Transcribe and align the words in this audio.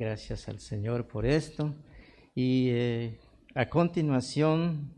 Gracias 0.00 0.48
al 0.48 0.60
Señor 0.60 1.08
por 1.08 1.26
esto. 1.26 1.74
Y 2.34 2.70
eh, 2.70 3.20
a 3.54 3.68
continuación 3.68 4.94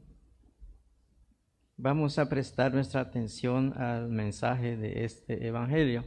vamos 1.76 2.20
a 2.20 2.28
prestar 2.28 2.72
nuestra 2.72 3.00
atención 3.00 3.72
al 3.76 4.10
mensaje 4.10 4.76
de 4.76 5.04
este 5.04 5.44
Evangelio. 5.44 6.04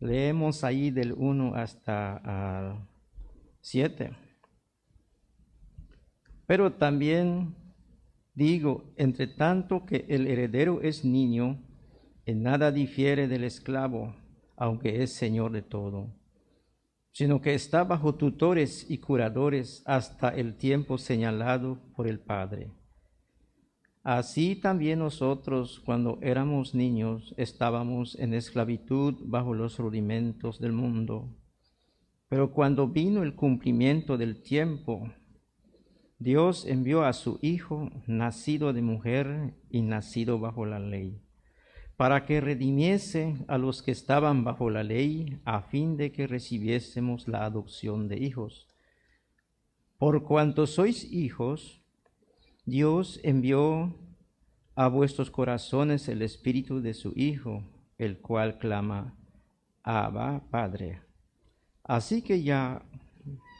Leemos 0.00 0.64
ahí 0.64 0.90
del 0.90 1.12
1 1.12 1.54
hasta 1.54 2.88
7. 3.60 4.16
Pero 6.48 6.72
también 6.72 7.54
digo, 8.34 8.92
entre 8.96 9.28
tanto 9.28 9.86
que 9.86 10.06
el 10.08 10.26
heredero 10.26 10.82
es 10.82 11.04
niño, 11.04 11.64
en 12.26 12.42
nada 12.42 12.72
difiere 12.72 13.28
del 13.28 13.44
esclavo, 13.44 14.16
aunque 14.56 15.04
es 15.04 15.14
señor 15.14 15.52
de 15.52 15.62
todo, 15.62 16.19
sino 17.12 17.40
que 17.40 17.54
está 17.54 17.84
bajo 17.84 18.14
tutores 18.14 18.90
y 18.90 18.98
curadores 18.98 19.82
hasta 19.86 20.28
el 20.28 20.56
tiempo 20.56 20.98
señalado 20.98 21.78
por 21.94 22.06
el 22.06 22.20
Padre. 22.20 22.72
Así 24.02 24.56
también 24.56 25.00
nosotros, 25.00 25.80
cuando 25.84 26.18
éramos 26.22 26.74
niños, 26.74 27.34
estábamos 27.36 28.18
en 28.18 28.32
esclavitud 28.32 29.14
bajo 29.26 29.52
los 29.52 29.78
rudimentos 29.78 30.58
del 30.58 30.72
mundo. 30.72 31.28
Pero 32.28 32.52
cuando 32.52 32.88
vino 32.88 33.22
el 33.22 33.34
cumplimiento 33.34 34.16
del 34.16 34.40
tiempo, 34.40 35.10
Dios 36.18 36.64
envió 36.64 37.04
a 37.04 37.12
su 37.12 37.38
Hijo, 37.42 37.90
nacido 38.06 38.72
de 38.72 38.82
mujer 38.82 39.54
y 39.68 39.82
nacido 39.82 40.38
bajo 40.38 40.64
la 40.64 40.78
ley, 40.78 41.20
para 42.00 42.24
que 42.24 42.40
redimiese 42.40 43.36
a 43.46 43.58
los 43.58 43.82
que 43.82 43.90
estaban 43.90 44.42
bajo 44.42 44.70
la 44.70 44.82
ley, 44.82 45.38
a 45.44 45.60
fin 45.60 45.98
de 45.98 46.12
que 46.12 46.26
recibiésemos 46.26 47.28
la 47.28 47.44
adopción 47.44 48.08
de 48.08 48.16
hijos. 48.16 48.66
Por 49.98 50.22
cuanto 50.22 50.66
sois 50.66 51.04
hijos, 51.12 51.82
Dios 52.64 53.20
envió 53.22 53.94
a 54.76 54.88
vuestros 54.88 55.30
corazones 55.30 56.08
el 56.08 56.22
espíritu 56.22 56.80
de 56.80 56.94
su 56.94 57.12
Hijo, 57.16 57.64
el 57.98 58.16
cual 58.16 58.56
clama, 58.56 59.14
Abba, 59.82 60.44
Padre. 60.50 61.02
Así 61.84 62.22
que 62.22 62.42
ya 62.42 62.82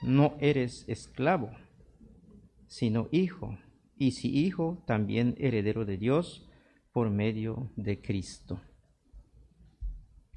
no 0.01 0.37
eres 0.41 0.89
esclavo, 0.89 1.51
sino 2.69 3.07
hijo, 3.13 3.59
y 3.99 4.13
si 4.13 4.35
hijo, 4.35 4.83
también 4.87 5.35
heredero 5.39 5.85
de 5.85 5.99
Dios 5.99 6.47
por 6.93 7.11
medio 7.11 7.71
de 7.77 8.01
Cristo. 8.01 8.61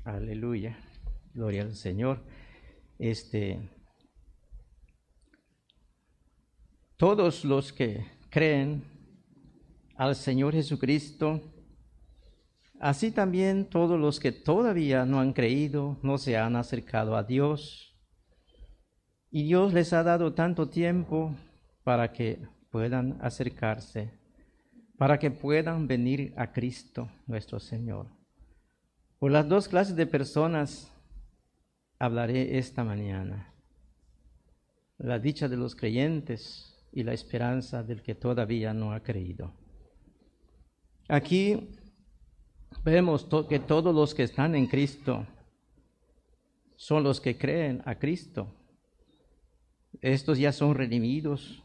Aleluya. 0.03 0.77
Gloria 1.33 1.63
al 1.63 1.75
Señor. 1.75 2.23
Este 2.99 3.69
todos 6.97 7.43
los 7.43 7.73
que 7.73 8.05
creen 8.29 8.81
al 9.97 10.15
Señor 10.15 10.53
Jesucristo, 10.53 11.41
así 12.79 13.11
también 13.11 13.69
todos 13.69 13.99
los 13.99 14.21
que 14.21 14.31
todavía 14.31 15.05
no 15.05 15.19
han 15.19 15.33
creído, 15.33 15.99
no 16.01 16.17
se 16.17 16.37
han 16.37 16.55
acercado 16.55 17.17
a 17.17 17.23
Dios. 17.23 17.93
Y 19.29 19.43
Dios 19.43 19.73
les 19.73 19.91
ha 19.91 20.03
dado 20.03 20.33
tanto 20.33 20.69
tiempo 20.69 21.35
para 21.83 22.13
que 22.13 22.39
puedan 22.69 23.17
acercarse, 23.21 24.13
para 24.97 25.19
que 25.19 25.31
puedan 25.31 25.87
venir 25.87 26.33
a 26.37 26.51
Cristo 26.51 27.09
nuestro 27.27 27.59
Señor. 27.59 28.07
Por 29.19 29.31
las 29.31 29.47
dos 29.47 29.67
clases 29.67 29.95
de 29.95 30.05
personas 30.05 30.91
hablaré 31.99 32.57
esta 32.57 32.83
mañana. 32.83 33.53
La 34.97 35.19
dicha 35.19 35.47
de 35.47 35.57
los 35.57 35.75
creyentes 35.75 36.73
y 36.91 37.03
la 37.03 37.13
esperanza 37.13 37.83
del 37.83 38.01
que 38.01 38.15
todavía 38.15 38.73
no 38.73 38.93
ha 38.93 39.01
creído. 39.01 39.53
Aquí 41.07 41.75
vemos 42.83 43.27
que 43.49 43.59
todos 43.59 43.93
los 43.93 44.13
que 44.13 44.23
están 44.23 44.55
en 44.55 44.67
Cristo 44.67 45.25
son 46.75 47.03
los 47.03 47.19
que 47.19 47.37
creen 47.37 47.81
a 47.85 47.95
Cristo. 47.95 48.53
Estos 50.01 50.37
ya 50.37 50.51
son 50.51 50.75
redimidos 50.75 51.63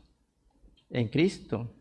en 0.90 1.08
Cristo. 1.08 1.74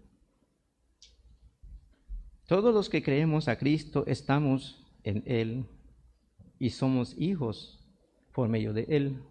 Todos 2.47 2.73
los 2.73 2.89
que 2.89 3.03
creemos 3.03 3.49
a 3.49 3.57
Cristo 3.57 4.05
estamos 4.07 4.81
en 5.03 5.21
Él 5.25 5.65
y 6.57 6.69
somos 6.69 7.13
hijos 7.19 7.85
por 8.33 8.47
medio 8.47 8.71
de 8.71 8.85
Él 8.87 9.21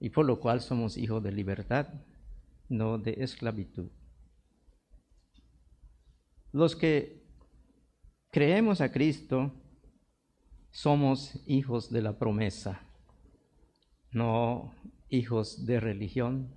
y 0.00 0.10
por 0.10 0.26
lo 0.26 0.40
cual 0.40 0.60
somos 0.60 0.96
hijos 0.96 1.22
de 1.22 1.30
libertad, 1.30 1.86
no 2.68 2.98
de 2.98 3.18
esclavitud. 3.18 3.88
Los 6.50 6.74
que 6.74 7.22
creemos 8.32 8.80
a 8.80 8.90
Cristo, 8.90 9.52
somos 10.72 11.40
hijos 11.46 11.88
de 11.92 12.02
la 12.02 12.18
promesa, 12.18 12.80
no 14.10 14.74
hijos 15.08 15.66
de 15.66 15.78
religión, 15.78 16.52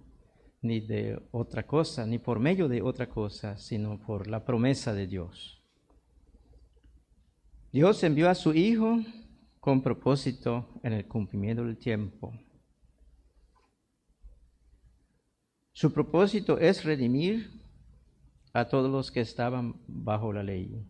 ni 0.63 0.79
de 0.79 1.21
otra 1.29 1.67
cosa, 1.67 2.07
ni 2.07 2.17
por 2.17 2.39
medio 2.39 2.67
de 2.67 2.81
otra 2.81 3.07
cosa, 3.07 3.57
sino 3.57 3.99
por 3.99 4.27
la 4.27 4.43
promesa 4.43 4.91
de 4.95 5.05
Dios. 5.05 5.52
Dios 7.73 8.01
envió 8.03 8.29
a 8.29 8.35
su 8.35 8.53
Hijo 8.53 9.01
con 9.59 9.81
propósito 9.81 10.69
en 10.81 10.93
el 10.93 11.05
cumplimiento 11.05 11.65
del 11.65 11.77
tiempo. 11.77 12.33
Su 15.73 15.91
propósito 15.91 16.57
es 16.57 16.85
redimir 16.85 17.51
a 18.53 18.65
todos 18.69 18.89
los 18.89 19.11
que 19.11 19.19
estaban 19.19 19.75
bajo 19.87 20.31
la 20.31 20.43
ley 20.43 20.85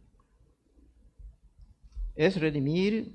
es 2.15 2.39
redimir 2.39 3.13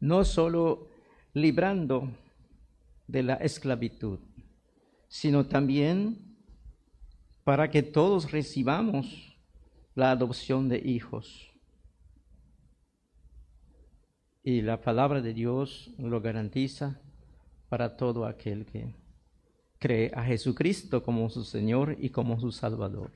no 0.00 0.24
solo 0.24 0.88
librando 1.34 2.10
de 3.06 3.22
la 3.22 3.34
esclavitud, 3.34 4.18
sino 5.08 5.46
también 5.46 6.36
para 7.44 7.70
que 7.70 7.82
todos 7.82 8.30
recibamos 8.30 9.36
la 9.94 10.10
adopción 10.10 10.68
de 10.68 10.78
hijos. 10.78 11.47
Y 14.42 14.62
la 14.62 14.80
palabra 14.80 15.20
de 15.20 15.34
Dios 15.34 15.90
lo 15.98 16.20
garantiza 16.20 17.00
para 17.68 17.96
todo 17.96 18.26
aquel 18.26 18.64
que 18.64 18.94
cree 19.78 20.10
a 20.14 20.24
Jesucristo 20.24 21.02
como 21.02 21.28
su 21.30 21.44
Señor 21.44 21.96
y 21.98 22.10
como 22.10 22.40
su 22.40 22.52
Salvador. 22.52 23.10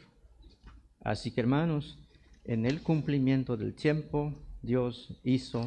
Así 1.01 1.33
que 1.33 1.41
hermanos, 1.41 1.99
en 2.45 2.67
el 2.67 2.83
cumplimiento 2.83 3.57
del 3.57 3.75
tiempo, 3.75 4.35
Dios 4.63 5.21
hizo 5.25 5.67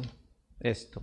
esto. 0.60 1.02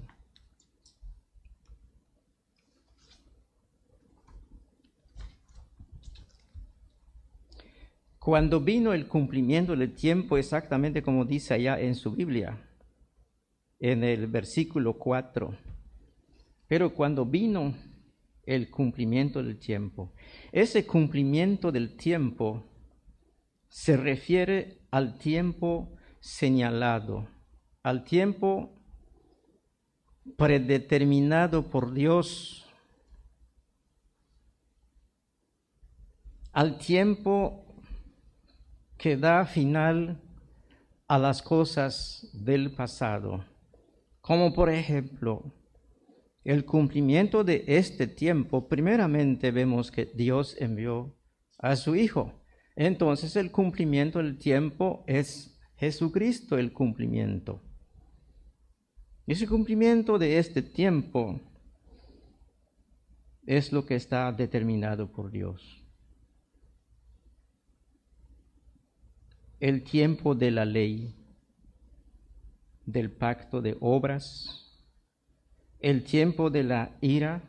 Cuando 8.19 8.61
vino 8.61 8.93
el 8.93 9.07
cumplimiento 9.07 9.75
del 9.75 9.93
tiempo, 9.93 10.37
exactamente 10.37 11.03
como 11.03 11.25
dice 11.25 11.55
allá 11.55 11.79
en 11.79 11.93
su 11.93 12.11
Biblia, 12.11 12.57
en 13.83 14.05
el 14.05 14.27
versículo 14.27 14.93
4, 14.93 15.57
pero 16.69 16.93
cuando 16.93 17.25
vino 17.25 17.75
el 18.45 18.71
cumplimiento 18.71 19.43
del 19.43 19.59
tiempo, 19.59 20.13
ese 20.53 20.87
cumplimiento 20.87 21.69
del 21.69 21.97
tiempo 21.97 22.63
se 23.67 23.97
refiere 23.97 24.79
al 24.89 25.17
tiempo 25.17 25.97
señalado, 26.21 27.27
al 27.83 28.05
tiempo 28.05 28.71
predeterminado 30.37 31.69
por 31.69 31.93
Dios, 31.93 32.65
al 36.53 36.77
tiempo 36.77 37.65
que 38.97 39.17
da 39.17 39.45
final 39.45 40.21
a 41.09 41.17
las 41.17 41.41
cosas 41.41 42.29
del 42.31 42.73
pasado, 42.73 43.43
como 44.23 44.53
por 44.53 44.69
ejemplo 44.69 45.53
el 46.45 46.63
cumplimiento 46.63 47.43
de 47.43 47.65
este 47.67 48.07
tiempo, 48.07 48.69
primeramente 48.69 49.51
vemos 49.51 49.91
que 49.91 50.05
Dios 50.05 50.55
envió 50.59 51.13
a 51.57 51.75
su 51.75 51.97
Hijo. 51.97 52.31
Entonces 52.77 53.35
el 53.35 53.51
cumplimiento 53.51 54.19
del 54.19 54.37
tiempo 54.37 55.03
es 55.07 55.59
Jesucristo 55.75 56.57
el 56.57 56.71
cumplimiento. 56.71 57.61
Ese 59.27 59.45
cumplimiento 59.45 60.17
de 60.17 60.37
este 60.37 60.61
tiempo 60.61 61.41
es 63.45 63.73
lo 63.73 63.85
que 63.85 63.95
está 63.95 64.31
determinado 64.31 65.11
por 65.11 65.31
Dios. 65.31 65.83
El 69.59 69.83
tiempo 69.83 70.33
de 70.33 70.51
la 70.51 70.63
ley, 70.63 71.13
del 72.85 73.11
pacto 73.11 73.61
de 73.61 73.77
obras, 73.79 74.81
el 75.79 76.03
tiempo 76.03 76.49
de 76.49 76.63
la 76.63 76.97
ira 77.01 77.43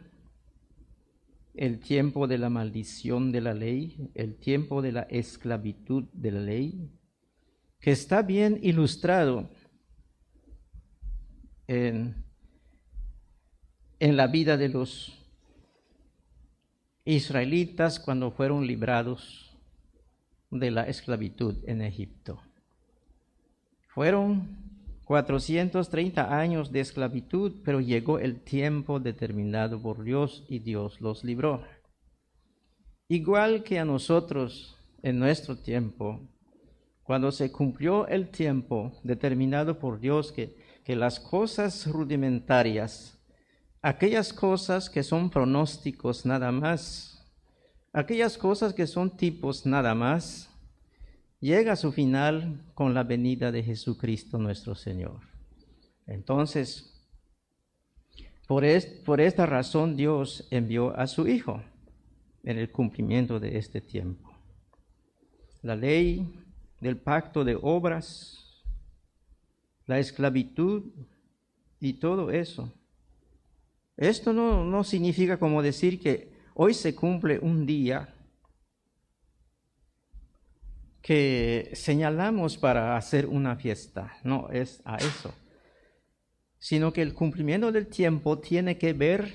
el 1.54 1.78
tiempo 1.78 2.26
de 2.26 2.38
la 2.38 2.50
maldición 2.50 3.30
de 3.30 3.40
la 3.40 3.54
ley, 3.54 4.10
el 4.14 4.36
tiempo 4.36 4.82
de 4.82 4.92
la 4.92 5.02
esclavitud 5.02 6.04
de 6.12 6.32
la 6.32 6.40
ley, 6.40 6.90
que 7.80 7.92
está 7.92 8.22
bien 8.22 8.58
ilustrado 8.62 9.48
en, 11.68 12.22
la 14.00 14.26
vida 14.26 14.56
de 14.56 14.68
los 14.68 15.18
israelitas 17.04 18.00
cuando 18.00 18.30
fueron 18.30 18.66
librados 18.66 19.56
de 20.50 20.70
la 20.70 20.82
esclavitud 20.82 21.56
en 21.66 21.82
Egipto. 21.82 22.42
Fueron 23.88 24.63
430 25.04 26.38
años 26.38 26.72
de 26.72 26.80
esclavitud, 26.80 27.60
pero 27.64 27.80
llegó 27.80 28.18
el 28.18 28.40
tiempo 28.40 29.00
determinado 29.00 29.80
por 29.80 30.02
Dios 30.02 30.44
y 30.48 30.60
Dios 30.60 31.00
los 31.00 31.24
libró. 31.24 31.62
Igual 33.08 33.64
que 33.64 33.78
a 33.78 33.84
nosotros 33.84 34.78
en 35.02 35.18
nuestro 35.18 35.56
tiempo, 35.56 36.20
cuando 37.02 37.30
se 37.32 37.52
cumplió 37.52 38.06
el 38.08 38.30
tiempo 38.30 38.92
determinado 39.02 39.78
por 39.78 40.00
Dios 40.00 40.32
que, 40.32 40.56
que 40.84 40.96
las 40.96 41.20
cosas 41.20 41.86
rudimentarias, 41.86 43.18
aquellas 43.82 44.32
cosas 44.32 44.88
que 44.88 45.02
son 45.02 45.28
pronósticos 45.28 46.24
nada 46.24 46.50
más, 46.50 47.22
aquellas 47.92 48.38
cosas 48.38 48.72
que 48.72 48.86
son 48.86 49.14
tipos 49.14 49.66
nada 49.66 49.94
más, 49.94 50.50
llega 51.44 51.72
a 51.72 51.76
su 51.76 51.92
final 51.92 52.62
con 52.72 52.94
la 52.94 53.02
venida 53.02 53.52
de 53.52 53.62
Jesucristo 53.62 54.38
nuestro 54.38 54.74
Señor. 54.74 55.20
Entonces, 56.06 57.06
por, 58.48 58.64
esta 58.64 59.44
razón 59.44 59.94
Dios 59.94 60.48
envió 60.50 60.98
a 60.98 61.06
su 61.06 61.28
Hijo 61.28 61.62
en 62.44 62.56
el 62.56 62.70
cumplimiento 62.70 63.38
de 63.40 63.58
este 63.58 63.82
tiempo. 63.82 64.32
La 65.60 65.76
ley 65.76 66.26
del 66.80 66.96
pacto 66.96 67.44
de 67.44 67.58
obras, 67.60 68.64
la 69.84 69.98
esclavitud 69.98 70.94
y 71.78 71.92
todo 71.94 72.30
eso. 72.30 72.72
Esto 73.98 74.32
no, 74.32 74.64
no 74.64 74.82
significa 74.82 75.38
como 75.38 75.60
decir 75.60 76.00
que 76.00 76.32
hoy 76.54 76.72
se 76.72 76.94
cumple 76.94 77.38
un 77.38 77.66
día 77.66 78.13
que 81.04 81.70
señalamos 81.74 82.56
para 82.56 82.96
hacer 82.96 83.26
una 83.26 83.56
fiesta, 83.56 84.16
no 84.24 84.48
es 84.48 84.80
a 84.86 84.96
eso, 84.96 85.34
sino 86.58 86.94
que 86.94 87.02
el 87.02 87.12
cumplimiento 87.12 87.70
del 87.70 87.88
tiempo 87.88 88.38
tiene 88.38 88.78
que 88.78 88.94
ver 88.94 89.34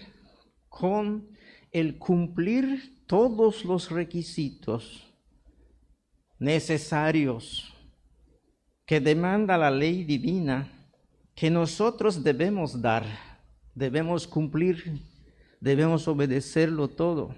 con 0.68 1.30
el 1.72 2.00
cumplir 2.00 3.06
todos 3.06 3.64
los 3.66 3.92
requisitos 3.92 5.14
necesarios 6.40 7.72
que 8.84 9.00
demanda 9.00 9.56
la 9.56 9.70
ley 9.70 10.04
divina 10.04 10.90
que 11.36 11.52
nosotros 11.52 12.24
debemos 12.24 12.82
dar, 12.82 13.06
debemos 13.76 14.28
cumplir, 14.28 15.04
debemos 15.62 16.08
obedecerlo 16.08 16.88
todo 16.88 17.36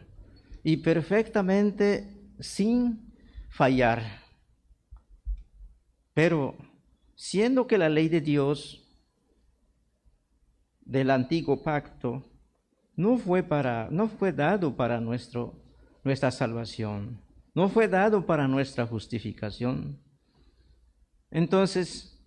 y 0.63 0.77
perfectamente 0.77 2.07
sin 2.39 3.11
fallar. 3.49 4.20
Pero 6.13 6.55
siendo 7.15 7.67
que 7.67 7.77
la 7.77 7.89
ley 7.89 8.09
de 8.09 8.21
Dios 8.21 8.83
del 10.81 11.09
antiguo 11.09 11.63
pacto 11.63 12.23
no 12.95 13.17
fue 13.17 13.43
para 13.43 13.87
no 13.91 14.09
fue 14.09 14.33
dado 14.33 14.75
para 14.75 14.99
nuestro 14.99 15.55
nuestra 16.03 16.31
salvación, 16.31 17.21
no 17.53 17.69
fue 17.69 17.87
dado 17.87 18.25
para 18.25 18.47
nuestra 18.47 18.87
justificación. 18.87 19.99
Entonces, 21.29 22.19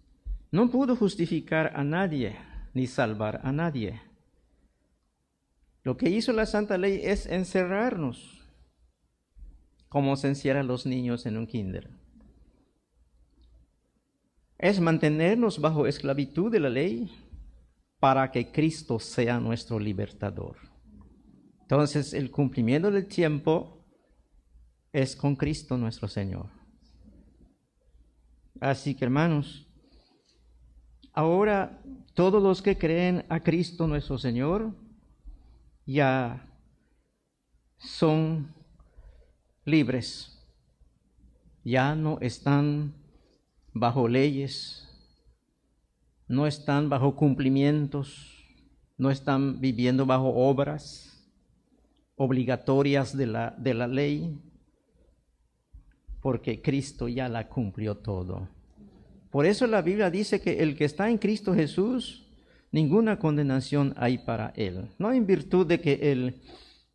no 0.50 0.70
pudo 0.70 0.96
justificar 0.96 1.72
a 1.74 1.82
nadie 1.82 2.36
ni 2.72 2.86
salvar 2.86 3.40
a 3.42 3.52
nadie. 3.52 4.00
Lo 5.82 5.96
que 5.96 6.08
hizo 6.08 6.32
la 6.32 6.46
Santa 6.46 6.78
Ley 6.78 7.00
es 7.02 7.26
encerrarnos, 7.26 8.48
como 9.88 10.16
se 10.16 10.28
encierran 10.28 10.66
los 10.66 10.86
niños 10.86 11.26
en 11.26 11.36
un 11.36 11.46
kinder 11.46 12.03
es 14.64 14.80
mantenernos 14.80 15.60
bajo 15.60 15.86
esclavitud 15.86 16.50
de 16.50 16.58
la 16.58 16.70
ley 16.70 17.10
para 18.00 18.32
que 18.32 18.50
Cristo 18.50 18.98
sea 18.98 19.38
nuestro 19.38 19.78
libertador. 19.78 20.56
Entonces 21.60 22.14
el 22.14 22.30
cumplimiento 22.30 22.90
del 22.90 23.06
tiempo 23.06 23.84
es 24.90 25.16
con 25.16 25.36
Cristo 25.36 25.76
nuestro 25.76 26.08
Señor. 26.08 26.46
Así 28.58 28.94
que 28.94 29.04
hermanos, 29.04 29.68
ahora 31.12 31.82
todos 32.14 32.42
los 32.42 32.62
que 32.62 32.78
creen 32.78 33.26
a 33.28 33.40
Cristo 33.40 33.86
nuestro 33.86 34.16
Señor 34.16 34.74
ya 35.84 36.42
son 37.76 38.50
libres, 39.66 40.42
ya 41.62 41.94
no 41.94 42.18
están 42.22 43.03
bajo 43.74 44.06
leyes, 44.06 44.88
no 46.28 46.46
están 46.46 46.88
bajo 46.88 47.16
cumplimientos, 47.16 48.44
no 48.96 49.10
están 49.10 49.60
viviendo 49.60 50.06
bajo 50.06 50.28
obras 50.28 51.10
obligatorias 52.16 53.16
de 53.16 53.26
la, 53.26 53.54
de 53.58 53.74
la 53.74 53.88
ley, 53.88 54.40
porque 56.20 56.62
Cristo 56.62 57.08
ya 57.08 57.28
la 57.28 57.48
cumplió 57.48 57.96
todo. 57.96 58.48
Por 59.30 59.44
eso 59.44 59.66
la 59.66 59.82
Biblia 59.82 60.10
dice 60.10 60.40
que 60.40 60.62
el 60.62 60.76
que 60.76 60.84
está 60.84 61.10
en 61.10 61.18
Cristo 61.18 61.52
Jesús, 61.52 62.24
ninguna 62.70 63.18
condenación 63.18 63.92
hay 63.96 64.18
para 64.18 64.52
él. 64.56 64.88
No 64.98 65.12
en 65.12 65.26
virtud 65.26 65.66
de 65.66 65.80
que 65.80 66.12
el, 66.12 66.40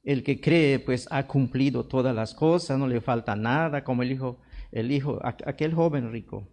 el 0.03 0.23
que 0.23 0.39
cree 0.39 0.79
pues 0.79 1.05
ha 1.11 1.27
cumplido 1.27 1.85
todas 1.85 2.15
las 2.15 2.33
cosas, 2.33 2.79
no 2.79 2.87
le 2.87 3.01
falta 3.01 3.35
nada, 3.35 3.83
como 3.83 4.03
el 4.03 4.13
hijo, 4.13 4.39
el 4.71 4.91
hijo, 4.93 5.19
aquel 5.21 5.73
joven 5.73 6.13
rico 6.13 6.47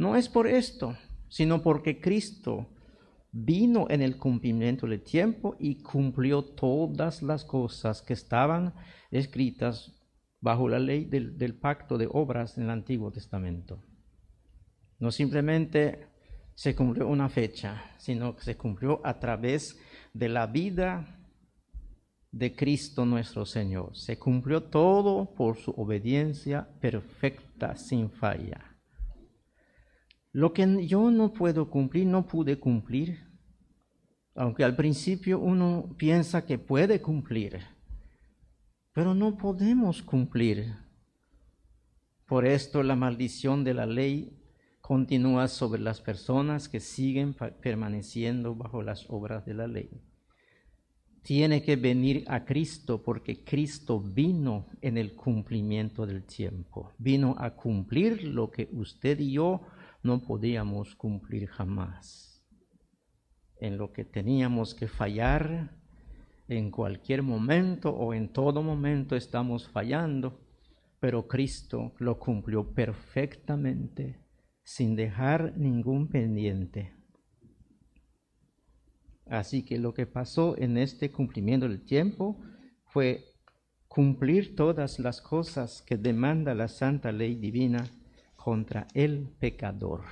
no 0.00 0.16
es 0.16 0.30
por 0.30 0.46
esto, 0.46 0.96
sino 1.28 1.60
porque 1.60 2.00
Cristo 2.00 2.66
vino 3.32 3.86
en 3.90 4.00
el 4.00 4.16
cumplimiento 4.16 4.86
del 4.86 5.02
tiempo 5.02 5.56
y 5.58 5.82
cumplió 5.82 6.42
todas 6.42 7.22
las 7.22 7.44
cosas 7.44 8.00
que 8.00 8.14
estaban 8.14 8.72
escritas 9.10 9.92
bajo 10.40 10.70
la 10.70 10.78
ley 10.78 11.04
del, 11.04 11.54
pacto 11.54 11.98
de 11.98 12.08
obras 12.10 12.56
en 12.56 12.64
el 12.64 12.70
Antiguo 12.70 13.12
Testamento. 13.12 13.82
No 14.98 15.10
simplemente 15.10 16.08
se 16.54 16.74
cumplió 16.74 17.06
una 17.06 17.28
fecha, 17.28 17.82
sino 17.98 18.34
que 18.34 18.42
se 18.42 18.56
cumplió 18.56 19.02
a 19.04 19.20
través 19.20 19.78
de 20.14 20.30
la 20.30 20.46
vida 20.46 21.14
de 22.32 22.56
Cristo 22.56 23.04
nuestro 23.04 23.44
Señor. 23.44 23.94
Se 23.94 24.18
cumplió 24.18 24.62
todo 24.62 25.34
por 25.34 25.58
su 25.58 25.72
obediencia 25.72 26.66
perfecta, 26.80 27.76
sin 27.76 28.10
falla. 28.10 28.69
Lo 30.32 30.52
que 30.52 30.86
yo 30.86 31.10
no 31.10 31.32
puedo 31.32 31.70
cumplir, 31.70 32.06
no 32.06 32.26
pude 32.26 32.58
cumplir, 32.60 33.18
aunque 34.34 34.62
al 34.62 34.76
principio 34.76 35.40
uno 35.40 35.94
piensa 35.98 36.46
que 36.46 36.58
puede 36.58 37.02
cumplir, 37.02 37.60
pero 38.92 39.14
no 39.14 39.36
podemos 39.36 40.02
cumplir. 40.02 40.74
Por 42.26 42.46
esto 42.46 42.84
la 42.84 42.94
maldición 42.94 43.64
de 43.64 43.74
la 43.74 43.86
ley 43.86 44.40
continúa 44.80 45.48
sobre 45.48 45.80
las 45.82 46.00
personas 46.00 46.68
que 46.68 46.78
siguen 46.78 47.34
permaneciendo 47.34 48.54
bajo 48.54 48.82
las 48.82 49.06
obras 49.08 49.44
de 49.44 49.54
la 49.54 49.66
ley. 49.66 49.90
Tiene 51.22 51.62
que 51.62 51.74
venir 51.74 52.24
a 52.28 52.44
Cristo 52.44 53.02
porque 53.02 53.44
Cristo 53.44 54.00
vino 54.00 54.66
en 54.80 54.96
el 54.96 55.14
cumplimiento 55.14 56.06
del 56.06 56.24
tiempo, 56.24 56.92
vino 56.98 57.34
a 57.36 57.54
cumplir 57.56 58.24
lo 58.24 58.50
que 58.50 58.68
usted 58.72 59.18
y 59.18 59.32
yo 59.32 59.60
no 60.02 60.22
podíamos 60.22 60.94
cumplir 60.94 61.48
jamás. 61.48 62.42
En 63.60 63.76
lo 63.76 63.92
que 63.92 64.04
teníamos 64.04 64.74
que 64.74 64.88
fallar, 64.88 65.76
en 66.48 66.70
cualquier 66.70 67.22
momento 67.22 67.90
o 67.90 68.14
en 68.14 68.32
todo 68.32 68.62
momento 68.62 69.16
estamos 69.16 69.68
fallando, 69.68 70.40
pero 70.98 71.28
Cristo 71.28 71.92
lo 71.98 72.18
cumplió 72.18 72.74
perfectamente 72.74 74.18
sin 74.62 74.96
dejar 74.96 75.56
ningún 75.56 76.08
pendiente. 76.08 76.92
Así 79.26 79.64
que 79.64 79.78
lo 79.78 79.94
que 79.94 80.06
pasó 80.06 80.56
en 80.58 80.76
este 80.76 81.12
cumplimiento 81.12 81.68
del 81.68 81.84
tiempo 81.84 82.40
fue 82.86 83.24
cumplir 83.86 84.56
todas 84.56 84.98
las 84.98 85.20
cosas 85.20 85.82
que 85.82 85.96
demanda 85.96 86.54
la 86.54 86.68
santa 86.68 87.12
ley 87.12 87.36
divina 87.36 87.88
contra 88.42 88.86
el 88.94 89.28
pecador. 89.38 90.02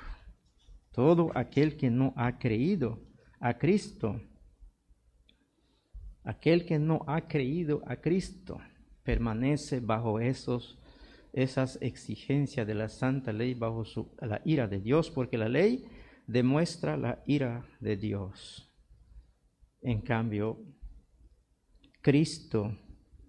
Todo 0.92 1.30
aquel 1.35 1.76
que 1.76 1.90
no 1.90 2.12
ha 2.16 2.38
creído 2.38 3.00
a 3.40 3.54
Cristo 3.54 4.20
Aquel 6.28 6.66
que 6.66 6.78
no 6.78 7.04
ha 7.06 7.26
creído 7.26 7.82
a 7.87 7.97
Cristo 7.97 8.61
permanece 9.02 9.80
bajo 9.80 10.20
esos, 10.20 10.78
esas 11.32 11.78
exigencias 11.80 12.66
de 12.66 12.75
la 12.75 12.90
santa 12.90 13.32
ley, 13.32 13.54
bajo 13.54 13.82
la 14.20 14.42
ira 14.44 14.68
de 14.68 14.78
Dios, 14.78 15.11
porque 15.11 15.38
la 15.38 15.49
ley 15.49 15.87
demuestra 16.26 16.99
la 16.99 17.23
ira 17.26 17.66
de 17.80 17.97
Dios. 17.97 18.70
En 19.80 20.02
cambio, 20.02 20.58
Cristo 22.02 22.76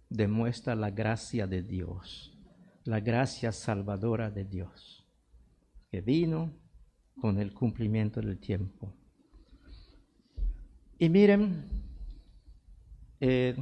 demuestra 0.09 0.75
la 0.75 0.89
gracia 0.89 1.47
de 1.47 1.61
Dios, 1.61 2.37
la 2.89 2.99
gracia 2.99 3.51
salvadora 3.51 4.31
de 4.31 4.45
Dios, 4.45 5.05
que 5.91 6.01
vino 6.01 6.51
con 7.21 7.37
el 7.37 7.53
cumplimiento 7.53 8.19
del 8.19 8.39
tiempo. 8.39 8.91
Y 10.97 11.07
miren, 11.07 11.69
eh, 13.19 13.55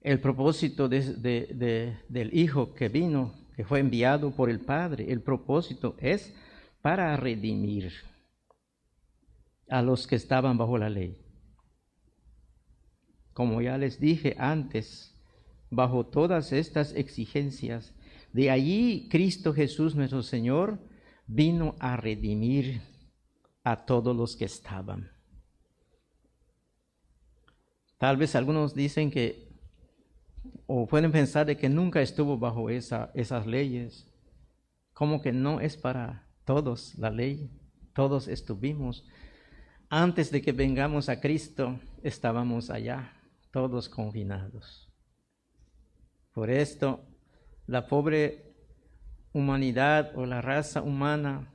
el 0.00 0.20
propósito 0.20 0.88
del 0.88 2.30
Hijo 2.32 2.74
que 2.74 2.88
vino, 2.88 3.32
que 3.54 3.64
fue 3.64 3.78
enviado 3.78 4.32
por 4.32 4.50
el 4.50 4.58
Padre, 4.58 5.12
el 5.12 5.22
propósito 5.22 5.94
es 6.00 6.34
para 6.82 7.16
redimir 7.16 7.92
a 9.68 9.82
los 9.82 10.08
que 10.08 10.16
estaban 10.16 10.58
bajo 10.58 10.76
la 10.76 10.90
ley. 10.90 11.16
Como 13.32 13.62
ya 13.62 13.78
les 13.78 14.00
dije 14.00 14.34
antes, 14.36 15.14
bajo 15.70 16.06
todas 16.06 16.52
estas 16.52 16.94
exigencias, 16.94 17.94
de 18.32 18.50
allí 18.50 19.08
Cristo 19.10 19.52
Jesús 19.52 19.94
nuestro 19.94 20.22
Señor 20.22 20.78
vino 21.26 21.74
a 21.78 21.96
redimir 21.96 22.80
a 23.64 23.84
todos 23.84 24.16
los 24.16 24.36
que 24.36 24.46
estaban. 24.46 25.10
Tal 27.98 28.16
vez 28.16 28.34
algunos 28.34 28.74
dicen 28.74 29.10
que, 29.10 29.48
o 30.66 30.86
pueden 30.86 31.12
pensar 31.12 31.46
de 31.46 31.56
que 31.56 31.68
nunca 31.68 32.00
estuvo 32.00 32.38
bajo 32.38 32.70
esa, 32.70 33.10
esas 33.14 33.46
leyes, 33.46 34.06
como 34.94 35.20
que 35.20 35.32
no 35.32 35.60
es 35.60 35.76
para 35.76 36.26
todos 36.44 36.96
la 36.96 37.10
ley, 37.10 37.50
todos 37.92 38.28
estuvimos. 38.28 39.04
Antes 39.90 40.30
de 40.30 40.40
que 40.40 40.52
vengamos 40.52 41.08
a 41.08 41.20
Cristo, 41.20 41.78
estábamos 42.02 42.70
allá, 42.70 43.12
todos 43.50 43.88
confinados. 43.88 44.87
Por 46.38 46.50
esto, 46.50 47.04
la 47.66 47.88
pobre 47.88 48.54
humanidad 49.32 50.12
o 50.16 50.24
la 50.24 50.40
raza 50.40 50.82
humana 50.82 51.52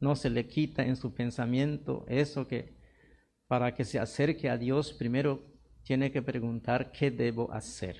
no 0.00 0.16
se 0.16 0.28
le 0.28 0.48
quita 0.48 0.84
en 0.84 0.96
su 0.96 1.14
pensamiento 1.14 2.04
eso 2.08 2.48
que 2.48 2.74
para 3.46 3.76
que 3.76 3.84
se 3.84 4.00
acerque 4.00 4.50
a 4.50 4.58
Dios 4.58 4.92
primero 4.92 5.44
tiene 5.84 6.10
que 6.10 6.20
preguntar 6.20 6.90
qué 6.90 7.12
debo 7.12 7.52
hacer. 7.52 7.96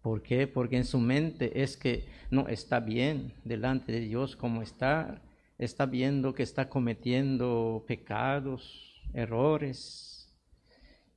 ¿Por 0.00 0.22
qué? 0.22 0.46
Porque 0.46 0.78
en 0.78 0.86
su 0.86 0.98
mente 0.98 1.62
es 1.62 1.76
que 1.76 2.08
no 2.30 2.48
está 2.48 2.80
bien 2.80 3.34
delante 3.44 3.92
de 3.92 4.00
Dios 4.00 4.36
como 4.36 4.62
está, 4.62 5.20
está 5.58 5.84
viendo 5.84 6.34
que 6.34 6.44
está 6.44 6.70
cometiendo 6.70 7.84
pecados, 7.86 9.02
errores 9.12 10.34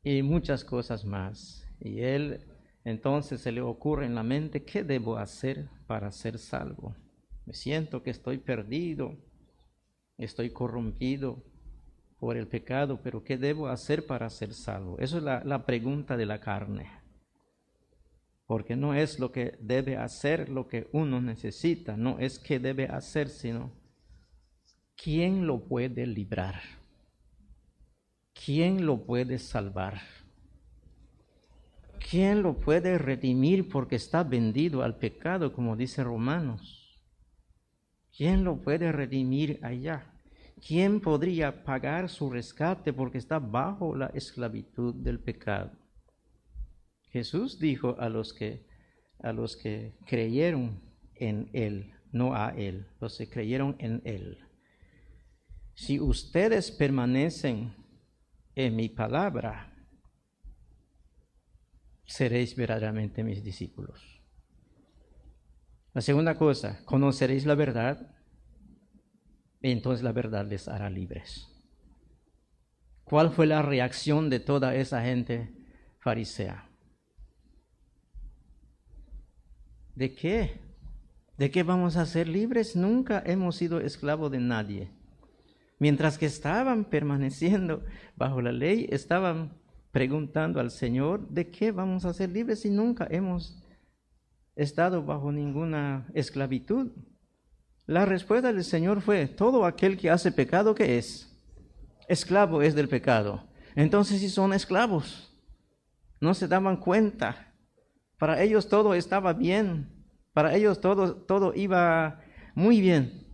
y 0.03 0.23
muchas 0.23 0.65
cosas 0.65 1.05
más. 1.05 1.65
Y 1.79 2.01
él 2.01 2.48
entonces 2.83 3.41
se 3.41 3.51
le 3.51 3.61
ocurre 3.61 4.05
en 4.05 4.15
la 4.15 4.23
mente, 4.23 4.63
¿qué 4.63 4.83
debo 4.83 5.17
hacer 5.17 5.69
para 5.87 6.11
ser 6.11 6.37
salvo? 6.37 6.95
Me 7.45 7.53
siento 7.53 8.03
que 8.03 8.09
estoy 8.09 8.37
perdido, 8.37 9.17
estoy 10.17 10.51
corrompido 10.51 11.43
por 12.19 12.37
el 12.37 12.47
pecado, 12.47 12.99
pero 13.01 13.23
¿qué 13.23 13.37
debo 13.37 13.67
hacer 13.67 14.05
para 14.05 14.29
ser 14.29 14.53
salvo? 14.53 14.97
Eso 14.99 15.17
es 15.17 15.23
la, 15.23 15.65
pregunta 15.65 16.17
de 16.17 16.25
la 16.25 16.39
carne 16.39 16.89
porque 18.49 18.75
no 18.75 18.95
es 18.95 19.19
lo 19.19 19.31
que 19.31 19.59
debe 19.61 19.95
hacer 19.95 20.49
lo 20.49 20.67
que 20.67 20.89
uno 20.91 21.21
necesita, 21.21 21.95
no 21.95 22.17
es 22.17 22.39
que 22.39 22.57
debe 22.57 22.87
hacer, 22.87 23.29
sino 23.29 23.71
quién 24.95 25.45
lo 25.45 25.67
puede 25.67 26.07
librar, 26.07 26.59
quién 28.33 28.87
lo 28.87 29.05
puede 29.05 29.37
salvar, 29.37 30.01
quién 31.99 32.41
lo 32.41 32.59
puede 32.59 32.97
redimir 32.97 33.69
porque 33.69 33.95
está 33.95 34.23
vendido 34.23 34.83
al 34.83 34.97
pecado, 34.97 35.53
como 35.53 35.75
dice 35.75 36.03
Romanos. 36.03 36.79
¿Quién 38.15 38.43
lo 38.43 38.61
puede 38.61 38.91
redimir 38.91 39.59
allá? 39.63 40.11
¿Quién 40.65 40.99
podría 40.99 41.63
pagar 41.63 42.09
su 42.09 42.29
rescate 42.29 42.91
porque 42.91 43.17
está 43.17 43.39
bajo 43.39 43.95
la 43.95 44.07
esclavitud 44.07 44.93
del 44.95 45.19
pecado? 45.19 45.71
Jesús 47.11 47.59
dijo 47.59 47.95
a 47.99 48.09
los 48.09 48.33
que, 48.33 48.65
a 49.19 49.31
los 49.31 49.55
que 49.55 49.95
creyeron 50.05 50.81
en 51.15 51.49
Él, 51.53 51.93
no 52.11 52.35
a 52.35 52.49
Él, 52.49 52.87
los 52.99 53.17
que 53.17 53.29
creyeron 53.29 53.75
en 53.79 54.01
Él. 54.03 54.39
Si 55.75 55.99
ustedes 55.99 56.71
permanecen 56.71 57.73
en 58.53 58.75
mi 58.75 58.89
palabra, 58.89 59.68
seréis 62.09 62.55
verdaderamente 62.55 63.23
mis 63.23 63.43
discípulos. 63.43 64.19
La 65.93 66.01
segunda 66.01 66.35
cosa, 66.35 66.83
conoceréis 66.85 67.45
la 67.45 67.55
verdad, 67.55 68.15
y 69.61 69.71
entonces 69.71 70.03
la 70.03 70.11
verdad 70.11 70.45
les 70.47 70.67
hará 70.67 70.89
libres. 70.89 71.47
¿Cuál 73.03 73.31
fue 73.31 73.45
la 73.45 73.61
reacción 73.61 74.29
de 74.29 74.39
toda 74.39 74.75
esa 74.75 75.03
gente 75.03 75.53
farisea? 75.99 76.69
¿De 79.95 80.15
qué? 80.15 80.59
¿De 81.37 81.51
qué 81.51 81.61
vamos 81.63 81.95
a 81.95 82.05
ser 82.05 82.27
libres? 82.27 82.75
Nunca 82.75 83.21
hemos 83.25 83.55
sido 83.55 83.79
esclavos 83.81 84.31
de 84.31 84.39
nadie. 84.39 84.91
Mientras 85.77 86.17
que 86.17 86.25
estaban 86.25 86.85
permaneciendo 86.85 87.85
bajo 88.15 88.41
la 88.41 88.51
ley, 88.51 88.87
estaban 88.89 89.58
preguntando 89.91 90.59
al 90.59 90.71
Señor, 90.71 91.27
¿de 91.29 91.49
qué 91.49 91.71
vamos 91.71 92.05
a 92.05 92.13
ser 92.13 92.29
libres 92.29 92.61
si 92.61 92.69
nunca 92.69 93.07
hemos 93.09 93.61
estado 94.55 95.03
bajo 95.03 95.31
ninguna 95.31 96.07
esclavitud? 96.13 96.91
La 97.85 98.05
respuesta 98.05 98.53
del 98.53 98.63
Señor 98.63 99.01
fue, 99.01 99.27
todo 99.27 99.65
aquel 99.65 99.97
que 99.97 100.09
hace 100.09 100.31
pecado, 100.31 100.75
¿qué 100.75 100.97
es? 100.97 101.35
Esclavo 102.07 102.61
es 102.61 102.75
del 102.75 102.87
pecado. 102.87 103.47
Entonces, 103.75 104.19
si 104.19 104.29
son 104.29 104.53
esclavos, 104.53 105.31
no 106.21 106.33
se 106.33 106.47
daban 106.47 106.77
cuenta 106.77 107.49
para 108.19 108.43
ellos 108.43 108.67
todo 108.67 108.93
estaba 108.93 109.33
bien. 109.33 109.89
Para 110.33 110.53
ellos 110.55 110.79
todo, 110.79 111.15
todo 111.15 111.53
iba 111.55 112.21
muy 112.53 112.81
bien. 112.81 113.25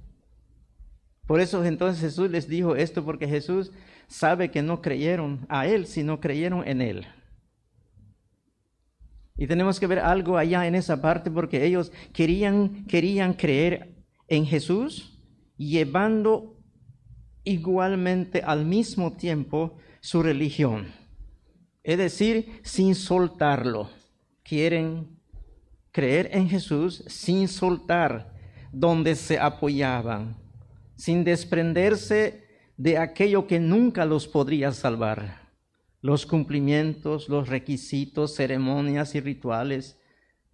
Por 1.28 1.42
eso 1.42 1.66
entonces 1.66 2.00
Jesús 2.00 2.30
les 2.30 2.48
dijo 2.48 2.76
esto, 2.76 3.04
porque 3.04 3.28
Jesús 3.28 3.72
sabe 4.08 4.52
que 4.52 4.62
no 4.62 4.82
creyeron 4.82 5.46
a 5.50 5.68
Él, 5.68 5.86
sino 5.86 6.20
creyeron 6.20 6.68
en 6.68 6.82
Él. 6.82 7.08
Y 9.38 9.48
tenemos 9.48 9.80
que 9.80 9.88
ver 9.88 10.00
algo 10.00 10.38
allá 10.38 10.66
en 10.66 10.76
esa 10.76 11.02
parte, 11.02 11.30
porque 11.30 11.66
ellos 11.66 11.92
querían, 12.14 12.86
querían 12.86 13.34
creer 13.34 13.96
en 14.28 14.46
Jesús, 14.46 15.20
llevando 15.58 16.58
igualmente 17.44 18.42
al 18.42 18.66
mismo 18.66 19.14
tiempo 19.14 19.78
su 20.00 20.24
religión. 20.24 20.94
Es 21.84 21.98
decir, 21.98 22.62
sin 22.64 22.96
soltarlo 22.96 23.90
quieren 24.44 25.20
creer 25.92 26.30
en 26.34 26.50
Jesús 26.50 27.04
sin 27.08 27.48
soltar 27.48 28.34
donde 28.72 29.16
se 29.16 29.40
apoyaban, 29.40 30.36
sin 30.96 31.24
desprenderse 31.24 32.45
de 32.78 32.98
aquello 32.98 33.48
que 33.48 33.60
nunca 33.60 34.06
los 34.06 34.28
podría 34.28 34.72
salvar, 34.72 35.50
los 36.02 36.26
cumplimientos, 36.26 37.30
los 37.30 37.48
requisitos, 37.48 38.36
ceremonias 38.36 39.16
y 39.16 39.22
rituales 39.22 40.00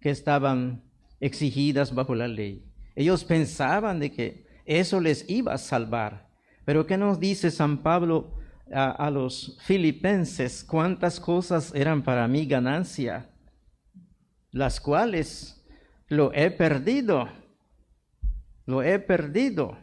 que 0.00 0.10
estaban 0.10 0.82
exigidas 1.20 1.94
bajo 1.94 2.14
la 2.14 2.28
ley. 2.28 2.64
Ellos 2.94 3.24
pensaban 3.24 4.00
de 4.00 4.12
que 4.12 4.46
eso 4.64 5.00
les 5.00 5.28
iba 5.28 5.54
a 5.54 5.58
salvar. 5.58 6.28
Pero 6.64 6.86
¿qué 6.86 6.96
nos 6.96 7.18
dice 7.18 7.50
San 7.50 7.78
Pablo 7.82 8.34
a, 8.72 9.10
los 9.10 9.58
filipenses? 9.62 10.64
¿Cuántas 10.64 11.18
cosas 11.18 11.74
eran 11.74 12.02
para 12.02 12.26
mí 12.28 12.46
ganancia? 12.46 13.28
las 14.52 14.80
cuales 14.80 15.64
lo 16.08 16.32
he 16.34 16.50
perdido, 16.50 17.28
lo 18.66 18.82
he 18.82 18.98
perdido 18.98 19.78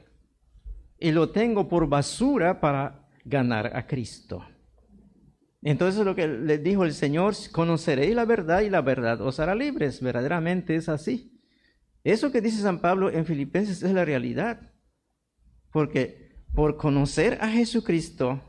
y 1.00 1.12
lo 1.12 1.30
tengo 1.30 1.68
por 1.68 1.88
basura 1.88 2.60
para 2.60 3.08
ganar 3.26 3.76
a 3.76 3.88
Cristo. 3.88 4.46
Entonces 5.62 6.06
lo 6.06 6.16
que 6.16 6.28
le 6.28 6.58
dijo 6.58 6.86
el 6.86 6.94
Señor, 6.94 7.34
conoceréis 7.52 8.16
la 8.16 8.26
verdad 8.26 8.62
y 8.62 8.70
la 8.70 8.82
verdad 8.82 9.22
os 9.22 9.40
hará 9.40 9.56
libres. 9.56 10.02
Verdaderamente 10.02 10.76
es 10.76 10.90
así. 10.90 11.40
Eso 12.04 12.32
que 12.32 12.42
dice 12.42 12.62
San 12.62 12.80
Pablo 12.80 13.12
en 13.12 13.26
Filipenses 13.26 13.84
es 13.84 13.92
la 13.92 14.06
realidad. 14.06 14.72
Porque 15.72 16.44
por 16.54 16.78
conocer 16.78 17.38
a 17.42 17.50
Jesucristo, 17.50 18.42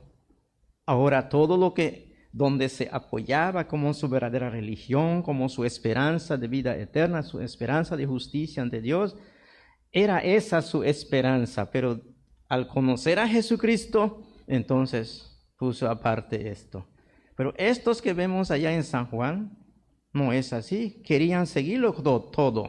Ahora 0.91 1.29
todo 1.29 1.57
lo 1.57 1.73
que 1.73 2.27
donde 2.33 2.69
se 2.69 2.89
apoyaba 2.91 3.69
como 3.69 3.95
su 3.95 4.09
verdadera 4.09 4.51
religión, 4.51 5.23
como 5.23 5.49
su 5.49 5.65
esperanza 5.65 6.37
de 6.37 6.49
vida 6.49 6.77
eterna, 6.77 7.23
su 7.23 7.41
esperanza 7.41 7.97
de 7.97 8.07
justicia 8.07 8.61
ante 8.61 8.81
Dios, 8.81 9.17
era 9.93 10.19
esa 10.19 10.63
su 10.63 10.83
esperanza, 10.83 11.71
pero 11.71 12.01
al 12.51 12.67
conocer 12.67 13.21
a 13.21 13.29
Jesucristo, 13.29 14.23
entonces 14.49 15.41
puso 15.57 15.89
aparte 15.89 16.51
esto. 16.51 16.85
Pero 17.37 17.55
estos 17.57 18.03
que 18.03 18.13
vemos 18.13 18.51
allá 18.51 18.75
en 18.75 18.83
San 18.83 19.07
Juan, 19.07 19.57
no 20.13 20.33
es 20.33 20.53
así. 20.53 21.01
Querían 21.05 21.47
seguirlo 21.47 21.93
todo. 21.93 22.69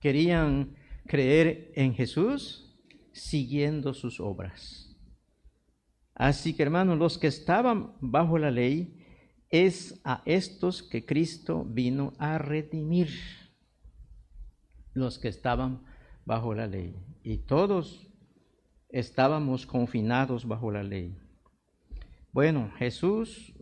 Querían 0.00 0.74
creer 1.06 1.70
en 1.76 1.94
Jesús 1.94 2.76
siguiendo 3.12 3.94
sus 3.94 4.18
obras. 4.18 4.96
Así 6.14 6.54
que 6.54 6.64
hermanos, 6.64 6.98
los 6.98 7.18
que 7.18 7.28
estaban 7.28 7.94
bajo 8.00 8.36
la 8.38 8.50
ley, 8.50 8.96
es 9.48 10.00
a 10.04 10.22
estos 10.26 10.82
que 10.82 11.06
Cristo 11.06 11.64
vino 11.64 12.14
a 12.18 12.36
redimir. 12.38 13.10
Los 14.92 15.20
que 15.20 15.28
estaban 15.28 15.86
bajo 16.28 16.54
la 16.54 16.66
ley. 16.66 16.94
Y 17.24 17.38
todos 17.38 18.06
estábamos 18.90 19.64
confinados 19.64 20.46
bajo 20.46 20.70
la 20.70 20.82
ley. 20.82 21.16
Bueno, 22.32 22.70
Jesús, 22.76 23.54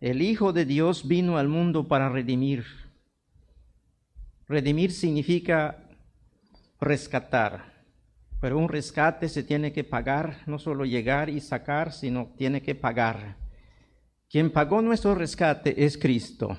el 0.00 0.20
Hijo 0.20 0.52
de 0.52 0.64
Dios, 0.64 1.06
vino 1.06 1.38
al 1.38 1.46
mundo 1.46 1.86
para 1.86 2.08
redimir. 2.08 2.64
Redimir 4.48 4.90
significa 4.90 5.88
rescatar. 6.80 7.72
Pero 8.40 8.58
un 8.58 8.68
rescate 8.68 9.28
se 9.28 9.44
tiene 9.44 9.72
que 9.72 9.84
pagar, 9.84 10.38
no 10.46 10.58
solo 10.58 10.84
llegar 10.84 11.30
y 11.30 11.40
sacar, 11.40 11.92
sino 11.92 12.32
tiene 12.36 12.60
que 12.60 12.74
pagar. 12.74 13.36
Quien 14.28 14.50
pagó 14.50 14.82
nuestro 14.82 15.14
rescate 15.14 15.84
es 15.84 15.96
Cristo. 15.96 16.58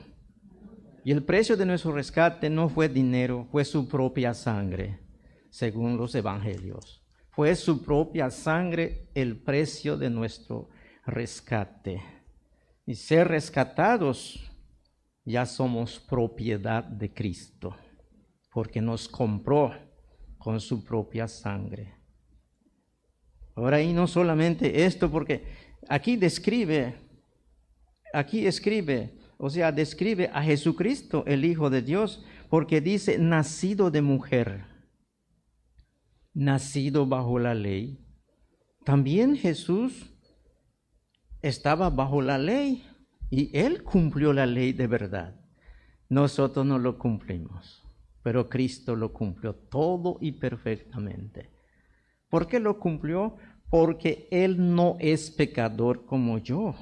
Y 1.04 1.12
el 1.12 1.24
precio 1.24 1.58
de 1.58 1.65
nuestro 1.65 1.92
rescate 1.92 2.50
no 2.50 2.70
fue 2.70 2.88
dinero, 2.88 3.48
fue 3.51 3.65
su 3.65 3.88
propia 3.88 4.34
sangre, 4.34 5.04
según 5.55 5.95
los 5.95 6.13
evangelios. 6.15 7.01
Fue 7.29 7.55
su 7.55 7.81
propia 7.81 8.29
sangre 8.29 9.07
el 9.15 9.38
precio 9.38 9.95
de 9.95 10.09
nuestro 10.09 10.67
rescate. 11.05 12.03
Y 12.85 12.95
ser 12.95 13.29
rescatados 13.29 14.51
ya 15.24 15.45
somos 15.45 15.97
propiedad 15.97 16.83
de 16.83 17.13
Cristo, 17.13 17.74
porque 18.51 18.81
nos 18.81 19.07
compró 19.07 19.74
con 20.38 20.59
su 20.59 20.83
propia 20.83 21.25
sangre. 21.25 21.93
Ahora, 23.55 23.81
y 23.81 23.93
no 23.93 24.07
solamente 24.07 24.83
esto, 24.83 25.09
porque 25.09 25.45
aquí 25.88 26.17
describe, 26.17 26.95
aquí 28.13 28.45
escribe, 28.45 29.13
o 29.38 29.50
sea, 29.50 29.71
describe 29.71 30.29
a 30.33 30.43
Jesucristo, 30.43 31.24
el 31.25 31.45
Hijo 31.45 31.69
de 31.69 31.81
Dios, 31.81 32.25
porque 32.50 32.81
dice, 32.81 33.17
nacido 33.17 33.89
de 33.89 34.01
mujer, 34.01 34.75
nacido 36.36 37.08
bajo 37.08 37.39
la 37.39 37.56
ley. 37.56 38.06
También 38.84 39.36
Jesús 39.36 40.13
estaba 41.42 41.89
bajo 41.89 42.22
la 42.22 42.38
ley 42.38 42.86
y 43.32 43.58
él 43.58 43.82
cumplió 43.84 44.34
la 44.34 44.46
ley 44.46 44.74
de 44.74 44.86
verdad. 44.86 45.42
Nosotros 46.10 46.65
no 46.65 46.77
lo 46.77 47.00
cumplimos, 47.00 47.84
pero 48.22 48.48
Cristo 48.48 48.96
lo 48.96 49.12
cumplió 49.12 49.56
todo 49.56 50.18
y 50.22 50.34
perfectamente. 50.34 51.56
¿Por 52.30 52.48
qué 52.48 52.60
lo 52.60 52.80
cumplió? 52.80 53.38
Porque 53.70 54.27
Él 54.30 54.75
no 54.75 54.98
es 55.00 55.32
pecador 55.32 56.06
como 56.06 56.38
yo. 56.38 56.75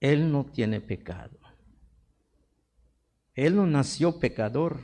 Él 0.00 0.32
no 0.32 0.46
tiene 0.46 0.80
pecado. 0.80 1.38
Él 3.34 3.56
no 3.56 3.66
nació 3.66 4.18
pecador. 4.18 4.80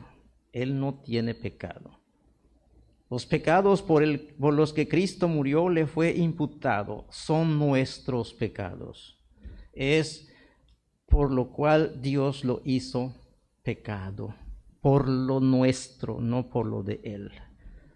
Él 0.52 0.78
no 0.78 1.02
tiene 1.02 1.34
pecado. 1.34 2.00
Los 3.08 3.24
pecados 3.24 3.82
por, 3.82 4.02
el, 4.02 4.20
por, 4.20 4.54
los 4.54 4.72
que 4.72 4.88
Cristo 4.88 5.28
murió 5.28 5.68
le 5.68 5.86
fue 5.86 6.16
imputado 6.16 7.06
son 7.10 7.58
nuestros 7.58 8.34
pecados. 8.34 9.18
Es 9.72 10.28
por 11.06 11.32
lo 11.32 11.52
cual 11.52 12.02
Dios 12.02 12.44
lo 12.44 12.62
hizo 12.64 13.14
pecado, 13.62 14.34
por 14.80 15.08
lo 15.08 15.38
nuestro, 15.38 16.20
no 16.20 16.48
por 16.48 16.66
lo 16.66 16.82
de 16.82 17.00
Él. 17.04 17.30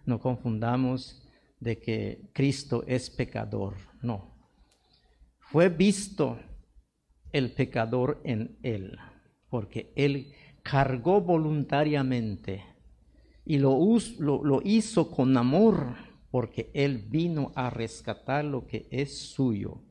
No 0.05 0.19
confundamos 0.19 1.21
de 1.59 1.79
que 1.79 2.29
Cristo 2.33 2.83
es 2.87 3.09
pecador, 3.09 3.75
no. 4.01 4.33
Fue 5.39 5.67
visto 5.67 6.39
el 7.33 7.51
pecador 7.51 8.21
en 8.23 8.57
Él, 8.63 8.97
porque 9.49 9.91
Él 9.95 10.33
cargó 10.63 11.19
voluntariamente 11.21 12.63
y 13.45 13.57
lo, 13.57 13.79
lo, 14.19 14.61
hizo 14.63 15.11
con 15.11 15.35
amor 15.35 15.95
porque 16.29 16.71
Él 16.73 17.05
vino 17.09 17.51
a 17.55 17.69
rescatar 17.69 18.45
lo 18.45 18.67
que 18.67 18.87
es 18.91 19.17
suyo, 19.17 19.81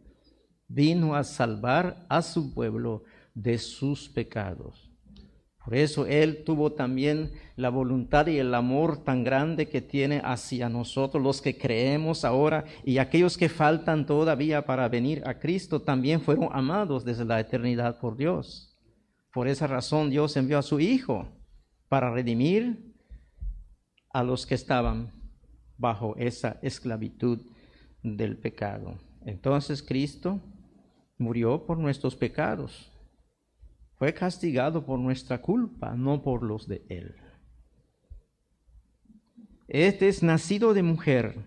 vino 0.68 1.14
a 1.14 1.24
salvar 1.24 2.06
a 2.08 2.22
su 2.22 2.54
pueblo 2.54 3.04
de 3.34 3.58
sus 3.58 4.08
pecados. 4.08 4.90
Por 5.62 5.74
eso 5.74 6.06
Él 6.06 6.42
tuvo 6.44 6.72
también 6.72 7.32
la 7.56 7.68
voluntad 7.68 8.26
y 8.28 8.38
el 8.38 8.54
amor 8.54 9.04
tan 9.04 9.24
grande 9.24 9.68
que 9.68 9.82
tiene 9.82 10.22
hacia 10.24 10.70
nosotros, 10.70 11.22
los 11.22 11.42
que 11.42 11.58
creemos 11.58 12.24
ahora 12.24 12.64
y 12.82 12.96
aquellos 12.96 13.36
que 13.36 13.50
faltan 13.50 14.06
todavía 14.06 14.64
para 14.64 14.88
venir 14.88 15.22
a 15.26 15.38
Cristo, 15.38 15.82
también 15.82 16.22
fueron 16.22 16.48
amados 16.52 17.04
desde 17.04 17.26
la 17.26 17.38
eternidad 17.38 18.00
por 18.00 18.16
Dios. 18.16 18.78
Por 19.34 19.48
esa 19.48 19.66
razón 19.66 20.08
Dios 20.08 20.36
envió 20.36 20.58
a 20.58 20.62
su 20.62 20.80
Hijo 20.80 21.28
para 21.88 22.10
redimir 22.10 22.89
a 24.12 24.22
los 24.22 24.46
que 24.46 24.54
estaban 24.54 25.12
bajo 25.78 26.14
esa 26.16 26.58
esclavitud 26.62 27.40
del 28.02 28.36
pecado. 28.36 28.98
Entonces 29.24 29.82
Cristo 29.82 30.40
murió 31.18 31.64
por 31.64 31.78
nuestros 31.78 32.16
pecados. 32.16 32.90
Fue 33.96 34.12
castigado 34.14 34.84
por 34.84 34.98
nuestra 34.98 35.40
culpa, 35.40 35.94
no 35.94 36.22
por 36.22 36.42
los 36.42 36.66
de 36.66 36.84
Él. 36.88 37.14
Este 39.68 40.08
es 40.08 40.22
nacido 40.22 40.74
de 40.74 40.82
mujer, 40.82 41.44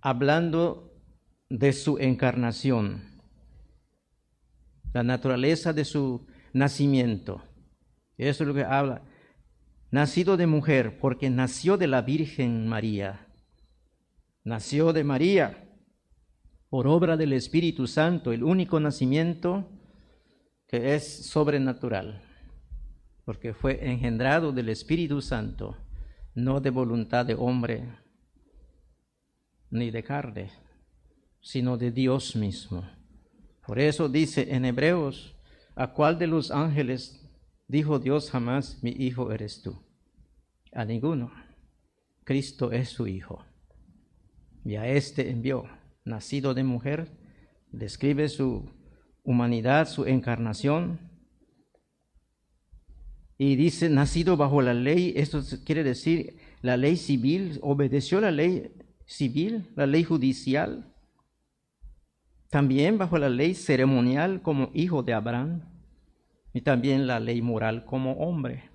hablando 0.00 0.92
de 1.48 1.72
su 1.72 1.98
encarnación, 1.98 3.02
la 4.92 5.02
naturaleza 5.02 5.72
de 5.72 5.84
su 5.84 6.26
nacimiento. 6.52 7.42
Eso 8.18 8.44
es 8.44 8.48
lo 8.48 8.54
que 8.54 8.64
habla 8.64 9.02
nacido 9.90 10.36
de 10.36 10.46
mujer, 10.46 10.98
porque 10.98 11.30
nació 11.30 11.76
de 11.76 11.86
la 11.86 12.02
Virgen 12.02 12.68
María. 12.68 13.26
Nació 14.44 14.92
de 14.92 15.04
María 15.04 15.68
por 16.68 16.86
obra 16.86 17.16
del 17.16 17.32
Espíritu 17.32 17.86
Santo, 17.86 18.32
el 18.32 18.44
único 18.44 18.78
nacimiento 18.78 19.68
que 20.68 20.94
es 20.94 21.26
sobrenatural, 21.26 22.22
porque 23.24 23.52
fue 23.52 23.90
engendrado 23.90 24.52
del 24.52 24.68
Espíritu 24.68 25.20
Santo, 25.20 25.76
no 26.34 26.60
de 26.60 26.70
voluntad 26.70 27.26
de 27.26 27.34
hombre 27.34 27.88
ni 29.68 29.90
de 29.90 30.02
carne, 30.04 30.50
sino 31.40 31.76
de 31.76 31.90
Dios 31.90 32.36
mismo. 32.36 32.88
Por 33.66 33.80
eso 33.80 34.08
dice 34.08 34.54
en 34.54 34.64
Hebreos, 34.64 35.34
¿a 35.74 35.92
cuál 35.92 36.18
de 36.18 36.28
los 36.28 36.50
ángeles 36.50 37.19
Dijo 37.70 38.00
Dios 38.00 38.32
jamás, 38.32 38.82
mi 38.82 38.90
hijo 38.90 39.30
eres 39.30 39.62
tú. 39.62 39.80
A 40.72 40.84
ninguno. 40.84 41.30
Cristo 42.24 42.72
es 42.72 42.88
su 42.88 43.06
hijo. 43.06 43.44
Y 44.64 44.74
a 44.74 44.88
este 44.88 45.30
envió, 45.30 45.66
nacido 46.04 46.52
de 46.52 46.64
mujer, 46.64 47.12
describe 47.70 48.28
su 48.28 48.68
humanidad, 49.22 49.86
su 49.86 50.04
encarnación. 50.04 50.98
Y 53.38 53.54
dice, 53.54 53.88
nacido 53.88 54.36
bajo 54.36 54.62
la 54.62 54.74
ley, 54.74 55.12
esto 55.14 55.40
quiere 55.64 55.84
decir 55.84 56.38
la 56.62 56.76
ley 56.76 56.96
civil, 56.96 57.60
obedeció 57.62 58.20
la 58.20 58.32
ley 58.32 58.72
civil, 59.06 59.70
la 59.76 59.86
ley 59.86 60.02
judicial, 60.02 60.92
también 62.48 62.98
bajo 62.98 63.16
la 63.16 63.28
ley 63.28 63.54
ceremonial 63.54 64.42
como 64.42 64.72
hijo 64.74 65.04
de 65.04 65.12
Abraham 65.12 65.69
y 66.52 66.62
también 66.62 67.06
la 67.06 67.20
ley 67.20 67.42
moral 67.42 67.84
como 67.84 68.12
hombre. 68.12 68.70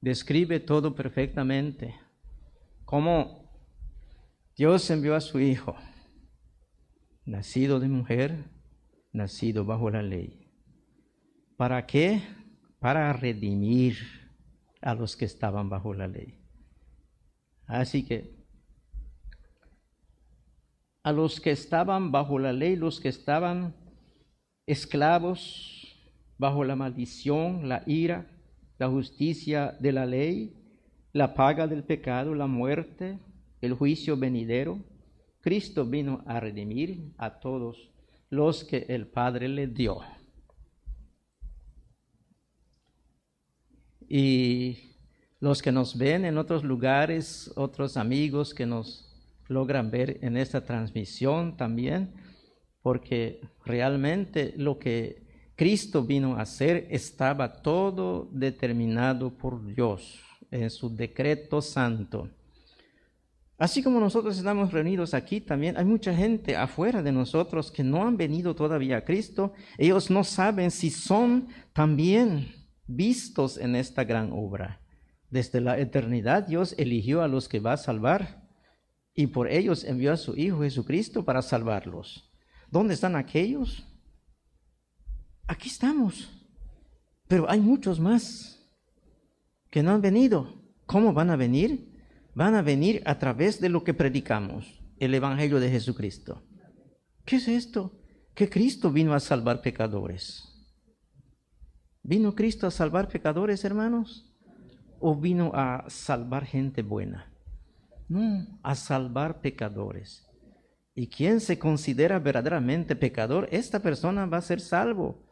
Describe 0.00 0.60
todo 0.60 0.94
perfectamente. 0.94 1.94
Cómo 2.84 3.50
Dios 4.56 4.90
envió 4.90 5.14
a 5.14 5.20
su 5.20 5.40
Hijo, 5.40 5.76
nacido 7.24 7.80
de 7.80 7.88
mujer, 7.88 8.44
nacido 9.12 9.64
bajo 9.64 9.90
la 9.90 10.02
ley. 10.02 10.50
¿Para 11.56 11.86
qué? 11.86 12.22
Para 12.78 13.12
redimir 13.12 13.96
a 14.80 14.94
los 14.94 15.16
que 15.16 15.26
estaban 15.26 15.68
bajo 15.68 15.94
la 15.94 16.08
ley. 16.08 16.38
Así 17.66 18.04
que 18.04 18.40
a 21.02 21.12
los 21.12 21.40
que 21.40 21.50
estaban 21.50 22.12
bajo 22.12 22.38
la 22.38 22.52
ley, 22.52 22.76
los 22.76 23.00
que 23.00 23.08
estaban 23.08 23.74
esclavos 24.66 25.79
bajo 26.40 26.64
la 26.64 26.74
maldición, 26.74 27.68
la 27.68 27.82
ira, 27.86 28.26
la 28.78 28.88
justicia 28.88 29.76
de 29.78 29.92
la 29.92 30.06
ley, 30.06 30.54
la 31.12 31.34
paga 31.34 31.66
del 31.66 31.84
pecado, 31.84 32.34
la 32.34 32.46
muerte, 32.46 33.18
el 33.60 33.74
juicio 33.74 34.16
venidero. 34.16 34.78
Cristo 35.42 35.84
vino 35.84 36.24
a 36.26 36.40
redimir 36.40 37.12
a 37.18 37.40
todos 37.40 37.90
los 38.30 38.64
que 38.64 38.86
el 38.88 39.06
Padre 39.06 39.48
le 39.48 39.66
dio. 39.66 40.00
Y 44.08 44.78
los 45.40 45.60
que 45.60 45.72
nos 45.72 45.98
ven 45.98 46.24
en 46.24 46.38
otros 46.38 46.64
lugares, 46.64 47.52
otros 47.54 47.98
amigos 47.98 48.54
que 48.54 48.64
nos 48.64 49.14
logran 49.46 49.90
ver 49.90 50.18
en 50.22 50.38
esta 50.38 50.64
transmisión 50.64 51.58
también, 51.58 52.14
porque 52.80 53.42
realmente 53.66 54.54
lo 54.56 54.78
que 54.78 55.29
Cristo 55.60 56.02
vino 56.02 56.36
a 56.36 56.40
hacer 56.40 56.86
estaba 56.88 57.60
todo 57.60 58.30
determinado 58.32 59.36
por 59.36 59.62
Dios 59.62 60.18
en 60.50 60.70
su 60.70 60.88
decreto 60.88 61.60
santo. 61.60 62.30
Así 63.58 63.82
como 63.82 64.00
nosotros 64.00 64.38
estamos 64.38 64.72
reunidos 64.72 65.12
aquí, 65.12 65.38
también 65.38 65.76
hay 65.76 65.84
mucha 65.84 66.14
gente 66.14 66.56
afuera 66.56 67.02
de 67.02 67.12
nosotros 67.12 67.70
que 67.70 67.84
no 67.84 68.06
han 68.06 68.16
venido 68.16 68.54
todavía 68.54 68.96
a 68.96 69.04
Cristo. 69.04 69.52
Ellos 69.76 70.10
no 70.10 70.24
saben 70.24 70.70
si 70.70 70.88
son 70.88 71.48
también 71.74 72.54
vistos 72.86 73.58
en 73.58 73.76
esta 73.76 74.04
gran 74.04 74.30
obra. 74.32 74.80
Desde 75.28 75.60
la 75.60 75.78
eternidad 75.78 76.44
Dios 76.44 76.74
eligió 76.78 77.20
a 77.20 77.28
los 77.28 77.50
que 77.50 77.60
va 77.60 77.74
a 77.74 77.76
salvar 77.76 78.48
y 79.14 79.26
por 79.26 79.46
ellos 79.46 79.84
envió 79.84 80.14
a 80.14 80.16
su 80.16 80.34
Hijo 80.38 80.62
Jesucristo 80.62 81.26
para 81.26 81.42
salvarlos. 81.42 82.32
¿Dónde 82.70 82.94
están 82.94 83.14
aquellos? 83.14 83.84
Aquí 85.50 85.68
estamos. 85.68 86.30
Pero 87.26 87.50
hay 87.50 87.58
muchos 87.58 87.98
más 87.98 88.70
que 89.68 89.82
no 89.82 89.90
han 89.90 90.00
venido. 90.00 90.62
¿Cómo 90.86 91.12
van 91.12 91.28
a 91.28 91.34
venir? 91.34 91.92
Van 92.36 92.54
a 92.54 92.62
venir 92.62 93.02
a 93.04 93.18
través 93.18 93.60
de 93.60 93.68
lo 93.68 93.82
que 93.82 93.92
predicamos, 93.92 94.80
el 95.00 95.12
Evangelio 95.12 95.58
de 95.58 95.68
Jesucristo. 95.68 96.44
¿Qué 97.24 97.36
es 97.36 97.48
esto? 97.48 97.98
Que 98.32 98.48
Cristo 98.48 98.92
vino 98.92 99.12
a 99.12 99.18
salvar 99.18 99.60
pecadores. 99.60 100.44
¿Vino 102.04 102.36
Cristo 102.36 102.68
a 102.68 102.70
salvar 102.70 103.08
pecadores, 103.08 103.64
hermanos? 103.64 104.32
¿O 105.00 105.16
vino 105.16 105.50
a 105.52 105.84
salvar 105.88 106.46
gente 106.46 106.82
buena? 106.82 107.34
No, 108.08 108.60
a 108.62 108.76
salvar 108.76 109.40
pecadores. 109.40 110.28
Y 110.94 111.08
quien 111.08 111.40
se 111.40 111.58
considera 111.58 112.20
verdaderamente 112.20 112.94
pecador, 112.94 113.48
esta 113.50 113.80
persona 113.80 114.26
va 114.26 114.36
a 114.36 114.42
ser 114.42 114.60
salvo. 114.60 115.28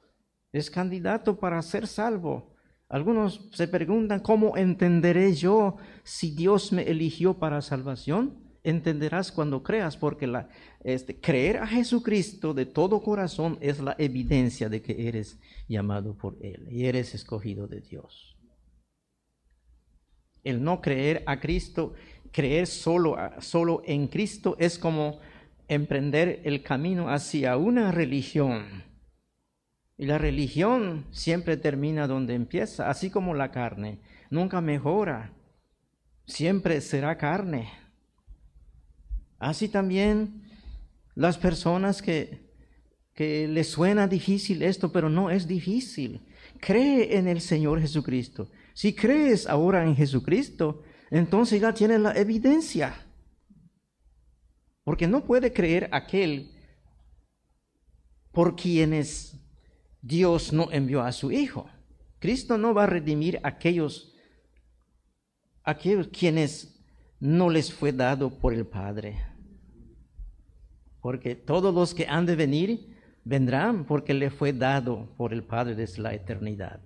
Es 0.52 0.70
candidato 0.70 1.38
para 1.38 1.60
ser 1.62 1.86
salvo. 1.86 2.54
Algunos 2.88 3.50
se 3.52 3.68
preguntan, 3.68 4.20
¿cómo 4.20 4.56
entenderé 4.56 5.34
yo 5.34 5.76
si 6.04 6.30
Dios 6.30 6.72
me 6.72 6.82
eligió 6.82 7.38
para 7.38 7.60
salvación? 7.60 8.38
Entenderás 8.64 9.30
cuando 9.30 9.62
creas, 9.62 9.96
porque 9.96 10.30
este, 10.84 11.20
creer 11.20 11.58
a 11.58 11.66
Jesucristo 11.66 12.54
de 12.54 12.64
todo 12.64 13.02
corazón 13.02 13.58
es 13.60 13.78
la 13.80 13.94
evidencia 13.98 14.68
de 14.70 14.80
que 14.80 15.06
eres 15.06 15.38
llamado 15.68 16.16
por 16.16 16.38
Él 16.40 16.66
y 16.70 16.86
eres 16.86 17.14
escogido 17.14 17.66
de 17.66 17.82
Dios. 17.82 18.38
El 20.42 20.62
no 20.62 20.80
creer 20.80 21.22
a 21.26 21.40
Cristo, 21.40 21.92
creer 22.32 22.66
solo, 22.66 23.16
solo 23.40 23.82
en 23.84 24.08
Cristo 24.08 24.56
es 24.58 24.78
como 24.78 25.20
emprender 25.68 26.40
el 26.44 26.62
camino 26.62 27.10
hacia 27.10 27.58
una 27.58 27.92
religión 27.92 28.87
y 29.98 30.06
la 30.06 30.16
religión 30.16 31.06
siempre 31.10 31.56
termina 31.56 32.06
donde 32.06 32.34
empieza, 32.34 32.88
así 32.88 33.10
como 33.10 33.34
la 33.34 33.50
carne. 33.50 34.00
Nunca 34.30 34.60
mejora, 34.60 35.32
siempre 36.24 36.80
será 36.80 37.18
carne. 37.18 37.72
Así 39.40 39.68
también 39.68 40.44
las 41.16 41.36
personas 41.36 42.00
que, 42.00 42.48
que 43.12 43.48
les 43.48 43.68
suena 43.70 44.06
difícil 44.06 44.62
esto, 44.62 44.92
pero 44.92 45.10
no 45.10 45.30
es 45.30 45.48
difícil. 45.48 46.24
Cree 46.60 47.16
en 47.18 47.26
el 47.26 47.40
Señor 47.40 47.80
Jesucristo. 47.80 48.48
Si 48.74 48.94
crees 48.94 49.48
ahora 49.48 49.84
en 49.84 49.96
Jesucristo, 49.96 50.84
entonces 51.10 51.60
ya 51.60 51.74
tienes 51.74 52.00
la 52.00 52.12
evidencia. 52.12 52.94
Porque 54.84 55.08
no 55.08 55.24
puede 55.24 55.52
creer 55.52 55.88
aquel 55.90 56.52
por 58.30 58.54
quienes 58.54 59.34
Dios 60.02 60.52
no 60.52 60.70
envió 60.70 61.02
a 61.02 61.12
su 61.12 61.30
Hijo. 61.32 61.68
Cristo 62.18 62.58
no 62.58 62.74
va 62.74 62.84
a 62.84 62.86
redimir 62.86 63.38
a 63.42 63.48
aquellos, 63.48 64.14
aquellos 65.62 66.08
quienes 66.08 66.84
no 67.20 67.50
les 67.50 67.72
fue 67.72 67.92
dado 67.92 68.30
por 68.30 68.54
el 68.54 68.66
Padre. 68.66 69.24
Porque 71.00 71.34
todos 71.34 71.74
los 71.74 71.94
que 71.94 72.06
han 72.06 72.26
de 72.26 72.36
venir 72.36 72.96
vendrán 73.24 73.84
porque 73.84 74.14
le 74.14 74.30
fue 74.30 74.52
dado 74.52 75.14
por 75.16 75.32
el 75.32 75.44
Padre 75.44 75.74
desde 75.74 76.02
la 76.02 76.14
eternidad. 76.14 76.80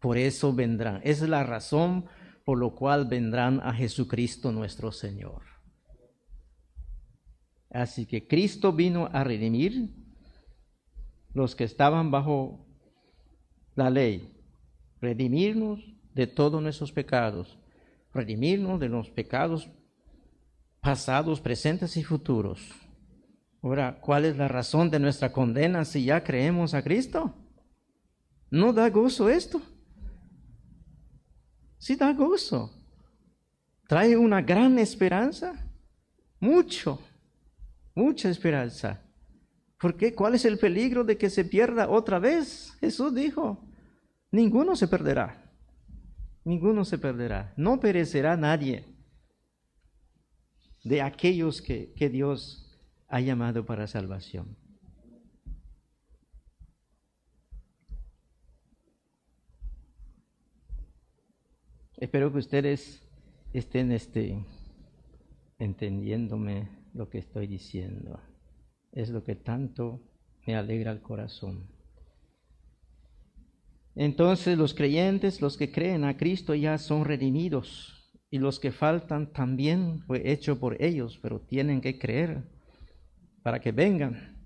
Por 0.00 0.16
eso 0.16 0.52
vendrán. 0.52 1.00
Es 1.04 1.20
la 1.20 1.44
razón 1.44 2.06
por 2.44 2.58
lo 2.58 2.74
cual 2.74 3.06
vendrán 3.06 3.60
a 3.60 3.72
Jesucristo 3.72 4.50
nuestro 4.50 4.90
Señor. 4.90 5.42
Así 7.70 8.06
que 8.06 8.26
Cristo 8.26 8.72
vino 8.72 9.08
a 9.12 9.22
redimir 9.22 9.99
los 11.32 11.54
que 11.54 11.64
estaban 11.64 12.10
bajo 12.10 12.66
la 13.74 13.90
ley, 13.90 14.32
redimirnos 15.00 15.80
de 16.14 16.26
todos 16.26 16.62
nuestros 16.62 16.92
pecados, 16.92 17.58
redimirnos 18.12 18.80
de 18.80 18.88
los 18.88 19.10
pecados 19.10 19.70
pasados, 20.80 21.40
presentes 21.40 21.96
y 21.96 22.04
futuros. 22.04 22.60
Ahora, 23.62 24.00
¿cuál 24.00 24.24
es 24.24 24.36
la 24.36 24.48
razón 24.48 24.90
de 24.90 24.98
nuestra 24.98 25.32
condena 25.32 25.84
si 25.84 26.04
ya 26.04 26.24
creemos 26.24 26.72
a 26.74 26.82
Cristo? 26.82 27.34
¿No 28.50 28.72
da 28.72 28.88
gozo 28.88 29.28
esto? 29.28 29.60
Sí 31.78 31.96
da 31.96 32.12
gozo. 32.12 32.72
Trae 33.86 34.16
una 34.16 34.40
gran 34.40 34.78
esperanza. 34.78 35.66
Mucho, 36.40 36.98
mucha 37.94 38.30
esperanza. 38.30 39.02
¿Por 39.80 39.96
qué? 39.96 40.14
¿Cuál 40.14 40.34
es 40.34 40.44
el 40.44 40.58
peligro 40.58 41.04
de 41.04 41.16
que 41.16 41.30
se 41.30 41.42
pierda 41.42 41.88
otra 41.88 42.18
vez? 42.18 42.76
Jesús 42.80 43.14
dijo, 43.14 43.64
ninguno 44.30 44.76
se 44.76 44.86
perderá. 44.86 45.50
Ninguno 46.44 46.84
se 46.84 46.98
perderá. 46.98 47.54
No 47.56 47.80
perecerá 47.80 48.36
nadie 48.36 48.84
de 50.84 51.00
aquellos 51.00 51.62
que, 51.62 52.10
Dios 52.12 52.78
ha 53.08 53.20
llamado 53.20 53.64
para 53.64 53.86
salvación. 53.86 54.54
Espero 61.96 62.30
que 62.30 62.38
ustedes 62.38 63.02
estén 63.54 63.92
este, 63.92 64.44
entendiéndome 65.58 66.68
lo 66.92 67.08
que 67.08 67.18
estoy 67.18 67.46
diciendo 67.46 68.20
es 68.92 69.08
lo 69.10 69.22
que 69.24 69.36
tanto 69.36 70.00
me 70.46 70.56
alegra 70.56 70.92
el 70.92 71.00
corazón. 71.00 71.68
Entonces 73.94 74.56
los 74.56 74.74
creyentes, 74.74 75.40
los 75.40 75.56
que 75.56 75.70
creen 75.70 76.04
a 76.04 76.16
Cristo 76.16 76.54
ya 76.54 76.78
son 76.78 77.04
redimidos 77.04 78.10
y 78.30 78.38
los 78.38 78.60
que 78.60 78.72
faltan 78.72 79.32
también 79.32 80.00
fue 80.06 80.30
hecho 80.30 80.58
por 80.58 80.80
ellos, 80.82 81.18
pero 81.20 81.40
tienen 81.40 81.80
que 81.80 81.98
creer 81.98 82.44
para 83.42 83.60
que 83.60 83.72
vengan 83.72 84.36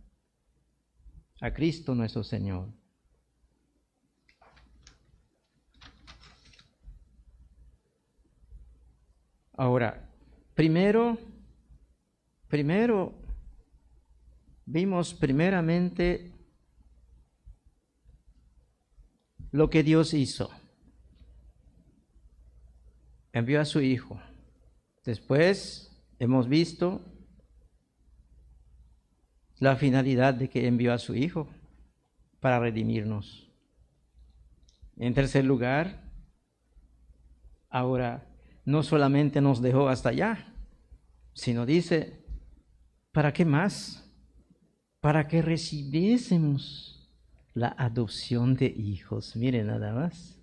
a 1.41 1.53
Cristo 1.53 1.95
nuestro 1.95 2.25
Señor. 2.25 2.69
Ahora, 9.57 10.11
primero, 10.55 11.17
primero 12.49 13.24
vimos 14.67 15.15
primeramente 15.15 16.33
lo 19.51 19.71
que 19.71 19.83
Dios 19.83 20.15
hizo. 20.15 20.51
Envió 23.33 23.61
a 23.61 23.65
su 23.65 23.81
Hijo. 23.81 24.21
Después 25.05 26.05
hemos 26.19 26.49
visto 26.49 27.05
la 29.59 29.77
finalidad 29.77 30.35
de 30.35 30.49
que 30.49 30.67
envió 30.67 30.93
a 30.93 30.99
su 30.99 31.15
Hijo 31.15 31.49
para 32.41 32.59
redimirnos. 32.59 33.51
En 34.97 35.15
tercer 35.15 35.45
lugar, 35.45 36.13
ahora 37.69 38.29
no 38.65 38.83
solamente 38.83 39.41
nos 39.41 39.61
dejó 39.61 39.89
hasta 39.89 40.11
allá, 40.11 40.55
sino 41.33 41.67
dice, 41.67 42.25
¿Para 43.15 43.33
qué 43.33 43.45
más? 43.45 44.04
Para 45.05 45.29
que 45.29 45.43
recibiésemos 45.43 47.11
la 47.53 47.75
adopción 47.77 48.57
de 48.57 48.69
hijos. 48.69 49.37
Miren 49.37 49.67
nada 49.67 49.93
más. 49.93 50.41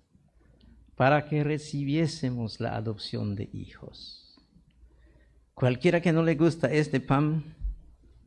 Para 0.94 1.26
que 1.28 1.42
recibiésemos 1.42 2.60
la 2.60 2.76
adopción 2.76 3.34
de 3.34 3.50
hijos. 3.52 4.40
Cualquiera 5.52 6.00
que 6.00 6.12
no 6.12 6.22
le 6.22 6.36
gusta 6.36 6.70
este 6.70 7.00
pan, 7.00 7.56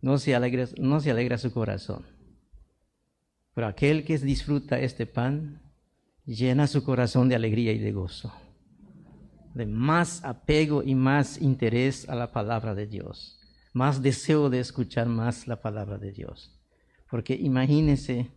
no 0.01 0.17
se 0.17 0.35
alegra, 0.35 0.67
no 0.77 0.99
se 0.99 1.09
alegra 1.09 1.37
su 1.37 1.53
corazón. 1.53 2.05
Pero 3.53 3.67
aquel 3.67 4.03
que 4.03 4.17
disfruta 4.17 4.77
este 4.77 5.05
pan, 5.05 5.61
llena 6.25 6.67
su 6.67 6.83
corazón 6.83 7.29
de 7.29 7.35
alegría 7.35 7.71
y 7.71 7.79
de 7.79 7.93
gozo, 7.93 8.33
de 9.53 9.65
más 9.65 10.21
apego 10.25 10.83
y 10.83 10.95
más 10.95 11.41
interés 11.41 12.09
a 12.09 12.15
la 12.15 12.33
palabra 12.33 12.75
de 12.75 12.87
Dios, 12.87 13.44
más 13.75 14.01
deseo 14.01 14.49
de 14.49 14.61
escuchar 14.61 15.05
más 15.09 15.47
la 15.47 15.59
palabra 15.59 15.97
de 15.97 16.13
Dios. 16.13 16.57
Porque 17.11 17.35
imagínense 17.35 18.31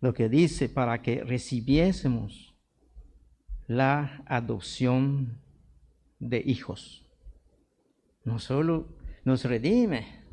lo 0.00 0.14
que 0.14 0.30
dice 0.30 0.70
para 0.70 1.02
que 1.02 1.22
recibiésemos 1.22 2.54
la 3.66 4.22
adopción 4.24 5.38
de 6.18 6.42
hijos. 6.46 7.04
No 8.24 8.38
solo 8.38 8.96
nos 9.22 9.44
redime, 9.44 10.24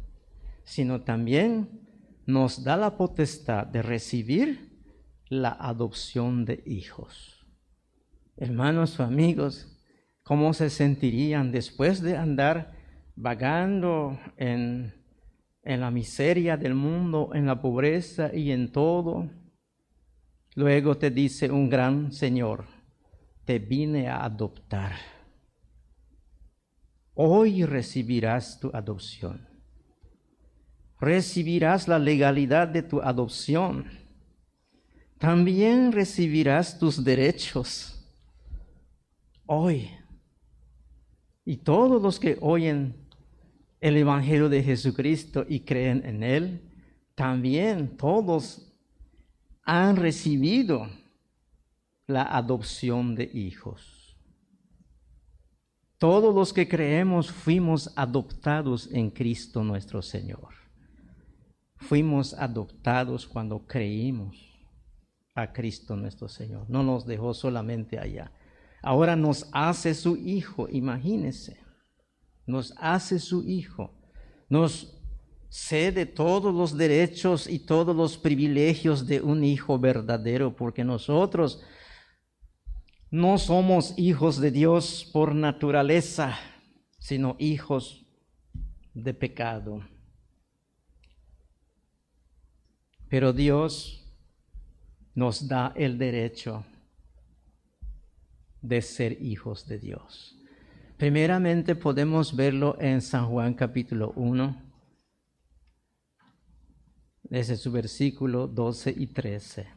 sino 0.63 1.01
también 1.01 1.81
nos 2.25 2.63
da 2.63 2.77
la 2.77 2.95
potestad 2.95 3.67
de 3.67 3.81
recibir 3.81 4.81
la 5.27 5.49
adopción 5.49 6.45
de 6.45 6.63
hijos. 6.65 7.45
Hermanos 8.37 8.97
o 9.01 9.03
amigos, 9.03 9.77
¿cómo 10.23 10.53
se 10.53 10.69
sentirían 10.69 11.51
después 11.51 12.01
de 12.01 12.15
andar 12.15 12.76
vagando 13.17 14.17
en, 14.37 14.93
en 15.63 15.81
la 15.81 15.91
miseria 15.91 16.55
del 16.55 16.73
mundo, 16.73 17.31
en 17.33 17.45
la 17.45 17.61
pobreza 17.61 18.33
y 18.33 18.51
en 18.51 18.71
todo? 18.71 19.29
Luego 20.55 20.97
te 20.97 21.11
dice 21.11 21.51
un 21.51 21.69
gran 21.69 22.13
Señor, 22.13 22.63
te 23.43 23.59
vine 23.59 24.07
a 24.07 24.23
adoptar. 24.23 24.93
Hoy 27.13 27.65
recibirás 27.65 28.57
tu 28.59 28.71
adopción 28.73 29.57
recibirás 30.99 31.87
la 31.87 31.99
legalidad 31.99 32.67
de 32.67 32.83
tu 32.83 33.01
adopción. 33.01 33.85
También 35.17 35.91
recibirás 35.91 36.77
tus 36.77 37.03
derechos 37.03 37.93
hoy. 39.45 39.89
Y 41.45 41.57
todos 41.57 42.01
los 42.01 42.19
que 42.19 42.37
oyen 42.41 43.06
el 43.87 43.97
Evangelio 43.97 44.49
de 44.49 44.63
Jesucristo 44.63 45.45
y 45.47 45.61
creen 45.61 46.03
en 46.05 46.23
Él, 46.23 46.61
también 47.15 47.97
todos 47.97 48.73
han 49.63 49.95
recibido 49.95 50.87
la 52.05 52.23
adopción 52.23 53.15
de 53.15 53.29
hijos. 53.33 54.17
Todos 55.97 56.33
los 56.33 56.53
que 56.53 56.67
creemos 56.67 57.31
fuimos 57.31 57.91
adoptados 57.95 58.87
en 58.91 59.09
Cristo 59.09 59.63
nuestro 59.63 60.01
Señor. 60.01 60.53
Fuimos 61.77 62.33
adoptados 62.33 63.27
cuando 63.27 63.65
creímos 63.65 64.37
a 65.33 65.51
Cristo 65.53 65.95
nuestro 65.95 66.27
Señor. 66.27 66.69
No 66.69 66.83
nos 66.83 67.05
dejó 67.05 67.33
solamente 67.33 67.99
allá. 67.99 68.31
Ahora 68.81 69.15
nos 69.15 69.49
hace 69.51 69.93
su 69.93 70.17
hijo, 70.17 70.67
imagínense. 70.69 71.66
Nos 72.47 72.73
hace 72.77 73.19
su 73.19 73.43
hijo. 73.47 73.93
Nos 74.49 74.97
cede 75.49 76.05
todos 76.05 76.53
los 76.53 76.77
derechos 76.77 77.47
y 77.47 77.59
todos 77.59 77.95
los 77.95 78.17
privilegios 78.17 79.05
de 79.05 79.21
un 79.21 79.43
hijo 79.43 79.77
verdadero, 79.77 80.55
porque 80.55 80.83
nosotros 80.83 81.61
no 83.09 83.37
somos 83.37 83.97
hijos 83.97 84.39
de 84.39 84.51
Dios 84.51 85.09
por 85.13 85.33
naturaleza, 85.33 86.37
sino 86.99 87.35
hijos 87.39 88.05
de 88.93 89.13
pecado. 89.13 89.81
Pero 93.09 93.31
Dios 93.31 94.03
nos 95.15 95.47
da 95.47 95.71
el 95.75 95.97
derecho 95.97 96.65
de 98.61 98.81
ser 98.81 99.21
hijos 99.21 99.65
de 99.65 99.79
Dios. 99.79 100.36
Primeramente 100.97 101.75
podemos 101.75 102.35
verlo 102.35 102.75
en 102.79 103.03
San 103.03 103.27
Juan 103.27 103.53
capítulo 103.53 104.13
1, 104.15 104.59
desde 107.21 107.55
su 107.55 107.71
versículo 107.71 108.47
12 108.47 108.95
y 108.97 109.05
13. 109.05 109.67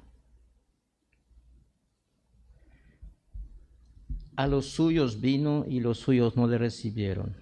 A 4.34 4.46
los 4.46 4.70
suyos 4.70 5.20
vino 5.20 5.66
y 5.68 5.80
los 5.80 5.98
suyos 5.98 6.36
no 6.36 6.46
le 6.46 6.56
recibieron. 6.56 7.36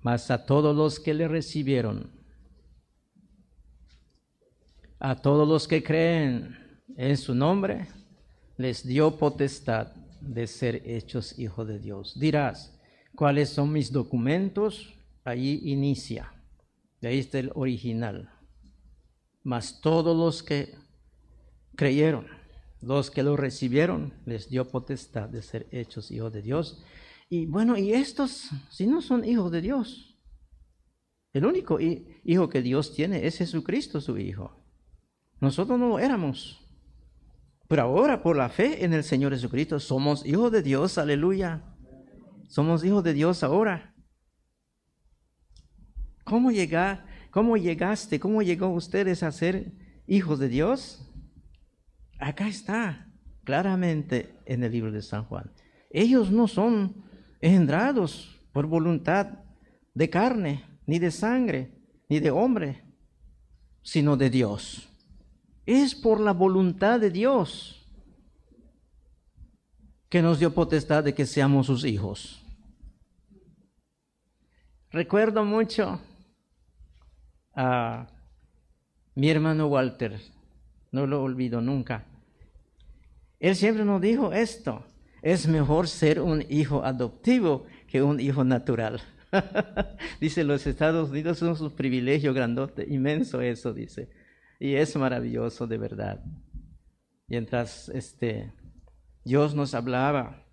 Mas 0.00 0.30
a 0.30 0.46
todos 0.46 0.74
los 0.74 0.98
que 0.98 1.12
le 1.12 1.28
recibieron, 1.28 2.10
a 4.98 5.16
todos 5.16 5.46
los 5.46 5.68
que 5.68 5.82
creen 5.82 6.80
en 6.96 7.18
su 7.18 7.34
nombre, 7.34 7.88
les 8.56 8.86
dio 8.86 9.18
potestad 9.18 10.01
de 10.22 10.46
ser 10.46 10.82
hechos 10.86 11.38
hijos 11.38 11.66
de 11.66 11.78
Dios. 11.78 12.18
Dirás, 12.18 12.78
¿cuáles 13.14 13.50
son 13.50 13.72
mis 13.72 13.92
documentos? 13.92 14.94
Allí 15.24 15.60
inicia. 15.64 16.32
De 17.00 17.08
ahí 17.08 17.18
está 17.18 17.38
el 17.38 17.50
original. 17.54 18.30
Mas 19.42 19.80
todos 19.80 20.16
los 20.16 20.42
que 20.42 20.74
creyeron, 21.74 22.26
los 22.80 23.10
que 23.10 23.22
lo 23.22 23.36
recibieron, 23.36 24.14
les 24.24 24.48
dio 24.48 24.68
potestad 24.68 25.28
de 25.28 25.42
ser 25.42 25.66
hechos 25.72 26.10
hijos 26.10 26.32
de 26.32 26.42
Dios. 26.42 26.82
Y 27.28 27.46
bueno, 27.46 27.76
y 27.76 27.92
estos, 27.92 28.50
si 28.70 28.86
no 28.86 29.02
son 29.02 29.24
hijos 29.24 29.50
de 29.50 29.60
Dios, 29.60 30.12
el 31.32 31.46
único 31.46 31.78
hijo 31.80 32.48
que 32.48 32.62
Dios 32.62 32.94
tiene 32.94 33.26
es 33.26 33.38
Jesucristo, 33.38 34.00
su 34.00 34.18
Hijo. 34.18 34.62
Nosotros 35.40 35.78
no 35.78 35.88
lo 35.88 35.98
éramos. 35.98 36.61
Pero 37.72 37.84
ahora 37.84 38.22
por 38.22 38.36
la 38.36 38.50
fe 38.50 38.84
en 38.84 38.92
el 38.92 39.02
Señor 39.02 39.32
Jesucristo 39.32 39.80
somos 39.80 40.26
hijos 40.26 40.52
de 40.52 40.60
Dios, 40.60 40.98
aleluya. 40.98 41.62
Somos 42.46 42.84
hijos 42.84 43.02
de 43.02 43.14
Dios 43.14 43.42
ahora. 43.42 43.94
¿Cómo, 46.22 46.50
llega, 46.50 47.06
¿Cómo 47.30 47.56
llegaste? 47.56 48.20
¿Cómo 48.20 48.42
llegó 48.42 48.68
ustedes 48.68 49.22
a 49.22 49.32
ser 49.32 49.72
hijos 50.06 50.38
de 50.38 50.50
Dios? 50.50 51.10
Acá 52.20 52.46
está, 52.46 53.10
claramente 53.42 54.36
en 54.44 54.64
el 54.64 54.72
libro 54.72 54.92
de 54.92 55.00
San 55.00 55.24
Juan. 55.24 55.50
Ellos 55.88 56.30
no 56.30 56.48
son 56.48 57.06
engendrados 57.40 58.38
por 58.52 58.66
voluntad 58.66 59.44
de 59.94 60.10
carne, 60.10 60.62
ni 60.84 60.98
de 60.98 61.10
sangre, 61.10 61.72
ni 62.10 62.20
de 62.20 62.30
hombre, 62.30 62.84
sino 63.80 64.18
de 64.18 64.28
Dios 64.28 64.91
es 65.66 65.94
por 65.94 66.20
la 66.20 66.32
voluntad 66.32 67.00
de 67.00 67.10
Dios 67.10 67.78
que 70.08 70.22
nos 70.22 70.38
dio 70.38 70.52
potestad 70.52 71.04
de 71.04 71.14
que 71.14 71.24
seamos 71.24 71.66
sus 71.66 71.84
hijos. 71.84 72.44
Recuerdo 74.90 75.44
mucho 75.44 76.00
a 77.54 78.08
mi 79.14 79.30
hermano 79.30 79.68
Walter, 79.68 80.20
no 80.90 81.06
lo 81.06 81.22
olvido 81.22 81.60
nunca. 81.60 82.04
Él 83.40 83.56
siempre 83.56 83.84
nos 83.84 84.00
dijo 84.00 84.32
esto, 84.32 84.84
es 85.22 85.48
mejor 85.48 85.88
ser 85.88 86.20
un 86.20 86.44
hijo 86.50 86.84
adoptivo 86.84 87.66
que 87.88 88.02
un 88.02 88.20
hijo 88.20 88.44
natural. 88.44 89.00
dice, 90.20 90.44
los 90.44 90.66
Estados 90.66 91.10
Unidos 91.10 91.38
son 91.38 91.56
un 91.58 91.70
privilegio 91.70 92.34
grandote, 92.34 92.86
inmenso 92.88 93.40
eso, 93.40 93.72
dice. 93.72 94.10
Y 94.62 94.76
es 94.76 94.94
maravilloso 94.94 95.66
de 95.66 95.76
verdad. 95.76 96.24
Mientras 97.26 97.88
este, 97.88 98.52
Dios 99.24 99.56
nos 99.56 99.74
hablaba 99.74 100.46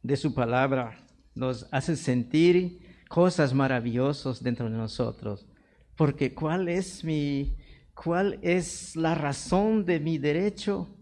de 0.00 0.16
su 0.16 0.32
palabra, 0.32 1.04
nos 1.34 1.66
hace 1.72 1.96
sentir 1.96 3.02
cosas 3.08 3.52
maravillosas 3.52 4.44
dentro 4.44 4.70
de 4.70 4.76
nosotros. 4.76 5.48
Porque 5.96 6.32
¿cuál 6.34 6.68
es 6.68 7.02
mi, 7.02 7.56
cuál 7.96 8.38
es 8.42 8.94
la 8.94 9.16
razón 9.16 9.84
de 9.84 9.98
mi 9.98 10.18
derecho? 10.18 10.96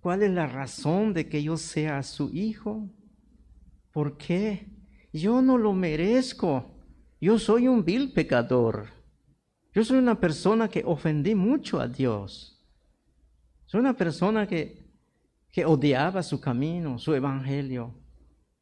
¿Cuál 0.00 0.22
es 0.22 0.30
la 0.30 0.46
razón 0.46 1.12
de 1.12 1.28
que 1.28 1.42
yo 1.42 1.58
sea 1.58 2.02
su 2.02 2.30
hijo? 2.32 2.88
¿Por 3.92 4.16
qué? 4.16 4.68
Yo 5.12 5.42
no 5.42 5.58
lo 5.58 5.74
merezco. 5.74 6.80
Yo 7.20 7.38
soy 7.38 7.68
un 7.68 7.84
vil 7.84 8.14
pecador. 8.14 8.99
Yo 9.72 9.84
soy 9.84 9.98
una 9.98 10.18
persona 10.18 10.68
que 10.68 10.82
ofendí 10.84 11.34
mucho 11.34 11.80
a 11.80 11.86
Dios. 11.86 12.60
Soy 13.66 13.80
una 13.80 13.96
persona 13.96 14.46
que, 14.46 14.84
que 15.52 15.64
odiaba 15.64 16.22
su 16.22 16.40
camino, 16.40 16.98
su 16.98 17.14
evangelio. 17.14 17.94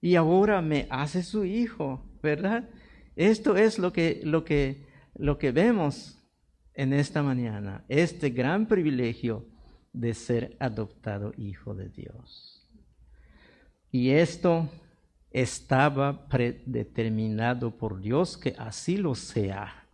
Y 0.00 0.16
ahora 0.16 0.60
me 0.60 0.86
hace 0.90 1.22
su 1.22 1.44
hijo, 1.44 2.04
¿verdad? 2.22 2.68
Esto 3.16 3.56
es 3.56 3.78
lo 3.78 3.92
que, 3.92 4.20
lo 4.22 4.44
que, 4.44 4.86
lo 5.14 5.38
que 5.38 5.50
vemos 5.50 6.18
en 6.74 6.92
esta 6.92 7.22
mañana, 7.22 7.84
este 7.88 8.30
gran 8.30 8.66
privilegio 8.66 9.44
de 9.92 10.14
ser 10.14 10.56
adoptado 10.60 11.32
hijo 11.36 11.74
de 11.74 11.88
Dios. 11.88 12.64
Y 13.90 14.10
esto 14.10 14.68
estaba 15.30 16.28
predeterminado 16.28 17.76
por 17.76 18.00
Dios 18.00 18.36
que 18.36 18.54
así 18.58 18.96
lo 18.96 19.14
sea. 19.14 19.88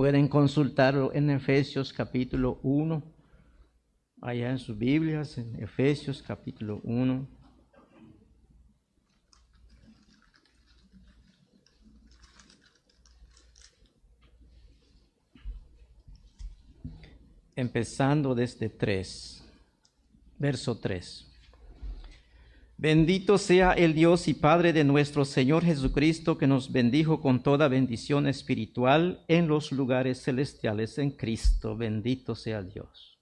Pueden 0.00 0.28
consultarlo 0.28 1.12
en 1.12 1.28
Efesios 1.28 1.92
capítulo 1.92 2.58
1, 2.62 3.02
allá 4.22 4.50
en 4.50 4.58
sus 4.58 4.78
Biblias, 4.78 5.36
en 5.36 5.62
Efesios 5.62 6.22
capítulo 6.22 6.80
1. 6.84 7.28
Empezando 17.54 18.34
desde 18.34 18.70
3, 18.70 19.44
verso 20.38 20.78
3. 20.78 21.29
Bendito 22.82 23.36
sea 23.36 23.72
el 23.72 23.92
Dios 23.92 24.26
y 24.26 24.32
Padre 24.32 24.72
de 24.72 24.84
nuestro 24.84 25.26
Señor 25.26 25.62
Jesucristo, 25.66 26.38
que 26.38 26.46
nos 26.46 26.72
bendijo 26.72 27.20
con 27.20 27.42
toda 27.42 27.68
bendición 27.68 28.26
espiritual 28.26 29.22
en 29.28 29.48
los 29.48 29.70
lugares 29.70 30.22
celestiales 30.22 30.96
en 30.96 31.10
Cristo. 31.10 31.76
Bendito 31.76 32.34
sea 32.34 32.62
Dios. 32.62 33.20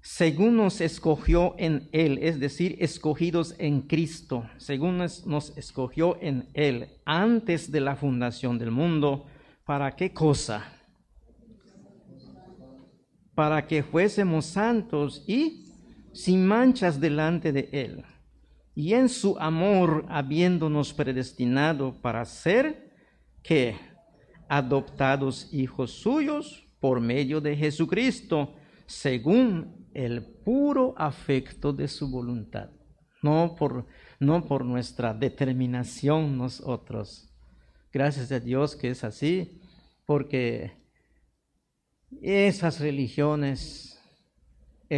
Según 0.00 0.56
nos 0.56 0.80
escogió 0.80 1.54
en 1.58 1.90
Él, 1.92 2.18
es 2.22 2.40
decir, 2.40 2.76
escogidos 2.78 3.54
en 3.58 3.82
Cristo, 3.82 4.48
según 4.56 4.96
nos 4.96 5.54
escogió 5.58 6.16
en 6.22 6.48
Él 6.54 6.88
antes 7.04 7.70
de 7.70 7.82
la 7.82 7.96
fundación 7.96 8.58
del 8.58 8.70
mundo, 8.70 9.26
¿para 9.66 9.94
qué 9.94 10.14
cosa? 10.14 10.64
Para 13.34 13.66
que 13.66 13.82
fuésemos 13.82 14.46
santos 14.46 15.24
y 15.26 15.61
sin 16.12 16.46
manchas 16.46 17.00
delante 17.00 17.52
de 17.52 17.68
Él, 17.72 18.04
y 18.74 18.94
en 18.94 19.08
su 19.08 19.36
amor 19.38 20.06
habiéndonos 20.08 20.92
predestinado 20.92 22.00
para 22.00 22.24
ser 22.24 22.92
que 23.42 23.76
adoptados 24.48 25.52
hijos 25.52 25.92
suyos 25.92 26.66
por 26.80 27.00
medio 27.00 27.40
de 27.40 27.56
Jesucristo, 27.56 28.54
según 28.86 29.88
el 29.94 30.22
puro 30.22 30.94
afecto 30.96 31.72
de 31.72 31.88
su 31.88 32.10
voluntad, 32.10 32.70
no 33.22 33.54
por, 33.56 33.86
no 34.18 34.44
por 34.44 34.64
nuestra 34.64 35.14
determinación 35.14 36.36
nosotros. 36.36 37.30
Gracias 37.92 38.32
a 38.32 38.40
Dios 38.40 38.74
que 38.74 38.90
es 38.90 39.04
así, 39.04 39.60
porque 40.06 40.72
esas 42.20 42.80
religiones 42.80 43.91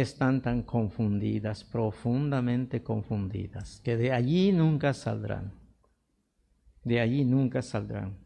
están 0.01 0.41
tan 0.41 0.61
confundidas, 0.61 1.63
profundamente 1.63 2.83
confundidas, 2.83 3.79
que 3.79 3.95
de 3.95 4.11
allí 4.11 4.51
nunca 4.51 4.93
saldrán. 4.93 5.53
De 6.83 6.99
allí 6.99 7.23
nunca 7.23 7.61
saldrán. 7.61 8.17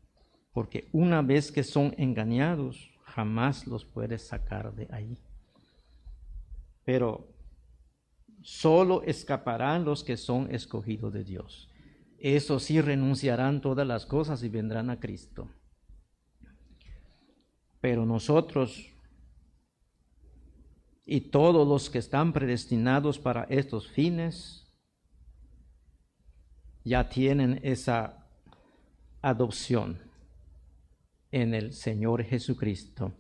Porque 0.52 0.90
una 0.92 1.22
vez 1.22 1.52
que 1.52 1.64
son 1.64 1.94
engañados, 1.98 2.90
jamás 3.04 3.68
los 3.68 3.86
puedes 3.86 4.26
sacar 4.26 4.74
de 4.74 4.88
allí. 4.92 5.20
Pero 6.84 7.28
solo 8.42 9.04
escaparán 9.04 9.86
los 9.86 10.04
que 10.04 10.18
son 10.18 10.50
escogidos 10.54 11.14
de 11.14 11.24
Dios. 11.24 11.70
Eso 12.18 12.60
sí 12.60 12.82
renunciarán 12.82 13.62
todas 13.62 13.86
las 13.86 14.08
cosas 14.08 14.42
y 14.42 14.50
vendrán 14.50 14.90
a 14.90 15.00
Cristo. 15.00 15.48
Pero 17.80 18.08
nosotros 18.08 18.92
y 21.12 21.22
todos 21.22 21.68
los 21.68 21.90
que 21.90 21.98
están 21.98 22.34
predestinados 22.34 23.18
para 23.18 23.46
estos 23.46 23.88
fines 23.88 24.68
ya 26.84 27.10
tienen 27.10 27.60
esa 27.64 28.28
adopción 29.20 29.98
en 31.32 31.56
el 31.56 31.74
Señor 31.74 32.24
Jesucristo. 32.24 33.12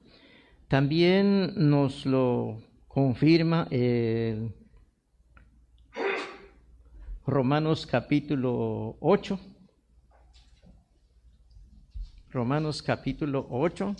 También 0.67 1.53
nos 1.55 2.05
lo 2.05 2.61
confirma 2.87 3.67
Romanos 7.25 7.87
capítulo 7.87 8.97
8. 8.99 9.39
Romanos 12.29 12.83
capítulo 12.83 13.47
8. 13.49 13.95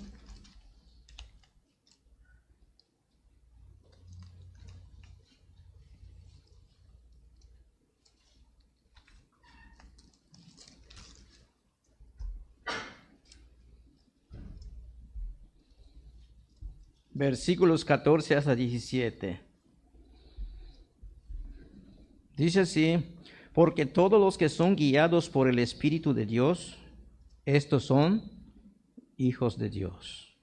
Versículos 17.19 17.84
14 17.84 18.38
hasta 18.38 18.55
17. 18.55 19.41
Dice 22.38 22.62
así, 22.62 23.17
porque 23.53 23.86
todos 23.86 24.21
los 24.21 24.38
que 24.38 24.47
son 24.47 24.77
guiados 24.77 25.29
por 25.29 25.49
el 25.49 25.60
Espíritu 25.60 26.13
de 26.13 26.25
Dios, 26.25 26.77
estos 27.43 27.84
son 27.84 28.23
hijos 29.17 29.58
de 29.58 29.69
Dios. 29.69 30.38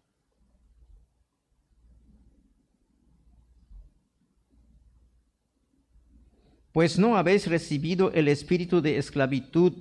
Pues 6.72 6.98
no 6.98 7.16
habéis 7.16 7.46
recibido 7.46 8.12
el 8.12 8.28
espíritu 8.28 8.82
de 8.82 8.98
esclavitud 8.98 9.72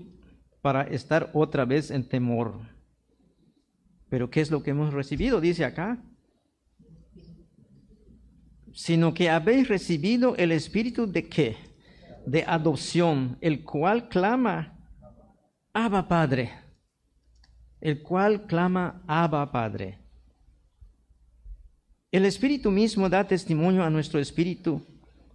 para 0.61 0.83
estar 0.83 1.29
otra 1.33 1.65
vez 1.65 1.91
en 1.91 2.07
temor. 2.07 2.61
Pero 4.07 4.29
¿qué 4.29 4.39
es 4.39 4.49
lo 4.49 4.63
que 4.63 4.71
hemos 4.71 4.93
recibido? 4.93 5.41
Dice 5.41 5.65
acá, 5.65 6.01
sino 8.75 9.13
que 9.13 9.29
habéis 9.29 9.69
recibido 9.69 10.35
el 10.35 10.51
espíritu 10.51 11.07
de 11.07 11.29
qué? 11.29 11.55
De 12.25 12.43
adopción, 12.45 13.37
el 13.39 13.63
cual 13.63 14.09
clama, 14.09 14.77
Abba 15.73 16.07
Padre, 16.07 16.51
el 17.79 18.01
cual 18.01 18.45
clama, 18.45 19.01
Abba 19.07 19.49
Padre. 19.51 19.99
El 22.11 22.25
espíritu 22.25 22.69
mismo 22.69 23.09
da 23.09 23.23
testimonio 23.23 23.83
a 23.83 23.89
nuestro 23.89 24.19
espíritu 24.19 24.81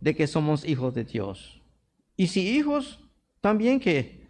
de 0.01 0.15
que 0.15 0.27
somos 0.27 0.65
hijos 0.65 0.95
de 0.95 1.05
Dios. 1.05 1.63
Y 2.17 2.27
si 2.27 2.47
hijos, 2.47 3.01
también 3.41 3.81
que 3.81 4.29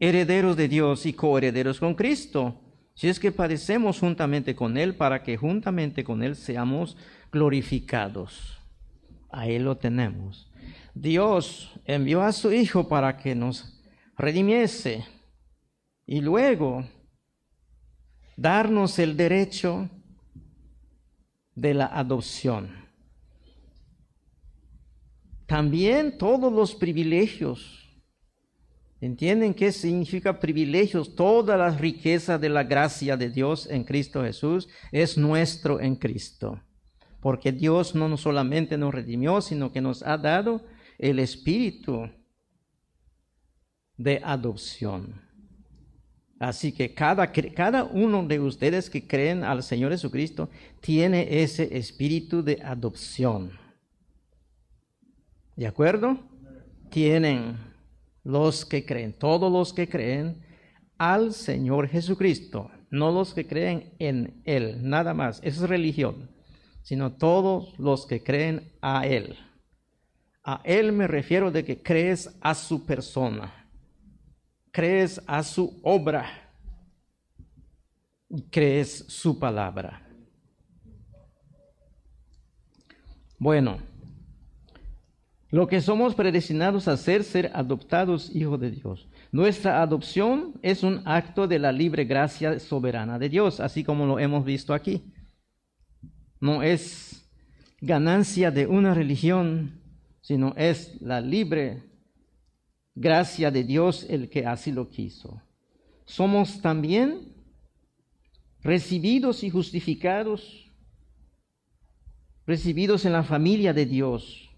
herederos 0.00 0.56
de 0.56 0.66
Dios 0.66 1.06
y 1.06 1.12
coherederos 1.12 1.78
con 1.78 1.94
Cristo, 1.94 2.58
si 2.94 3.08
es 3.08 3.20
que 3.20 3.30
padecemos 3.30 4.00
juntamente 4.00 4.56
con 4.56 4.76
Él, 4.76 4.96
para 4.96 5.22
que 5.22 5.36
juntamente 5.36 6.02
con 6.02 6.24
Él 6.24 6.34
seamos 6.34 6.96
glorificados. 7.32 8.58
Ahí 9.30 9.58
lo 9.58 9.76
tenemos. 9.76 10.52
Dios 10.94 11.72
envió 11.86 12.22
a 12.22 12.32
su 12.32 12.52
Hijo 12.52 12.86
para 12.86 13.16
que 13.16 13.34
nos 13.34 13.80
redimiese 14.16 15.06
y 16.06 16.20
luego 16.20 16.84
darnos 18.36 18.98
el 18.98 19.16
derecho 19.16 19.88
de 21.54 21.74
la 21.74 21.86
adopción. 21.86 22.70
También 25.46 26.18
todos 26.18 26.52
los 26.52 26.74
privilegios. 26.74 27.78
¿Entienden 29.00 29.52
qué 29.52 29.72
significa 29.72 30.38
privilegios? 30.38 31.16
Toda 31.16 31.56
la 31.56 31.70
riqueza 31.70 32.38
de 32.38 32.48
la 32.48 32.62
gracia 32.62 33.16
de 33.16 33.30
Dios 33.30 33.66
en 33.68 33.82
Cristo 33.82 34.22
Jesús 34.22 34.68
es 34.92 35.18
nuestro 35.18 35.80
en 35.80 35.96
Cristo 35.96 36.60
porque 37.22 37.52
Dios 37.52 37.94
no 37.94 38.16
solamente 38.16 38.76
nos 38.76 38.92
redimió, 38.92 39.40
sino 39.40 39.70
que 39.70 39.80
nos 39.80 40.02
ha 40.02 40.18
dado 40.18 40.60
el 40.98 41.20
espíritu 41.20 42.10
de 43.96 44.20
adopción. 44.24 45.22
Así 46.40 46.72
que 46.72 46.92
cada, 46.92 47.30
cada 47.30 47.84
uno 47.84 48.26
de 48.26 48.40
ustedes 48.40 48.90
que 48.90 49.06
creen 49.06 49.44
al 49.44 49.62
Señor 49.62 49.92
Jesucristo 49.92 50.50
tiene 50.80 51.42
ese 51.42 51.78
espíritu 51.78 52.42
de 52.42 52.60
adopción. 52.60 53.52
¿De 55.54 55.68
acuerdo? 55.68 56.18
Tienen 56.90 57.56
los 58.24 58.64
que 58.64 58.84
creen, 58.84 59.12
todos 59.12 59.50
los 59.50 59.72
que 59.72 59.88
creen 59.88 60.44
al 60.98 61.32
Señor 61.32 61.86
Jesucristo, 61.86 62.68
no 62.90 63.12
los 63.12 63.32
que 63.32 63.46
creen 63.46 63.94
en 64.00 64.42
Él, 64.44 64.80
nada 64.82 65.14
más. 65.14 65.38
Eso 65.44 65.62
es 65.62 65.70
religión 65.70 66.31
sino 66.82 67.12
todos 67.12 67.78
los 67.78 68.06
que 68.06 68.22
creen 68.22 68.72
a 68.80 69.06
Él. 69.06 69.36
A 70.44 70.60
Él 70.64 70.92
me 70.92 71.06
refiero 71.06 71.50
de 71.50 71.64
que 71.64 71.82
crees 71.82 72.36
a 72.40 72.54
su 72.54 72.84
persona, 72.84 73.68
crees 74.70 75.20
a 75.26 75.42
su 75.42 75.80
obra 75.82 76.26
y 78.28 78.42
crees 78.42 79.04
su 79.08 79.38
palabra. 79.38 80.08
Bueno, 83.38 83.78
lo 85.50 85.66
que 85.66 85.82
somos 85.82 86.14
predestinados 86.14 86.88
a 86.88 86.96
ser, 86.96 87.24
ser 87.24 87.50
adoptados 87.54 88.34
hijos 88.34 88.58
de 88.58 88.70
Dios. 88.70 89.06
Nuestra 89.32 89.82
adopción 89.82 90.54
es 90.62 90.82
un 90.82 91.02
acto 91.04 91.46
de 91.46 91.58
la 91.58 91.72
libre 91.72 92.04
gracia 92.04 92.58
soberana 92.58 93.18
de 93.18 93.28
Dios, 93.28 93.60
así 93.60 93.84
como 93.84 94.06
lo 94.06 94.18
hemos 94.18 94.44
visto 94.44 94.72
aquí. 94.72 95.11
No 96.42 96.62
es 96.62 97.26
ganancia 97.80 98.50
de 98.50 98.66
una 98.66 98.92
religión, 98.92 99.80
sino 100.20 100.52
es 100.58 101.00
la 101.00 101.22
libre 101.22 101.84
gracia 102.94 103.50
de 103.50 103.64
Dios 103.64 104.04
el 104.10 104.28
que 104.28 104.44
así 104.46 104.70
lo 104.70 104.90
quiso. 104.90 105.40
Somos 106.04 106.60
también 106.60 107.32
recibidos 108.60 109.42
y 109.42 109.48
justificados, 109.48 110.70
recibidos 112.44 113.06
en 113.06 113.12
la 113.12 113.22
familia 113.22 113.72
de 113.72 113.86
Dios 113.86 114.52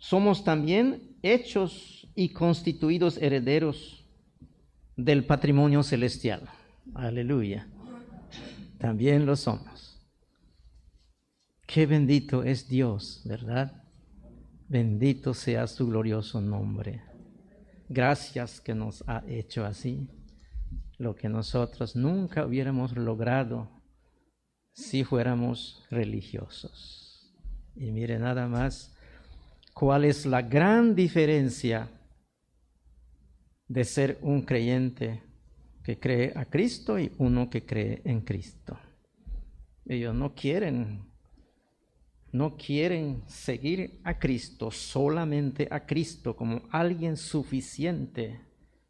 somos 0.00 0.42
también 0.44 1.16
hechos 1.22 2.08
y 2.14 2.30
constituidos 2.30 3.18
herederos 3.18 4.06
del 4.96 5.24
patrimonio 5.24 5.82
celestial. 5.82 6.48
Aleluya. 6.94 7.68
También 8.78 9.26
lo 9.26 9.36
somos. 9.36 9.89
Qué 11.72 11.86
bendito 11.86 12.42
es 12.42 12.68
Dios, 12.68 13.22
¿verdad? 13.24 13.84
Bendito 14.68 15.32
sea 15.32 15.68
su 15.68 15.86
glorioso 15.86 16.40
nombre. 16.40 17.00
Gracias 17.88 18.60
que 18.60 18.74
nos 18.74 19.04
ha 19.06 19.22
hecho 19.28 19.64
así, 19.64 20.08
lo 20.98 21.14
que 21.14 21.28
nosotros 21.28 21.94
nunca 21.94 22.44
hubiéramos 22.44 22.96
logrado 22.96 23.70
si 24.72 25.04
fuéramos 25.04 25.86
religiosos. 25.90 27.32
Y 27.76 27.92
mire 27.92 28.18
nada 28.18 28.48
más 28.48 28.96
cuál 29.72 30.06
es 30.06 30.26
la 30.26 30.42
gran 30.42 30.96
diferencia 30.96 31.88
de 33.68 33.84
ser 33.84 34.18
un 34.22 34.42
creyente 34.42 35.22
que 35.84 36.00
cree 36.00 36.32
a 36.34 36.46
Cristo 36.46 36.98
y 36.98 37.12
uno 37.18 37.48
que 37.48 37.64
cree 37.64 38.02
en 38.04 38.22
Cristo. 38.22 38.76
Ellos 39.86 40.16
no 40.16 40.34
quieren, 40.34 41.09
no 42.32 42.56
quieren 42.56 43.22
seguir 43.26 44.00
a 44.04 44.18
Cristo, 44.18 44.70
solamente 44.70 45.68
a 45.70 45.86
Cristo 45.86 46.36
como 46.36 46.62
alguien 46.70 47.16
suficiente 47.16 48.40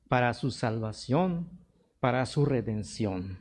para 0.09 0.35
su 0.35 0.51
salvación, 0.51 1.49
para 2.01 2.27
su 2.27 2.45
redención. 2.45 3.39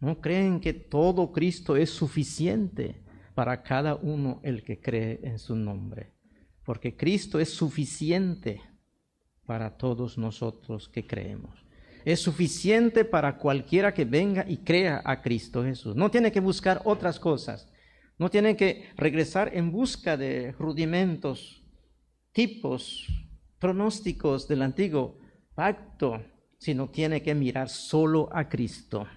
No 0.00 0.20
creen 0.20 0.60
que 0.60 0.72
todo 0.72 1.32
Cristo 1.32 1.76
es 1.76 1.90
suficiente 1.90 3.02
para 3.34 3.62
cada 3.62 3.94
uno 3.94 4.40
el 4.42 4.62
que 4.62 4.80
cree 4.80 5.20
en 5.22 5.38
su 5.38 5.56
nombre 5.56 6.12
porque 6.64 6.96
Cristo 6.96 7.40
es 7.40 7.52
suficiente 7.52 8.60
para 9.46 9.76
todos 9.76 10.18
nosotros 10.18 10.88
que 10.88 11.06
creemos. 11.06 11.64
Es 12.04 12.20
suficiente 12.20 13.04
para 13.04 13.38
cualquiera 13.38 13.94
que 13.94 14.04
venga 14.04 14.44
y 14.48 14.58
crea 14.58 15.02
a 15.04 15.22
Cristo 15.22 15.62
Jesús. 15.64 15.94
No 15.94 16.10
tiene 16.10 16.32
que 16.32 16.40
buscar 16.40 16.82
otras 16.84 17.18
cosas. 17.18 17.68
No 18.22 18.30
tiene 18.30 18.54
que 18.54 18.84
regresar 18.96 19.50
en 19.52 19.72
busca 19.72 20.16
de 20.16 20.52
rudimentos, 20.52 21.60
tipos, 22.30 23.08
pronósticos 23.58 24.46
del 24.46 24.62
antiguo 24.62 25.18
pacto, 25.56 26.22
sino 26.56 26.88
tiene 26.88 27.20
que 27.20 27.34
mirar 27.34 27.68
solo 27.68 28.28
a 28.30 28.48
Cristo 28.48 29.08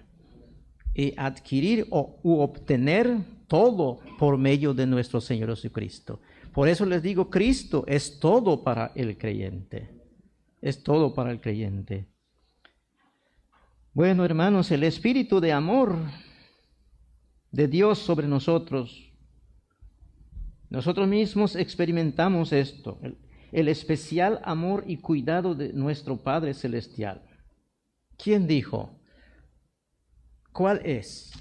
y 0.92 1.14
adquirir 1.16 1.86
o 1.90 2.18
u 2.24 2.40
obtener 2.40 3.18
todo 3.46 4.00
por 4.18 4.38
medio 4.38 4.74
de 4.74 4.88
nuestro 4.88 5.20
Señor 5.20 5.50
Jesucristo. 5.50 6.20
Por 6.52 6.66
eso 6.66 6.84
les 6.84 7.00
digo, 7.00 7.30
Cristo 7.30 7.84
es 7.86 8.18
todo 8.18 8.64
para 8.64 8.90
el 8.96 9.16
creyente. 9.16 9.88
Es 10.60 10.82
todo 10.82 11.14
para 11.14 11.30
el 11.30 11.40
creyente. 11.40 12.08
Bueno, 13.92 14.24
hermanos, 14.24 14.72
el 14.72 14.82
espíritu 14.82 15.38
de 15.38 15.52
amor 15.52 15.96
de 17.50 17.68
Dios 17.68 17.98
sobre 17.98 18.26
nosotros. 18.26 19.12
Nosotros 20.68 21.08
mismos 21.08 21.56
experimentamos 21.56 22.52
esto, 22.52 22.98
el, 23.52 23.68
especial 23.68 24.40
amor 24.44 24.84
y 24.86 24.98
cuidado 24.98 25.54
de 25.54 25.72
nuestro 25.72 26.16
Padre 26.16 26.54
Celestial. 26.54 27.22
¿Quién 28.16 28.46
dijo? 28.46 28.98
¿Cuál 30.52 30.80
es? 30.84 31.32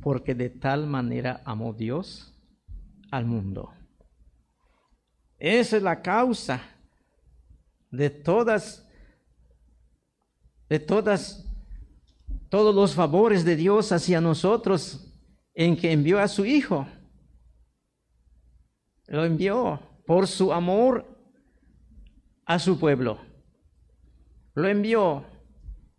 Porque 0.00 0.34
de 0.34 0.50
tal 0.50 0.86
manera 0.86 1.42
amó 1.44 1.72
Dios 1.72 2.32
al 3.10 3.26
mundo 3.26 3.72
esa 5.38 5.76
es 5.76 5.82
la 5.82 6.00
causa 6.00 6.62
de 7.90 8.10
todas, 8.10 8.86
de 10.68 10.78
todas, 10.78 11.44
todos 12.48 12.74
los 12.74 12.94
favores 12.94 13.44
de 13.44 13.56
Dios 13.56 13.92
hacia 13.92 14.20
nosotros 14.20 15.05
en 15.56 15.76
que 15.76 15.90
envió 15.90 16.20
a 16.20 16.28
su 16.28 16.44
Hijo. 16.44 16.86
Lo 19.08 19.24
envió 19.24 19.80
por 20.06 20.28
su 20.28 20.52
amor 20.52 21.06
a 22.44 22.58
su 22.58 22.78
pueblo. 22.78 23.18
Lo 24.54 24.68
envió 24.68 25.24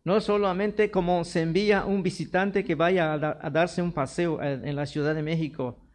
no 0.05 0.22
solamente 0.22 0.89
como 0.89 1.26
se 1.26 1.41
envía 1.41 1.86
un 1.86 2.01
visitante 2.01 2.64
que 2.64 2.76
vaya 2.76 3.14
a, 3.14 3.49
darse 3.49 3.82
un 3.82 3.91
paseo 3.91 4.41
en 4.41 4.74
la 4.76 4.86
Ciudad 4.86 5.14
de 5.14 5.24
México. 5.24 5.89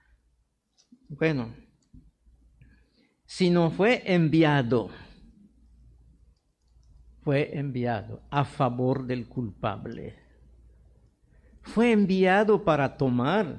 Bueno, 1.09 1.55
sino 3.25 3.71
fue 3.71 4.03
enviado. 4.05 4.91
Fue 7.23 7.57
enviado 7.57 8.23
a 8.31 8.45
favor 8.45 9.07
del 9.07 9.29
culpable. 9.29 10.22
Fue 11.63 11.93
enviado 11.93 12.65
para 12.65 12.97
tomar 12.97 13.57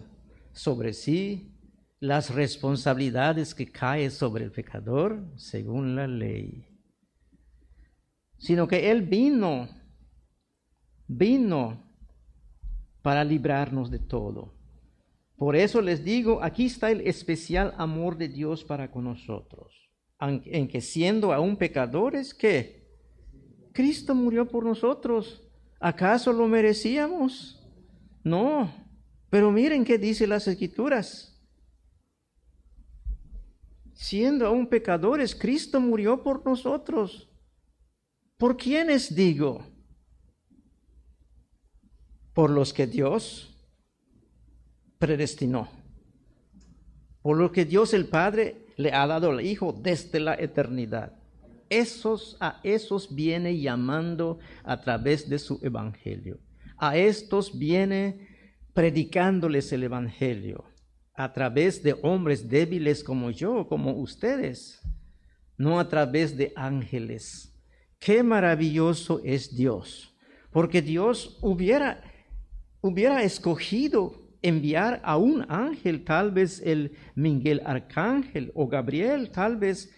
sobre 0.51 0.93
sí 0.93 1.53
las 1.99 2.29
responsabilidades 2.33 3.55
que 3.55 3.71
caen 3.71 4.11
sobre 4.11 4.43
el 4.43 4.51
pecador 4.51 5.23
según 5.37 5.95
la 5.95 6.05
ley. 6.05 6.67
Sino 8.37 8.67
que 8.67 8.91
Él 8.91 9.03
vino, 9.03 9.69
vino 11.07 11.81
para 13.01 13.23
librarnos 13.23 13.89
de 13.89 13.99
todo. 13.99 14.53
Por 15.37 15.55
eso 15.55 15.81
les 15.81 16.03
digo, 16.03 16.43
aquí 16.43 16.65
está 16.65 16.91
el 16.91 17.01
especial 17.07 17.73
amor 17.77 18.17
de 18.17 18.27
Dios 18.27 18.63
para 18.65 18.91
con 18.91 19.05
nosotros, 19.05 19.89
en 20.19 20.67
que 20.67 20.81
siendo 20.81 21.33
aún 21.33 21.55
pecadores, 21.55 22.33
¿qué? 22.33 22.83
Cristo 23.71 24.13
murió 24.13 24.47
por 24.47 24.65
nosotros. 24.65 25.41
¿Acaso 25.79 26.31
lo 26.31 26.47
merecíamos? 26.47 27.62
No. 28.23 28.71
Pero 29.29 29.51
miren 29.51 29.83
qué 29.83 29.97
dice 29.97 30.27
las 30.27 30.47
escrituras. 30.47 31.33
Siendo 33.93 34.45
aún 34.45 34.67
pecadores, 34.67 35.35
Cristo 35.35 35.79
murió 35.79 36.21
por 36.21 36.45
nosotros. 36.45 37.29
¿Por 38.37 38.57
quiénes 38.57 39.15
digo? 39.15 39.65
Por 42.33 42.49
los 42.49 42.73
que 42.73 42.87
Dios 42.87 43.55
predestinó. 44.97 45.69
Por 47.21 47.37
lo 47.37 47.51
que 47.51 47.65
Dios 47.65 47.93
el 47.93 48.07
Padre 48.07 48.67
le 48.75 48.91
ha 48.91 49.07
dado 49.07 49.31
al 49.31 49.41
Hijo 49.41 49.71
desde 49.71 50.19
la 50.19 50.35
eternidad. 50.35 51.13
Esos 51.69 52.37
a 52.39 52.59
esos 52.63 53.15
viene 53.15 53.57
llamando 53.59 54.39
a 54.63 54.81
través 54.81 55.29
de 55.29 55.39
su 55.39 55.59
evangelio. 55.63 56.39
A 56.85 56.97
estos 56.97 57.57
viene 57.57 58.27
predicándoles 58.73 59.71
el 59.71 59.83
evangelio 59.83 60.65
a 61.13 61.31
través 61.31 61.81
de 61.81 61.95
hombres 62.01 62.49
débiles 62.49 63.05
como 63.05 63.31
yo, 63.31 63.69
como 63.69 63.93
ustedes, 63.93 64.81
no 65.55 65.79
a 65.79 65.87
través 65.87 66.35
de 66.35 66.51
ángeles. 66.57 67.57
Qué 67.99 68.21
maravilloso 68.21 69.21
es 69.23 69.55
Dios, 69.55 70.13
porque 70.51 70.81
Dios 70.81 71.39
hubiera 71.41 72.03
hubiera 72.81 73.23
escogido 73.23 74.21
enviar 74.41 74.99
a 75.05 75.15
un 75.15 75.45
ángel, 75.47 76.03
tal 76.03 76.31
vez 76.31 76.61
el 76.65 76.97
Miguel 77.15 77.61
Arcángel 77.65 78.51
o 78.55 78.67
Gabriel, 78.67 79.31
tal 79.31 79.55
vez 79.55 79.89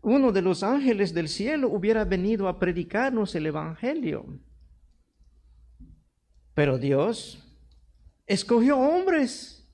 uno 0.00 0.30
de 0.30 0.42
los 0.42 0.62
ángeles 0.62 1.12
del 1.12 1.28
cielo 1.28 1.70
hubiera 1.70 2.04
venido 2.04 2.46
a 2.46 2.60
predicarnos 2.60 3.34
el 3.34 3.46
Evangelio. 3.46 4.26
Pero 6.54 6.78
Dios 6.78 7.38
escogió 8.26 8.78
hombres 8.78 9.66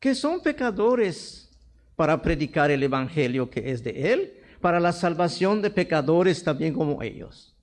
que 0.00 0.14
son 0.14 0.40
pecadores 0.40 1.50
para 1.96 2.22
predicar 2.22 2.70
el 2.70 2.82
Evangelio 2.82 3.50
que 3.50 3.70
es 3.70 3.82
de 3.82 4.12
Él, 4.12 4.34
para 4.60 4.80
la 4.80 4.92
salvación 4.92 5.62
de 5.62 5.70
pecadores 5.70 6.42
también 6.42 6.74
como 6.74 7.02
ellos. 7.02 7.56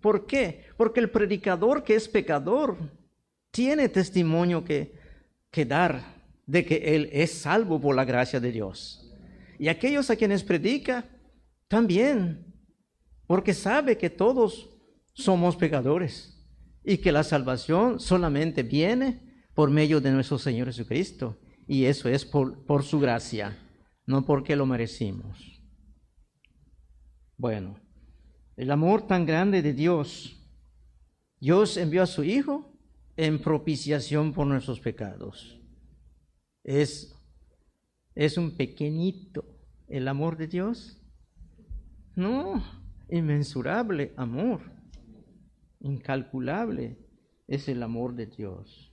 ¿Por 0.00 0.26
qué? 0.26 0.64
Porque 0.76 1.00
el 1.00 1.10
predicador 1.10 1.84
que 1.84 1.94
es 1.94 2.08
pecador 2.08 2.76
tiene 3.50 3.88
testimonio 3.88 4.64
que, 4.64 4.94
que 5.50 5.64
dar 5.64 6.02
de 6.46 6.64
que 6.64 6.94
él 6.94 7.08
es 7.12 7.32
salvo 7.32 7.80
por 7.80 7.94
la 7.94 8.04
gracia 8.04 8.40
de 8.40 8.50
Dios. 8.50 9.10
Y 9.58 9.68
aquellos 9.68 10.10
a 10.10 10.16
quienes 10.16 10.42
predica 10.42 11.04
también, 11.68 12.44
porque 13.26 13.54
sabe 13.54 13.96
que 13.96 14.10
todos 14.10 14.68
somos 15.12 15.56
pecadores 15.56 16.31
y 16.84 16.98
que 16.98 17.12
la 17.12 17.22
salvación 17.22 18.00
solamente 18.00 18.62
viene 18.62 19.20
por 19.54 19.70
medio 19.70 20.00
de 20.00 20.10
nuestro 20.10 20.38
Señor 20.38 20.66
Jesucristo. 20.66 21.38
Y 21.66 21.84
eso 21.84 22.08
es 22.08 22.24
por, 22.24 22.64
por 22.64 22.82
su 22.82 22.98
gracia, 22.98 23.56
no 24.06 24.24
porque 24.24 24.56
lo 24.56 24.66
merecimos. 24.66 25.62
Bueno, 27.36 27.78
el 28.56 28.70
amor 28.70 29.06
tan 29.06 29.26
grande 29.26 29.62
de 29.62 29.72
Dios. 29.72 30.38
Dios 31.40 31.76
envió 31.76 32.02
a 32.02 32.06
su 32.06 32.24
Hijo 32.24 32.72
en 33.16 33.40
propiciación 33.40 34.32
por 34.32 34.46
nuestros 34.46 34.80
pecados. 34.80 35.60
Es, 36.64 37.14
es 38.14 38.36
un 38.38 38.56
pequeñito 38.56 39.44
el 39.88 40.08
amor 40.08 40.36
de 40.36 40.48
Dios. 40.48 40.98
No, 42.16 42.62
inmensurable 43.10 44.12
amor, 44.16 44.60
incalculable 45.82 46.98
es 47.46 47.68
el 47.68 47.82
amor 47.82 48.14
de 48.14 48.26
Dios. 48.26 48.92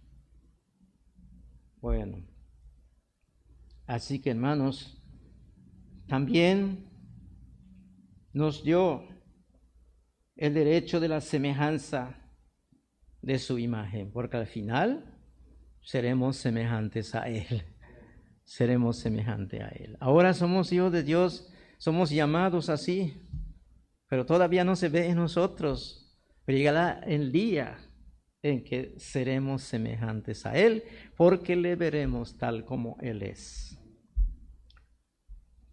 Bueno, 1.82 2.26
así 3.86 4.20
que 4.20 4.32
hermanos, 4.32 5.02
también 6.08 6.90
nos 8.34 8.64
dio 8.64 9.04
el 10.36 10.54
derecho 10.54 11.00
de 11.00 11.08
la 11.08 11.22
semejanza 11.22 12.16
de 13.22 13.40
su 13.40 13.60
imagen, 13.60 14.12
porque 14.12 14.38
al 14.38 14.48
final 14.48 15.20
seremos 15.82 16.38
semejantes 16.38 17.16
a 17.16 17.30
Él. 17.30 17.64
Seremos 18.44 18.98
semejantes 18.98 19.62
a 19.62 19.68
Él. 19.68 19.96
Ahora 20.00 20.34
somos 20.34 20.72
hijos 20.72 20.92
de 20.92 21.04
Dios, 21.04 21.54
somos 21.78 22.10
llamados 22.10 22.70
así, 22.70 23.22
pero 24.08 24.26
todavía 24.26 24.64
no 24.64 24.76
se 24.76 24.90
ve 24.90 25.08
en 25.08 25.18
nosotros. 25.18 25.99
Pero 26.50 26.80
el 27.06 27.32
día 27.32 27.78
en 28.42 28.64
que 28.64 28.96
seremos 28.98 29.62
semejantes 29.62 30.48
a 30.48 30.58
Él, 30.58 30.84
porque 31.16 31.56
le 31.56 31.76
veremos 31.76 32.40
tal 32.40 32.66
como 32.66 32.98
Él 33.02 33.22
es. 33.22 33.78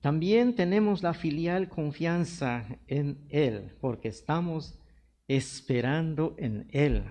También 0.03 0.55
tenemos 0.55 1.03
la 1.03 1.14
filial 1.14 1.70
confianza 1.70 2.66
en 2.89 3.24
Él, 3.31 3.74
porque 3.81 4.09
estamos 4.09 4.79
esperando 5.27 6.37
en 6.37 6.68
Él 6.72 7.05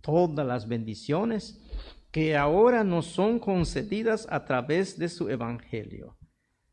todas 0.00 0.44
las 0.44 0.66
bendiciones 0.66 1.62
que 2.10 2.36
ahora 2.36 2.82
nos 2.82 3.06
son 3.06 3.38
concedidas 3.38 4.26
a 4.28 4.44
través 4.44 4.98
de 4.98 5.08
su 5.08 5.30
Evangelio, 5.30 6.16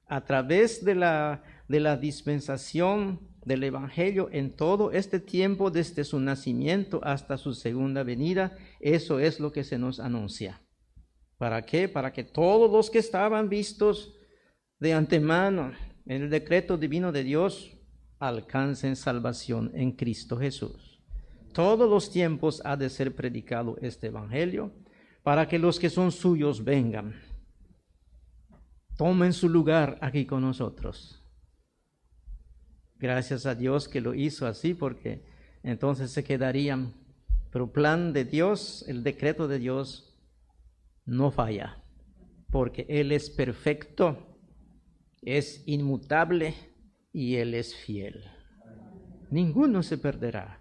a 0.08 0.26
través 0.26 0.84
de 0.84 0.96
la, 0.96 1.44
de 1.72 1.80
la 1.80 1.98
dispensación 1.98 3.20
del 3.46 3.64
Evangelio 3.64 4.30
en 4.32 4.56
todo 4.56 4.92
este 4.92 5.20
tiempo, 5.20 5.72
desde 5.72 6.04
su 6.04 6.20
nacimiento 6.20 7.00
hasta 7.04 7.38
su 7.38 7.54
segunda 7.54 8.04
venida. 8.04 8.56
Eso 8.80 9.20
es 9.20 9.40
lo 9.40 9.52
que 9.52 9.64
se 9.64 9.80
nos 9.80 10.00
anuncia. 10.00 10.62
¿Para 11.38 11.64
qué? 11.64 11.90
Para 11.90 12.14
que 12.14 12.24
todos 12.24 12.72
los 12.72 12.92
que 12.92 13.00
estaban 13.00 13.50
vistos 13.50 14.14
de 14.80 14.94
antemano 14.94 15.72
en 16.06 16.24
el 16.24 16.30
decreto 16.30 16.78
divino 16.78 17.12
de 17.12 17.24
Dios 17.24 17.72
alcancen 18.20 18.96
salvación 18.96 19.72
en 19.74 19.94
Cristo 19.94 20.38
Jesús. 20.38 21.02
Todos 21.54 21.90
los 21.90 22.12
tiempos 22.12 22.62
ha 22.64 22.78
de 22.78 22.90
ser 22.90 23.16
predicado 23.16 23.78
este 23.82 24.08
Evangelio 24.08 24.72
para 25.24 25.48
que 25.48 25.58
los 25.58 25.80
que 25.80 25.90
son 25.90 26.12
suyos 26.12 26.64
vengan, 26.64 27.20
tomen 28.98 29.34
su 29.34 29.50
lugar 29.50 29.98
aquí 30.02 30.26
con 30.26 30.42
nosotros. 30.42 31.21
Gracias 33.02 33.46
a 33.46 33.56
Dios 33.56 33.90
que 33.90 34.00
lo 34.00 34.14
hizo 34.14 34.48
así 34.48 34.74
porque 34.74 35.24
entonces 35.64 36.12
se 36.12 36.24
quedarían. 36.24 36.94
Pero 37.52 37.74
plan 37.74 38.14
de 38.14 38.24
Dios, 38.24 38.86
el 38.88 39.04
decreto 39.04 39.48
de 39.50 39.60
Dios, 39.60 40.18
no 41.06 41.32
falla, 41.32 41.84
porque 42.50 42.86
Él 42.88 43.12
es 43.12 43.30
perfecto 43.30 44.32
es 45.22 45.64
inmutable 45.68 46.56
y 47.14 47.36
Él 47.36 47.54
es 47.54 47.76
fiel. 47.76 48.24
Ninguno 49.30 49.84
se 49.84 49.98
perderá. 49.98 50.60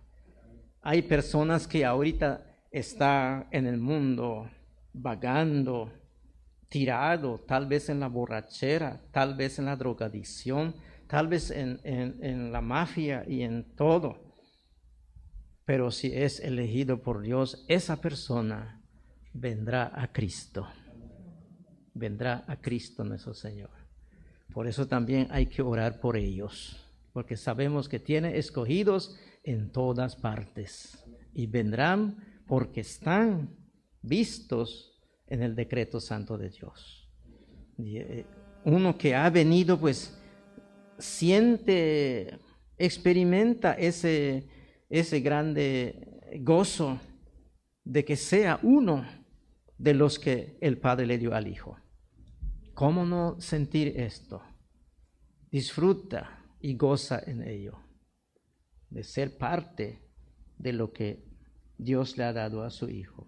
Hay 0.82 1.02
personas 1.02 1.66
que 1.66 1.84
ahorita 1.84 2.46
están 2.70 3.48
en 3.50 3.66
el 3.66 3.78
mundo 3.78 4.48
vagando, 4.92 5.92
tirado, 6.68 7.40
tal 7.40 7.66
vez 7.66 7.88
en 7.88 8.00
la 8.00 8.08
borrachera, 8.08 9.00
tal 9.10 9.34
vez 9.34 9.58
en 9.58 9.66
la 9.66 9.76
drogadicción, 9.76 10.74
tal 11.10 11.28
vez 11.28 11.50
en, 11.50 11.80
en 11.84 12.52
la 12.52 12.60
mafia 12.60 13.24
y 13.26 13.42
en 13.42 13.74
todo. 13.74 14.30
Pero 15.64 15.90
si 15.90 16.12
es 16.14 16.40
elegido 16.40 17.02
por 17.02 17.20
Dios, 17.20 17.64
esa 17.68 18.00
persona 18.00 18.82
vendrá 19.32 19.92
a 19.94 20.12
Cristo. 20.12 20.66
Vendrá 21.94 22.44
a 22.46 22.56
Cristo 22.60 23.04
nuestro 23.04 23.34
Señor. 23.34 23.70
Por 24.52 24.66
eso 24.66 24.86
también 24.88 25.28
hay 25.30 25.46
que 25.46 25.62
orar 25.62 26.00
por 26.00 26.16
ellos, 26.16 26.76
porque 27.12 27.36
sabemos 27.36 27.88
que 27.88 28.00
tiene 28.00 28.36
escogidos 28.38 29.16
en 29.44 29.70
todas 29.70 30.16
partes 30.16 31.04
y 31.32 31.46
vendrán 31.46 32.42
porque 32.46 32.80
están 32.80 33.56
vistos 34.02 35.00
en 35.28 35.42
el 35.42 35.54
decreto 35.54 36.00
santo 36.00 36.36
de 36.36 36.50
Dios. 36.50 37.08
Eh, 37.78 38.24
uno 38.64 38.98
que 38.98 39.14
ha 39.14 39.30
venido, 39.30 39.78
pues 39.78 40.19
siente, 41.00 42.38
experimenta 42.78 43.72
ese, 43.74 44.46
ese 44.88 45.20
grande 45.20 46.20
gozo 46.40 47.00
de 47.84 48.04
que 48.04 48.16
sea 48.16 48.60
uno 48.62 49.04
de 49.78 49.94
los 49.94 50.18
que 50.18 50.58
el 50.60 50.78
Padre 50.78 51.06
le 51.06 51.18
dio 51.18 51.34
al 51.34 51.48
Hijo. 51.48 51.78
¿Cómo 52.74 53.04
no 53.04 53.40
sentir 53.40 53.88
esto? 53.96 54.42
Disfruta 55.50 56.44
y 56.60 56.76
goza 56.76 57.20
en 57.26 57.42
ello, 57.42 57.78
de 58.90 59.02
ser 59.02 59.36
parte 59.36 60.02
de 60.58 60.72
lo 60.72 60.92
que 60.92 61.24
Dios 61.78 62.16
le 62.16 62.24
ha 62.24 62.32
dado 62.32 62.62
a 62.62 62.70
su 62.70 62.88
Hijo. 62.88 63.26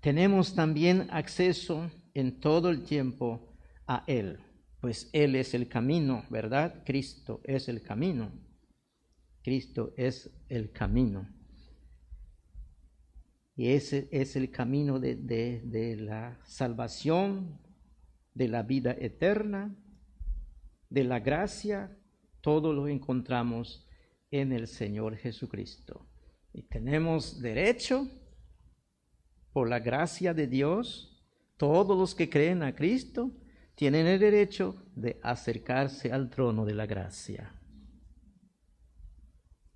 Tenemos 0.00 0.54
también 0.54 1.08
acceso 1.10 1.90
en 2.14 2.40
todo 2.40 2.70
el 2.70 2.82
tiempo 2.82 3.54
a 3.86 4.02
Él, 4.06 4.40
pues 4.80 5.10
Él 5.12 5.36
es 5.36 5.54
el 5.54 5.68
camino, 5.68 6.24
¿verdad? 6.30 6.82
Cristo 6.84 7.40
es 7.44 7.68
el 7.68 7.82
camino. 7.82 8.32
Cristo 9.42 9.92
es 9.96 10.30
el 10.48 10.72
camino. 10.72 11.28
Y 13.56 13.68
ese 13.68 14.08
es 14.10 14.36
el 14.36 14.50
camino 14.50 14.98
de, 14.98 15.16
de 15.16 15.96
la 15.96 16.40
salvación, 16.44 17.60
de 18.32 18.48
la 18.48 18.62
vida 18.62 18.96
eterna, 18.98 19.76
de 20.88 21.04
la 21.04 21.20
gracia, 21.20 21.96
todo 22.40 22.72
lo 22.72 22.88
encontramos 22.88 23.86
en 24.30 24.52
el 24.52 24.66
Señor 24.66 25.16
Jesucristo. 25.16 26.06
Y 26.52 26.62
tenemos 26.62 27.40
derecho, 27.40 28.08
por 29.52 29.68
la 29.68 29.80
gracia 29.80 30.32
de 30.32 30.46
Dios, 30.46 31.22
todos 31.56 31.98
los 31.98 32.14
que 32.14 32.30
creen 32.30 32.62
a 32.62 32.74
Cristo 32.74 33.30
tienen 33.80 34.06
el 34.06 34.20
derecho 34.20 34.76
de 34.94 35.18
acercarse 35.22 36.12
al 36.12 36.28
trono 36.28 36.66
de 36.66 36.74
la 36.74 36.84
gracia. 36.84 37.50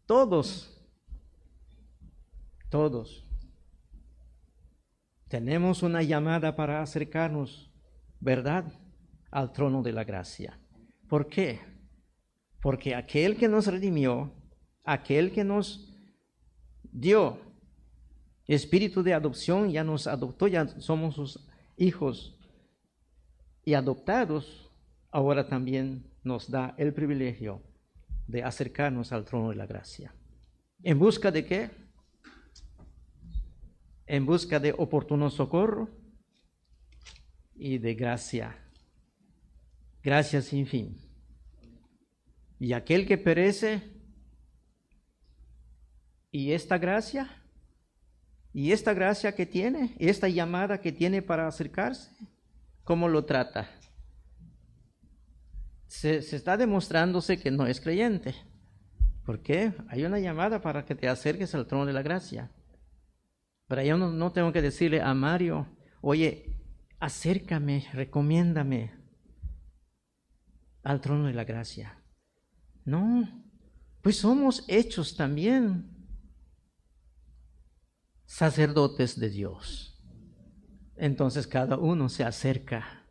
Todos, 0.05 0.79
todos. 2.69 3.27
Tenemos 5.27 5.83
una 5.83 6.03
llamada 6.03 6.55
para 6.55 6.83
acercarnos 6.83 7.73
¿verdad? 8.21 8.71
Al 9.31 9.53
trono 9.53 9.83
de 9.83 9.93
la 9.93 10.05
gracia. 10.05 10.61
¿Por 11.09 11.27
qué? 11.27 11.61
Porque 12.61 12.95
aquel 12.95 13.39
que 13.39 13.49
nos 13.49 13.69
redimió, 13.69 14.35
aquel 14.85 15.33
que 15.33 15.45
nos 15.45 15.97
dio 16.83 17.39
espíritu 18.47 19.03
de 19.03 19.15
adopción, 19.15 19.71
ya 19.71 19.83
nos 19.83 20.07
adoptó, 20.07 20.47
ya 20.47 20.69
somos 20.79 21.15
sus 21.15 21.49
hijos 21.79 22.34
y 23.65 23.75
adoptados, 23.75 24.71
ahora 25.11 25.49
también 25.49 26.11
nos 26.23 26.51
da 26.51 26.75
el 26.79 26.93
privilegio 26.93 27.63
de 28.27 28.43
acercarnos 28.43 29.13
al 29.13 29.25
trono 29.25 29.51
de 29.51 29.57
la 29.57 29.67
gracia. 29.67 30.15
¿En 30.83 30.99
busca 30.99 31.31
de 31.31 31.45
qué? 31.45 31.71
En 34.07 34.27
busca 34.27 34.61
de 34.61 34.75
oportuno 34.77 35.31
socorro, 35.31 35.89
y 37.57 37.79
de 37.79 37.95
gracia. 37.95 38.57
Gracia 40.03 40.43
sin 40.43 40.67
fin. 40.67 40.97
Y 42.59 42.73
aquel 42.73 43.07
que 43.07 43.17
perece 43.17 43.95
¿Y 46.35 46.51
esta 46.51 46.79
gracia? 46.79 47.31
¿Y 48.53 48.73
esta 48.73 48.93
gracia 48.93 49.37
que 49.37 49.47
tiene? 49.47 49.95
¿Esta 50.01 50.29
llamada 50.29 50.81
que 50.81 50.91
tiene 50.91 51.23
para 51.23 51.47
acercarse? 51.47 52.11
¿Cómo 52.85 53.09
lo 53.09 53.25
trata? 53.25 53.69
Se, 55.87 56.19
está 56.19 56.57
demostrándose 56.57 57.39
que 57.39 57.51
no 57.51 57.67
es 57.67 57.81
creyente. 57.81 58.35
¿Por 59.25 59.43
qué? 59.43 59.73
Hay 59.89 60.05
una 60.05 60.19
llamada 60.19 60.61
para 60.61 60.85
que 60.85 60.95
te 60.95 61.09
acerques 61.09 61.55
al 61.55 61.67
trono 61.67 61.87
de 61.87 61.95
la 61.95 62.03
gracia. 62.03 62.51
Pero 63.67 63.83
yo 63.83 63.97
no 63.97 64.33
tengo 64.33 64.53
que 64.53 64.61
decirle 64.61 65.01
a 65.01 65.15
Mario, 65.15 65.67
oye, 66.03 66.55
acércame, 67.01 67.87
recomiéndame 67.95 68.93
al 70.83 71.01
trono 71.01 71.27
de 71.27 71.33
la 71.33 71.45
gracia. 71.45 71.99
No, 72.85 73.27
pues 74.03 74.19
somos 74.19 74.65
hechos 74.69 75.17
también 75.17 75.91
sacerdotes 78.27 79.19
de 79.19 79.31
Dios. 79.31 79.94
Entonces 80.97 81.47
cada 81.47 81.77
uno 81.77 82.09
se 82.09 82.25
acerca 82.25 83.05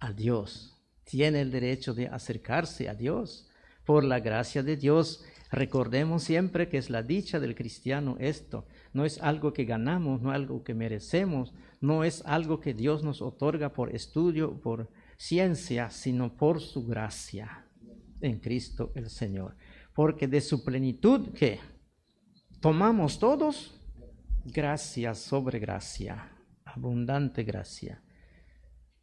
a 0.00 0.12
Dios, 0.12 0.80
tiene 1.04 1.40
el 1.40 1.50
derecho 1.50 1.94
de 1.94 2.08
acercarse 2.08 2.88
a 2.88 2.94
Dios. 2.94 3.48
Por 3.84 4.04
la 4.04 4.20
gracia 4.20 4.62
de 4.62 4.76
Dios, 4.76 5.24
recordemos 5.50 6.22
siempre 6.22 6.68
que 6.68 6.76
es 6.78 6.90
la 6.90 7.02
dicha 7.02 7.40
del 7.40 7.54
cristiano 7.54 8.16
esto. 8.20 8.66
No 8.92 9.04
es 9.04 9.20
algo 9.22 9.52
que 9.52 9.64
ganamos, 9.64 10.20
no 10.20 10.30
es 10.30 10.36
algo 10.36 10.62
que 10.62 10.74
merecemos, 10.74 11.54
no 11.80 12.04
es 12.04 12.22
algo 12.26 12.60
que 12.60 12.74
Dios 12.74 13.02
nos 13.02 13.22
otorga 13.22 13.72
por 13.72 13.94
estudio, 13.94 14.60
por 14.60 14.90
ciencia, 15.16 15.90
sino 15.90 16.36
por 16.36 16.60
su 16.60 16.86
gracia 16.86 17.64
en 18.20 18.38
Cristo 18.40 18.92
el 18.94 19.08
Señor. 19.10 19.56
Porque 19.94 20.28
de 20.28 20.40
su 20.40 20.64
plenitud, 20.64 21.32
que 21.32 21.58
tomamos 22.60 23.18
todos 23.18 23.74
gracia 24.44 25.14
sobre 25.14 25.58
gracia, 25.58 26.30
abundante 26.74 27.44
gracia. 27.44 28.02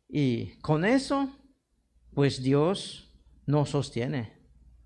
Y 0.08 0.58
con 0.60 0.86
eso, 0.86 1.36
pues 2.14 2.42
Dios 2.42 3.14
nos 3.46 3.72
sostiene, 3.72 4.34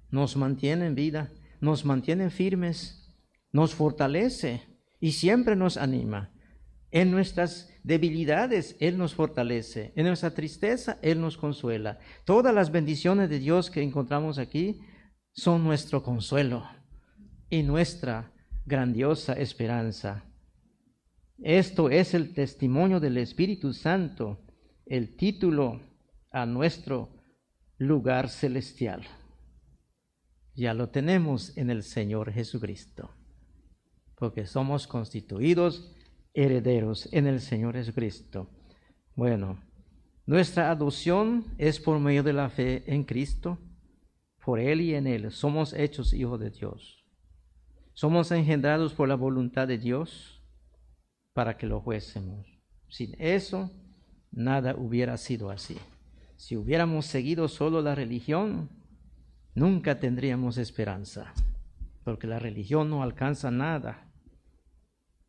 nos 0.09 0.35
mantiene 0.35 0.87
en 0.87 0.95
vida, 0.95 1.31
nos 1.61 1.85
mantiene 1.85 2.29
firmes, 2.29 3.15
nos 3.51 3.75
fortalece 3.75 4.63
y 4.99 5.11
siempre 5.11 5.55
nos 5.55 5.77
anima. 5.77 6.31
En 6.91 7.11
nuestras 7.11 7.69
debilidades 7.83 8.75
Él 8.79 8.97
nos 8.97 9.13
fortalece, 9.13 9.93
en 9.95 10.07
nuestra 10.07 10.31
tristeza 10.31 10.97
Él 11.01 11.21
nos 11.21 11.37
consuela. 11.37 11.99
Todas 12.25 12.53
las 12.53 12.71
bendiciones 12.71 13.29
de 13.29 13.39
Dios 13.39 13.69
que 13.69 13.83
encontramos 13.83 14.39
aquí 14.39 14.79
son 15.31 15.63
nuestro 15.63 16.01
consuelo 16.01 16.67
y 17.49 17.63
nuestra 17.63 18.33
grandiosa 18.65 19.33
esperanza. 19.33 20.28
Esto 21.41 21.89
es 21.89 22.13
el 22.13 22.33
testimonio 22.33 22.99
del 22.99 23.17
Espíritu 23.17 23.71
Santo, 23.71 24.39
el 24.85 25.15
título 25.15 25.79
a 26.31 26.45
nuestro 26.45 27.09
lugar 27.77 28.27
celestial. 28.27 29.03
Ya 30.53 30.73
lo 30.73 30.89
tenemos 30.89 31.57
en 31.57 31.69
el 31.69 31.83
Señor 31.83 32.33
Jesucristo, 32.33 33.11
porque 34.17 34.45
somos 34.45 34.85
constituidos 34.85 35.95
herederos 36.33 37.07
en 37.13 37.25
el 37.25 37.39
Señor 37.39 37.75
Jesucristo. 37.75 38.49
Bueno, 39.15 39.63
nuestra 40.25 40.69
adopción 40.69 41.45
es 41.57 41.79
por 41.79 41.99
medio 41.99 42.21
de 42.21 42.33
la 42.33 42.49
fe 42.49 42.83
en 42.85 43.05
Cristo, 43.05 43.57
por 44.43 44.59
Él 44.59 44.81
y 44.81 44.93
en 44.93 45.07
Él. 45.07 45.31
Somos 45.31 45.71
hechos 45.71 46.13
hijos 46.13 46.37
de 46.37 46.49
Dios. 46.49 47.05
Somos 47.93 48.29
engendrados 48.31 48.93
por 48.93 49.07
la 49.07 49.15
voluntad 49.15 49.65
de 49.65 49.77
Dios 49.77 50.38
para 51.33 51.57
que 51.57 51.67
lo 51.67 51.81
fuésemos. 51.81 52.47
Sin 52.89 53.15
eso, 53.19 53.71
nada 54.31 54.75
hubiera 54.75 55.17
sido 55.17 55.49
así. 55.49 55.77
Si 56.35 56.55
hubiéramos 56.55 57.05
seguido 57.05 57.47
solo 57.47 57.81
la 57.81 57.95
religión, 57.95 58.69
nunca 59.53 59.99
tendríamos 59.99 60.57
esperanza, 60.57 61.33
porque 62.03 62.27
la 62.27 62.39
religión 62.39 62.89
no 62.89 63.03
alcanza 63.03 63.51
nada 63.51 64.09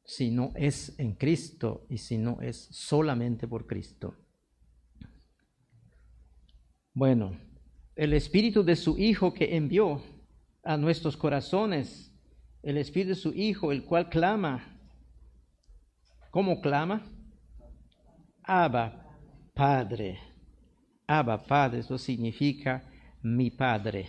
si 0.04 0.30
no 0.30 0.52
es 0.56 0.98
en 0.98 1.14
Cristo 1.14 1.86
y 1.88 1.98
si 1.98 2.18
no 2.18 2.40
es 2.40 2.68
solamente 2.72 3.46
por 3.46 3.66
Cristo. 3.66 4.16
Bueno, 6.92 7.38
el 7.94 8.12
Espíritu 8.14 8.64
de 8.64 8.76
su 8.76 8.98
Hijo 8.98 9.32
que 9.32 9.56
envió 9.56 10.02
a 10.64 10.76
nuestros 10.76 11.16
corazones, 11.16 12.12
el 12.62 12.76
Espíritu 12.76 13.10
de 13.10 13.14
su 13.14 13.32
Hijo, 13.32 13.72
el 13.72 13.84
cual 13.84 14.08
clama, 14.08 14.79
¿Cómo 16.30 16.60
clama? 16.60 17.02
Abba, 18.44 19.18
Padre. 19.52 20.18
Abba, 21.06 21.42
Padre, 21.42 21.80
eso 21.80 21.98
significa 21.98 22.88
mi 23.22 23.50
Padre. 23.50 24.06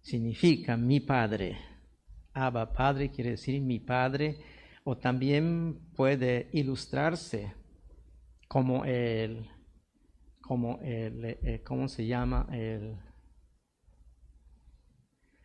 Significa 0.00 0.76
mi 0.78 1.00
Padre. 1.00 1.58
Abba, 2.32 2.72
Padre 2.72 3.10
quiere 3.10 3.32
decir 3.32 3.60
mi 3.60 3.80
Padre, 3.80 4.38
o 4.84 4.96
también 4.96 5.92
puede 5.94 6.48
ilustrarse 6.54 7.52
como 8.48 8.86
el, 8.86 9.46
como 10.40 10.80
el, 10.80 11.24
eh, 11.42 11.62
¿cómo 11.66 11.86
se 11.86 12.06
llama? 12.06 12.48
El, 12.50 12.96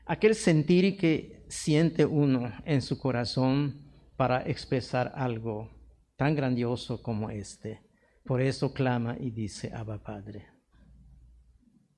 aquel 0.06 0.36
sentir 0.36 0.98
que 0.98 1.46
siente 1.50 2.06
uno 2.06 2.50
en 2.64 2.82
su 2.82 2.98
corazón 2.98 3.87
para 4.18 4.42
expresar 4.42 5.14
algo 5.16 5.70
tan 6.18 6.36
grandioso 6.36 7.02
como 7.02 7.30
este. 7.30 7.82
Por 8.26 8.42
eso 8.42 8.74
clama 8.74 9.16
y 9.18 9.30
dice, 9.30 9.72
Abba 9.74 10.04
Padre. 10.04 10.48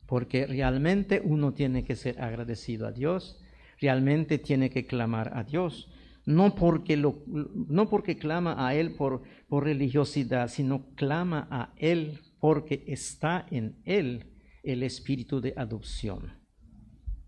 Porque 0.06 0.46
realmente 0.46 1.22
uno 1.24 1.54
tiene 1.54 1.84
que 1.84 1.96
ser 1.96 2.22
agradecido 2.22 2.86
a 2.86 2.92
Dios, 2.92 3.42
realmente 3.80 4.38
tiene 4.38 4.70
que 4.70 4.86
clamar 4.86 5.36
a 5.36 5.44
Dios. 5.44 5.90
No 6.26 6.54
porque, 6.54 6.98
lo, 6.98 7.24
no 7.26 7.90
porque 7.90 8.18
clama 8.18 8.68
a 8.68 8.76
Él 8.76 8.96
por, 8.96 9.24
por 9.48 9.64
religiosidad, 9.64 10.50
sino 10.50 10.94
clama 10.96 11.48
a 11.50 11.74
Él 11.78 12.20
porque 12.40 12.84
está 12.88 13.48
en 13.50 13.82
Él 13.86 14.26
el 14.62 14.84
espíritu 14.84 15.42
de 15.42 15.54
adopción. 15.56 16.34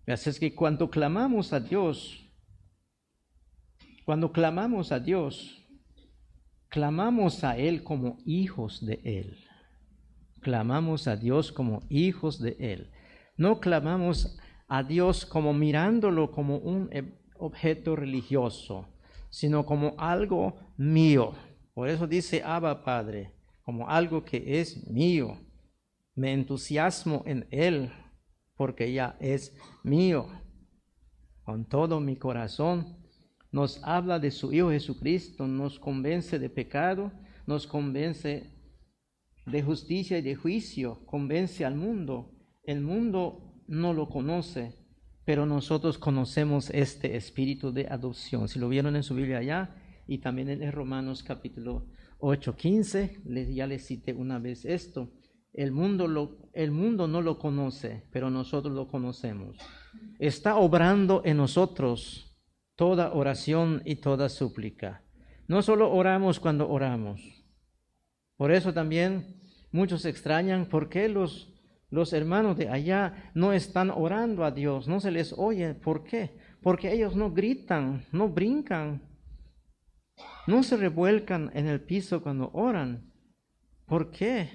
Así 0.06 0.30
es 0.30 0.38
que 0.38 0.54
cuando 0.54 0.90
clamamos 0.90 1.52
a 1.52 1.60
Dios, 1.60 2.21
cuando 4.04 4.32
clamamos 4.32 4.90
a 4.90 4.98
Dios, 4.98 5.62
clamamos 6.68 7.44
a 7.44 7.56
Él 7.56 7.84
como 7.84 8.18
hijos 8.24 8.84
de 8.84 9.00
Él. 9.04 9.36
Clamamos 10.40 11.06
a 11.06 11.16
Dios 11.16 11.52
como 11.52 11.82
hijos 11.88 12.40
de 12.40 12.56
Él. 12.58 12.90
No 13.36 13.60
clamamos 13.60 14.38
a 14.66 14.82
Dios 14.82 15.24
como 15.24 15.52
mirándolo 15.52 16.32
como 16.32 16.56
un 16.58 16.90
objeto 17.38 17.94
religioso, 17.94 18.88
sino 19.30 19.64
como 19.64 19.94
algo 19.98 20.56
mío. 20.76 21.34
Por 21.74 21.88
eso 21.88 22.06
dice 22.06 22.42
Abba 22.44 22.82
Padre, 22.82 23.32
como 23.62 23.88
algo 23.88 24.24
que 24.24 24.60
es 24.60 24.86
mío. 24.88 25.38
Me 26.14 26.32
entusiasmo 26.32 27.22
en 27.24 27.46
Él 27.50 27.92
porque 28.56 28.92
ya 28.92 29.16
es 29.20 29.56
mío. 29.84 30.26
Con 31.44 31.68
todo 31.68 32.00
mi 32.00 32.16
corazón 32.16 33.01
nos 33.52 33.82
habla 33.84 34.18
de 34.18 34.30
su 34.30 34.52
Hijo 34.52 34.70
Jesucristo, 34.70 35.46
nos 35.46 35.78
convence 35.78 36.38
de 36.38 36.48
pecado, 36.48 37.12
nos 37.46 37.66
convence 37.66 38.50
de 39.46 39.62
justicia 39.62 40.18
y 40.18 40.22
de 40.22 40.34
juicio, 40.34 41.04
convence 41.04 41.64
al 41.64 41.76
mundo. 41.76 42.32
El 42.64 42.80
mundo 42.80 43.62
no 43.66 43.92
lo 43.92 44.08
conoce, 44.08 44.74
pero 45.24 45.44
nosotros 45.44 45.98
conocemos 45.98 46.70
este 46.70 47.16
espíritu 47.16 47.72
de 47.72 47.86
adopción. 47.88 48.48
Si 48.48 48.58
lo 48.58 48.68
vieron 48.68 48.96
en 48.96 49.02
su 49.02 49.14
Biblia 49.14 49.38
allá 49.38 49.76
y 50.06 50.18
también 50.18 50.48
en 50.48 50.72
Romanos 50.72 51.22
capítulo 51.22 51.86
8, 52.18 52.56
15, 52.56 53.22
ya 53.52 53.66
les 53.66 53.86
cité 53.86 54.14
una 54.14 54.38
vez 54.38 54.64
esto. 54.64 55.12
El 55.52 55.72
mundo, 55.72 56.38
el 56.54 56.70
mundo 56.70 57.06
no 57.06 57.20
lo 57.20 57.38
conoce, 57.38 58.04
pero 58.10 58.30
nosotros 58.30 58.74
lo 58.74 58.88
conocemos. 58.88 59.58
Está 60.18 60.56
obrando 60.56 61.20
en 61.26 61.36
nosotros 61.36 62.31
toda 62.82 63.12
oración 63.12 63.80
y 63.84 63.94
toda 63.94 64.28
súplica. 64.28 65.04
No 65.46 65.62
solo 65.62 65.92
oramos 65.92 66.40
cuando 66.40 66.68
oramos. 66.68 67.22
Por 68.36 68.50
eso 68.50 68.74
también 68.74 69.40
muchos 69.70 70.04
extrañan 70.04 70.66
por 70.66 70.88
qué 70.88 71.08
los, 71.08 71.54
los 71.90 72.12
hermanos 72.12 72.56
de 72.56 72.68
allá 72.68 73.30
no 73.34 73.52
están 73.52 73.92
orando 73.92 74.44
a 74.44 74.50
Dios, 74.50 74.88
no 74.88 74.98
se 74.98 75.12
les 75.12 75.32
oye. 75.32 75.74
¿Por 75.74 76.02
qué? 76.02 76.36
Porque 76.60 76.92
ellos 76.92 77.14
no 77.14 77.30
gritan, 77.30 78.04
no 78.10 78.28
brincan, 78.28 79.08
no 80.48 80.64
se 80.64 80.76
revuelcan 80.76 81.52
en 81.54 81.68
el 81.68 81.82
piso 81.82 82.20
cuando 82.20 82.50
oran. 82.52 83.12
¿Por 83.86 84.10
qué? 84.10 84.48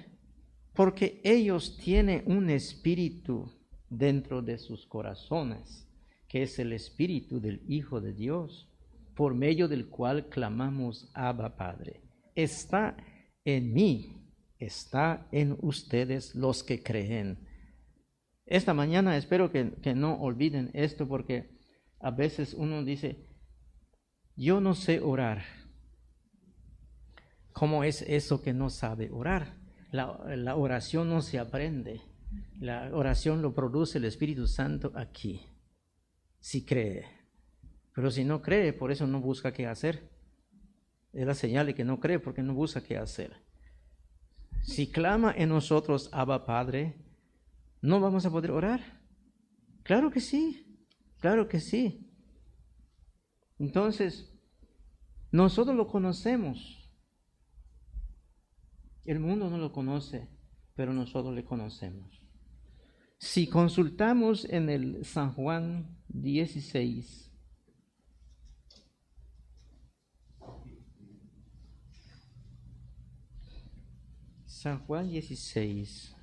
Porque 0.74 1.22
ellos 1.24 1.78
tienen 1.78 2.24
un 2.26 2.50
espíritu 2.50 3.50
dentro 3.88 4.42
de 4.42 4.58
sus 4.58 4.86
corazones 4.86 5.87
que 6.28 6.42
es 6.42 6.58
el 6.58 6.72
Espíritu 6.72 7.40
del 7.40 7.62
Hijo 7.66 8.00
de 8.00 8.12
Dios, 8.12 8.68
por 9.16 9.34
medio 9.34 9.66
del 9.66 9.88
cual 9.88 10.28
clamamos 10.28 11.10
Abba 11.14 11.56
Padre. 11.56 12.02
Está 12.34 12.96
en 13.44 13.72
mí, 13.72 14.18
está 14.58 15.26
en 15.32 15.56
ustedes 15.60 16.34
los 16.34 16.62
que 16.62 16.82
creen. 16.82 17.38
Esta 18.46 18.72
mañana 18.74 19.16
espero 19.16 19.50
que, 19.50 19.94
no 19.94 20.14
olviden 20.20 20.70
esto 20.72 21.06
porque 21.06 21.50
a 22.00 22.10
veces 22.10 22.54
uno 22.54 22.84
dice, 22.84 23.26
yo 24.36 24.60
no 24.60 24.74
sé 24.74 25.00
orar. 25.00 25.42
¿Cómo 27.52 27.84
es 27.84 28.02
eso 28.02 28.40
que 28.40 28.52
no 28.52 28.70
sabe 28.70 29.10
orar? 29.10 29.56
La, 29.90 30.54
oración 30.54 31.08
no 31.08 31.20
se 31.20 31.38
aprende. 31.38 32.00
La 32.60 32.90
oración 32.94 33.42
lo 33.42 33.54
produce 33.54 33.98
el 33.98 34.04
Espíritu 34.04 34.46
Santo 34.46 34.92
aquí, 34.94 35.40
si 36.38 36.64
cree. 36.64 37.06
Pero 37.94 38.10
si 38.10 38.24
no 38.24 38.42
cree, 38.42 38.72
por 38.72 38.92
eso 38.92 39.06
no 39.06 39.20
busca 39.20 39.52
qué 39.52 39.66
hacer. 39.66 40.10
Es 41.12 41.26
la 41.26 41.34
señal 41.34 41.66
de 41.66 41.74
que 41.74 41.84
no 41.84 42.00
cree 42.00 42.18
porque 42.18 42.42
no 42.42 42.54
busca 42.54 42.82
qué 42.82 42.96
hacer. 42.96 43.36
Si 44.62 44.90
clama 44.90 45.32
en 45.36 45.48
nosotros, 45.48 46.10
Abba 46.12 46.44
Padre, 46.44 46.94
¿no 47.80 48.00
vamos 48.00 48.26
a 48.26 48.30
poder 48.30 48.50
orar? 48.50 49.00
Claro 49.82 50.10
que 50.10 50.20
sí, 50.20 50.78
claro 51.18 51.48
que 51.48 51.60
sí. 51.60 52.12
Entonces, 53.58 54.32
nosotros 55.30 55.76
lo 55.76 55.88
conocemos. 55.88 56.90
El 59.04 59.20
mundo 59.20 59.48
no 59.48 59.58
lo 59.58 59.72
conoce, 59.72 60.28
pero 60.74 60.92
nosotros 60.92 61.34
le 61.34 61.44
conocemos. 61.44 62.27
Si 63.18 63.48
consultamos 63.48 64.44
en 64.44 64.70
el 64.70 65.04
San 65.04 65.32
Juan 65.32 65.98
16, 66.08 67.28
San 74.46 74.78
Juan 74.80 75.08
16. 75.08 76.17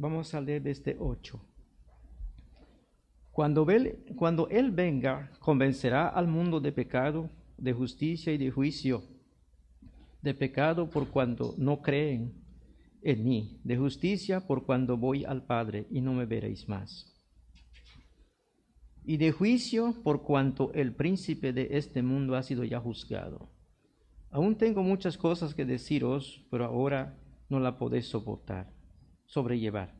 Vamos 0.00 0.32
a 0.32 0.40
leer 0.40 0.62
desde 0.62 0.96
8. 0.96 1.40
Cuando 3.32 3.68
él, 3.68 4.04
cuando 4.14 4.48
él 4.48 4.70
venga, 4.70 5.32
convencerá 5.40 6.06
al 6.06 6.28
mundo 6.28 6.60
de 6.60 6.70
pecado, 6.70 7.28
de 7.56 7.72
justicia 7.72 8.32
y 8.32 8.38
de 8.38 8.52
juicio. 8.52 9.02
De 10.22 10.34
pecado 10.34 10.88
por 10.88 11.08
cuando 11.08 11.52
no 11.58 11.82
creen 11.82 12.32
en 13.02 13.24
mí, 13.24 13.60
de 13.64 13.76
justicia 13.76 14.46
por 14.46 14.64
cuando 14.64 14.96
voy 14.96 15.24
al 15.24 15.44
Padre 15.44 15.88
y 15.90 16.00
no 16.00 16.14
me 16.14 16.26
veréis 16.26 16.68
más. 16.68 17.12
Y 19.04 19.16
de 19.16 19.32
juicio 19.32 19.96
por 20.04 20.22
cuanto 20.22 20.72
el 20.74 20.94
príncipe 20.94 21.52
de 21.52 21.70
este 21.72 22.02
mundo 22.02 22.36
ha 22.36 22.44
sido 22.44 22.62
ya 22.62 22.78
juzgado. 22.78 23.50
Aún 24.30 24.54
tengo 24.54 24.84
muchas 24.84 25.18
cosas 25.18 25.56
que 25.56 25.64
deciros, 25.64 26.46
pero 26.52 26.66
ahora 26.66 27.18
no 27.48 27.58
la 27.58 27.78
podéis 27.78 28.06
soportar 28.06 28.77
sobrellevar. 29.28 29.94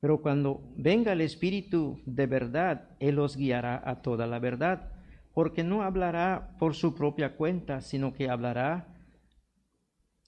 Pero 0.00 0.20
cuando 0.20 0.62
venga 0.76 1.12
el 1.12 1.22
Espíritu 1.22 2.00
de 2.04 2.26
verdad, 2.26 2.90
Él 3.00 3.18
os 3.18 3.36
guiará 3.36 3.82
a 3.84 4.02
toda 4.02 4.26
la 4.26 4.38
verdad, 4.38 4.92
porque 5.32 5.64
no 5.64 5.82
hablará 5.82 6.56
por 6.58 6.74
su 6.74 6.94
propia 6.94 7.36
cuenta, 7.36 7.80
sino 7.80 8.12
que 8.12 8.28
hablará 8.28 8.94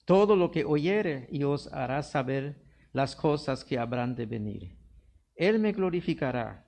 todo 0.05 0.35
lo 0.35 0.51
que 0.51 0.65
oyere 0.65 1.27
y 1.31 1.43
os 1.43 1.71
hará 1.71 2.03
saber 2.03 2.63
las 2.91 3.15
cosas 3.15 3.63
que 3.63 3.77
habrán 3.77 4.15
de 4.15 4.25
venir. 4.25 4.77
Él 5.35 5.59
me 5.59 5.71
glorificará, 5.71 6.67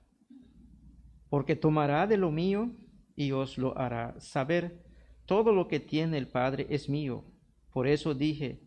porque 1.28 1.56
tomará 1.56 2.06
de 2.06 2.16
lo 2.16 2.30
mío 2.30 2.70
y 3.16 3.32
os 3.32 3.58
lo 3.58 3.76
hará 3.76 4.18
saber. 4.18 4.82
Todo 5.26 5.52
lo 5.52 5.68
que 5.68 5.80
tiene 5.80 6.18
el 6.18 6.28
Padre 6.28 6.66
es 6.70 6.88
mío. 6.88 7.24
Por 7.72 7.86
eso 7.86 8.14
dije, 8.14 8.63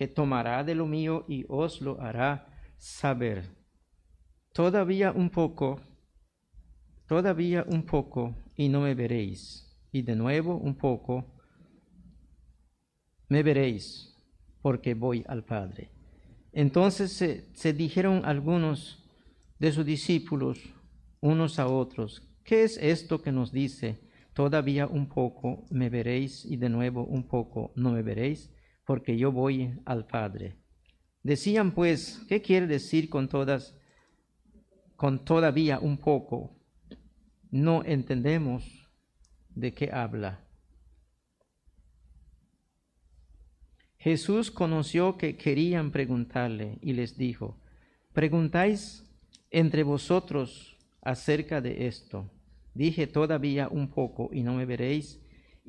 que 0.00 0.08
tomará 0.08 0.64
de 0.64 0.74
lo 0.74 0.86
mío 0.86 1.26
y 1.28 1.44
os 1.46 1.82
lo 1.82 2.00
hará 2.00 2.48
saber. 2.78 3.44
Todavía 4.54 5.12
un 5.12 5.28
poco, 5.28 5.78
todavía 7.06 7.66
un 7.68 7.82
poco 7.82 8.34
y 8.56 8.70
no 8.70 8.80
me 8.80 8.94
veréis. 8.94 9.78
Y 9.92 10.00
de 10.00 10.16
nuevo 10.16 10.56
un 10.56 10.74
poco 10.74 11.26
me 13.28 13.42
veréis, 13.42 14.16
porque 14.62 14.94
voy 14.94 15.22
al 15.28 15.44
Padre. 15.44 15.90
Entonces 16.50 17.12
se, 17.52 17.72
dijeron 17.74 18.22
algunos 18.24 19.06
de 19.58 19.70
sus 19.70 19.84
discípulos 19.84 20.60
unos 21.20 21.58
a 21.58 21.66
otros, 21.66 22.26
¿qué 22.42 22.62
es 22.62 22.78
esto 22.78 23.20
que 23.20 23.32
nos 23.32 23.52
dice? 23.52 24.00
Todavía 24.32 24.86
un 24.86 25.10
poco 25.10 25.66
me 25.68 25.90
veréis 25.90 26.46
y 26.46 26.56
de 26.56 26.70
nuevo 26.70 27.04
un 27.04 27.24
poco 27.28 27.70
no 27.76 27.90
me 27.90 28.00
veréis 28.00 28.50
porque 28.90 29.16
yo 29.16 29.30
voy 29.30 29.72
al 29.84 30.04
Padre. 30.04 30.56
Decían 31.22 31.74
pues, 31.74 32.24
¿qué 32.28 32.42
quiere 32.42 32.66
decir 32.66 33.08
con 33.08 33.28
todas, 33.28 33.78
con 34.96 35.24
todavía 35.24 35.78
un 35.78 35.96
poco? 35.96 36.56
No 37.52 37.84
entendemos 37.84 38.64
de 39.50 39.72
qué 39.74 39.90
habla. 39.92 40.44
Jesús 43.96 44.50
conoció 44.50 45.16
que 45.16 45.36
querían 45.36 45.92
preguntarle 45.92 46.80
y 46.82 46.92
les 46.92 47.16
dijo, 47.16 47.60
preguntáis 48.12 49.08
entre 49.52 49.84
vosotros 49.84 50.76
acerca 51.00 51.60
de 51.60 51.86
esto. 51.86 52.28
Dije 52.74 53.06
todavía 53.06 53.68
un 53.68 53.88
poco 53.88 54.30
y 54.32 54.42
no 54.42 54.54
me 54.54 54.66
veréis 54.66 55.20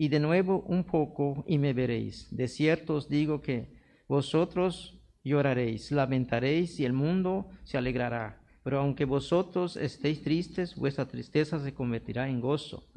y 0.01 0.07
de 0.09 0.19
nuevo 0.19 0.63
un 0.65 0.83
poco 0.83 1.43
y 1.45 1.59
me 1.59 1.73
veréis. 1.73 2.27
De 2.35 2.47
cierto 2.47 2.95
os 2.95 3.07
digo 3.07 3.39
que 3.39 3.71
vosotros 4.07 4.99
lloraréis, 5.23 5.91
lamentaréis 5.91 6.79
y 6.79 6.85
el 6.85 6.93
mundo 6.93 7.49
se 7.65 7.77
alegrará. 7.77 8.41
Pero 8.63 8.79
aunque 8.79 9.05
vosotros 9.05 9.77
estéis 9.77 10.23
tristes, 10.23 10.75
vuestra 10.75 11.07
tristeza 11.07 11.59
se 11.59 11.75
convertirá 11.75 12.27
en 12.29 12.41
gozo. 12.41 12.87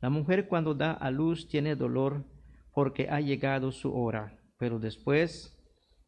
La 0.00 0.08
mujer 0.08 0.48
cuando 0.48 0.72
da 0.72 0.92
a 0.92 1.10
luz 1.10 1.48
tiene 1.48 1.76
dolor 1.76 2.24
porque 2.72 3.10
ha 3.10 3.20
llegado 3.20 3.70
su 3.70 3.94
hora, 3.94 4.40
pero 4.56 4.78
después 4.78 5.54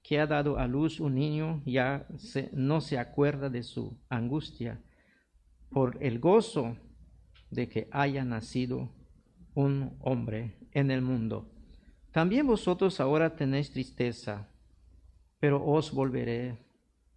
que 0.03 0.20
ha 0.20 0.26
dado 0.26 0.57
a 0.57 0.66
luz 0.66 1.01
un 1.01 1.16
niño 1.16 1.62
ya 1.66 2.07
no 2.55 2.80
se 2.80 2.97
acuerda 2.97 3.51
de 3.51 3.62
su 3.62 4.01
angustia 4.09 4.80
por 5.68 5.99
el 6.03 6.18
gozo 6.18 6.78
de 7.51 7.68
que 7.68 7.88
haya 7.91 8.24
nacido 8.24 8.88
un 9.55 9.96
hombre 10.01 10.57
en 10.72 10.90
el 10.90 11.03
mundo. 11.03 11.51
También 12.12 12.46
vosotros 12.46 13.01
ahora 13.01 13.36
tenéis 13.36 13.70
tristeza, 13.70 14.48
pero 15.38 15.64
os 15.64 15.92
volveré 15.92 16.59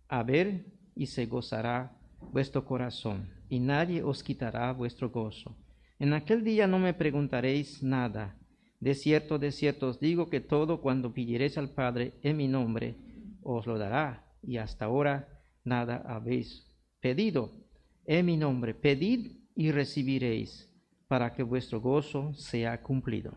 a 0.08 0.24
ver 0.24 0.66
y 0.96 1.08
se 1.08 1.26
gozará 1.26 1.98
vuestro 2.32 2.66
corazón, 2.66 3.30
y 3.50 3.60
nadie 3.60 4.04
os 4.04 4.24
quitará 4.24 4.72
vuestro 4.72 5.10
gozo. 5.10 5.56
En 6.00 6.14
aquel 6.14 6.44
día 6.44 6.68
no 6.68 6.80
me 6.80 6.94
preguntaréis 6.94 7.82
nada. 7.84 8.38
De 8.80 8.94
cierto, 8.94 9.40
de 9.40 9.52
cierto 9.52 9.88
os 9.88 10.00
digo 10.00 10.30
que 10.30 10.42
todo 10.42 10.82
cuando 10.82 11.14
pidiereis 11.14 11.58
al 11.58 11.70
Padre 11.70 12.14
en 12.22 12.38
mi 12.38 12.48
nombre, 12.48 12.96
os 13.42 13.66
lo 13.66 13.78
dará, 13.78 14.26
y 14.42 14.58
hasta 14.58 14.86
ahora 14.86 15.42
nada 15.64 16.04
habéis 16.06 16.68
pedido. 17.00 17.52
En 18.06 18.26
mi 18.26 18.38
nombre, 18.38 18.74
pedid 18.74 19.38
y 19.56 19.72
recibiréis 19.72 20.73
para 21.08 21.34
que 21.34 21.44
vuestro 21.44 21.82
gozo 21.82 22.34
sea 22.34 22.82
cumplido. 22.82 23.36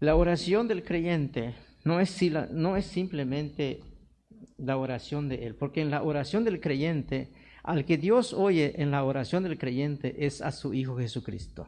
La 0.00 0.14
oración 0.14 0.68
del 0.68 0.84
creyente 0.84 1.54
no 1.84 2.00
es, 2.00 2.20
no 2.52 2.76
es 2.76 2.86
simplemente 2.86 3.80
la 4.56 4.76
oración 4.76 5.28
de 5.28 5.46
él, 5.46 5.54
porque 5.54 5.80
en 5.80 5.90
la 5.90 6.02
oración 6.02 6.44
del 6.44 6.60
creyente, 6.60 7.32
al 7.62 7.84
que 7.84 7.96
Dios 7.96 8.32
oye 8.32 8.80
en 8.80 8.90
la 8.90 9.04
oración 9.04 9.42
del 9.42 9.58
creyente 9.58 10.26
es 10.26 10.40
a 10.42 10.52
su 10.52 10.74
Hijo 10.74 10.96
Jesucristo. 10.98 11.66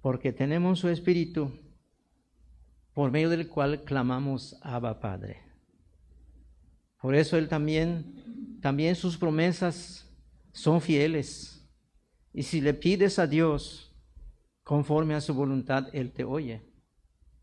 Porque 0.00 0.32
tenemos 0.32 0.78
su 0.78 0.88
Espíritu 0.88 1.52
por 2.94 3.10
medio 3.10 3.30
del 3.30 3.48
cual 3.48 3.84
clamamos 3.84 4.58
Abba 4.62 5.00
Padre. 5.00 5.40
Por 7.00 7.14
eso 7.14 7.36
Él 7.36 7.48
también, 7.48 8.58
también 8.60 8.96
sus 8.96 9.16
promesas 9.16 10.07
son 10.58 10.80
fieles 10.80 11.64
Y 12.32 12.42
si 12.42 12.60
le 12.60 12.74
pides 12.74 13.18
a 13.18 13.26
Dios 13.26 13.94
conforme 14.64 15.14
a 15.14 15.20
su 15.20 15.32
voluntad, 15.32 15.88
Él 15.92 16.12
te 16.12 16.24
oye. 16.24 16.62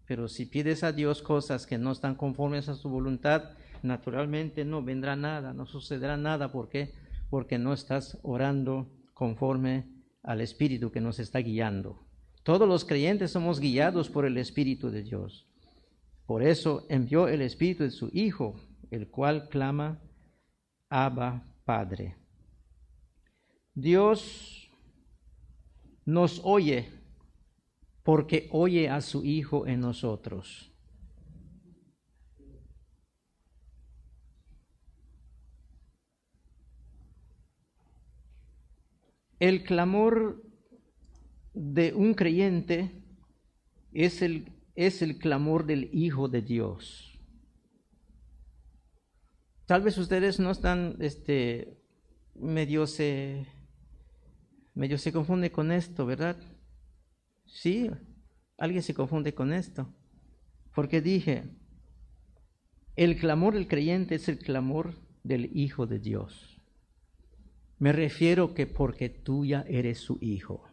Pero 0.05 0.27
si 0.27 0.45
pides 0.45 0.83
a 0.83 0.91
Dios 0.91 1.21
cosas 1.21 1.65
que 1.65 1.77
no 1.77 1.91
están 1.91 2.15
conformes 2.15 2.69
a 2.69 2.75
su 2.75 2.89
voluntad, 2.89 3.57
naturalmente 3.81 4.63
no 4.63 4.83
vendrá 4.83 5.15
nada, 5.15 5.53
no 5.53 5.65
sucederá 5.65 6.17
nada. 6.17 6.51
¿Por 6.51 6.69
qué? 6.69 6.93
Porque 7.29 7.57
no 7.57 7.73
estás 7.73 8.19
orando 8.21 8.91
conforme 9.13 9.89
al 10.21 10.41
Espíritu 10.41 10.91
que 10.91 11.01
nos 11.01 11.17
está 11.19 11.39
guiando. 11.39 12.05
Todos 12.43 12.67
los 12.67 12.85
creyentes 12.85 13.31
somos 13.31 13.59
guiados 13.59 14.09
por 14.09 14.25
el 14.25 14.37
Espíritu 14.37 14.91
de 14.91 15.01
Dios. 15.01 15.47
Por 16.27 16.43
eso 16.43 16.85
envió 16.89 17.27
el 17.27 17.41
Espíritu 17.41 17.83
de 17.83 17.91
su 17.91 18.09
Hijo, 18.13 18.59
el 18.91 19.09
cual 19.09 19.47
clama, 19.49 20.01
Abba 20.89 21.43
Padre. 21.63 22.24
Dios 23.75 24.71
nos 26.05 26.39
oye 26.43 26.89
porque 28.03 28.47
oye 28.51 28.89
a 28.89 29.01
su 29.01 29.25
Hijo 29.25 29.67
en 29.67 29.81
nosotros. 29.81 30.71
El 39.39 39.63
clamor 39.63 40.41
de 41.53 41.93
un 41.93 42.13
creyente 42.13 43.03
es 43.91 44.21
el, 44.21 44.51
es 44.75 45.01
el 45.01 45.17
clamor 45.17 45.65
del 45.65 45.89
Hijo 45.91 46.29
de 46.29 46.41
Dios. 46.41 47.19
Tal 49.65 49.81
vez 49.81 49.97
ustedes 49.97 50.39
no 50.39 50.51
están, 50.51 50.95
este, 50.99 51.81
medio 52.35 52.85
se, 52.85 53.47
medio 54.75 54.97
se 54.97 55.11
confunde 55.11 55.51
con 55.51 55.71
esto, 55.71 56.05
¿verdad? 56.05 56.37
Sí, 57.45 57.89
alguien 58.57 58.83
se 58.83 58.93
confunde 58.93 59.33
con 59.33 59.53
esto. 59.53 59.93
Porque 60.73 61.01
dije, 61.01 61.43
el 62.95 63.17
clamor 63.17 63.53
del 63.53 63.67
creyente 63.67 64.15
es 64.15 64.27
el 64.27 64.39
clamor 64.39 64.93
del 65.23 65.57
Hijo 65.57 65.87
de 65.87 65.99
Dios. 65.99 66.61
Me 67.79 67.91
refiero 67.91 68.53
que 68.53 68.67
porque 68.67 69.09
tú 69.09 69.45
ya 69.45 69.65
eres 69.67 69.99
su 69.99 70.17
hijo. 70.21 70.69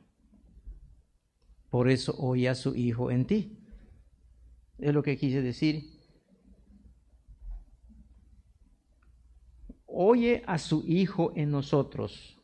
Por 1.68 1.88
eso 1.88 2.14
oye 2.18 2.48
a 2.48 2.54
su 2.54 2.74
hijo 2.74 3.10
en 3.10 3.26
ti. 3.26 3.58
Es 4.78 4.92
lo 4.92 5.02
que 5.02 5.16
quise 5.16 5.42
decir. 5.42 6.00
Oye 9.86 10.42
a 10.46 10.58
su 10.58 10.84
hijo 10.86 11.32
en 11.34 11.50
nosotros. 11.50 12.41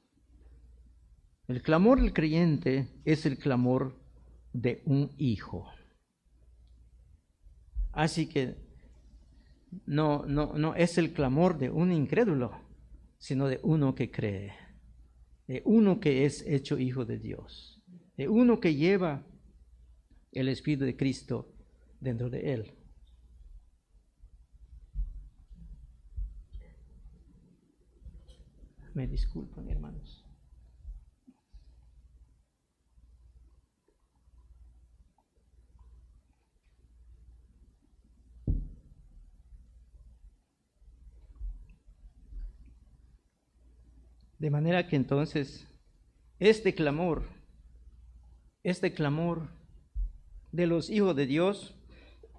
El 1.48 1.62
clamor 1.62 2.02
del 2.02 2.12
creyente 2.12 2.88
es 3.06 3.24
el 3.24 3.38
clamor 3.38 3.98
de 4.52 4.82
un 4.84 5.10
hijo. 5.16 5.72
Así 7.90 8.28
que 8.28 8.54
no, 9.86 10.26
no, 10.26 10.52
no 10.58 10.74
es 10.74 10.98
el 10.98 11.14
clamor 11.14 11.56
de 11.56 11.70
un 11.70 11.90
incrédulo, 11.90 12.52
sino 13.16 13.48
de 13.48 13.60
uno 13.62 13.94
que 13.94 14.10
cree, 14.10 14.52
de 15.46 15.62
uno 15.64 16.00
que 16.00 16.26
es 16.26 16.46
hecho 16.46 16.78
hijo 16.78 17.06
de 17.06 17.18
Dios, 17.18 17.82
de 18.18 18.28
uno 18.28 18.60
que 18.60 18.74
lleva 18.74 19.26
el 20.32 20.50
Espíritu 20.50 20.84
de 20.84 20.98
Cristo 20.98 21.50
dentro 21.98 22.28
de 22.28 22.52
él. 22.52 22.74
Me 28.92 29.06
disculpan, 29.06 29.66
hermanos. 29.70 30.17
De 44.38 44.50
manera 44.50 44.86
que 44.86 44.96
entonces 44.96 45.66
este 46.38 46.74
clamor, 46.74 47.24
este 48.62 48.94
clamor 48.94 49.48
de 50.52 50.66
los 50.66 50.90
hijos 50.90 51.16
de 51.16 51.26
Dios 51.26 51.74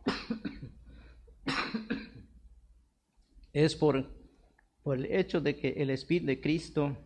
es 3.53 3.75
por, 3.75 4.09
por 4.81 4.97
el 4.97 5.05
hecho 5.05 5.41
de 5.41 5.57
que 5.57 5.69
el 5.77 5.89
Espíritu 5.89 6.27
de 6.27 6.39
Cristo 6.39 6.97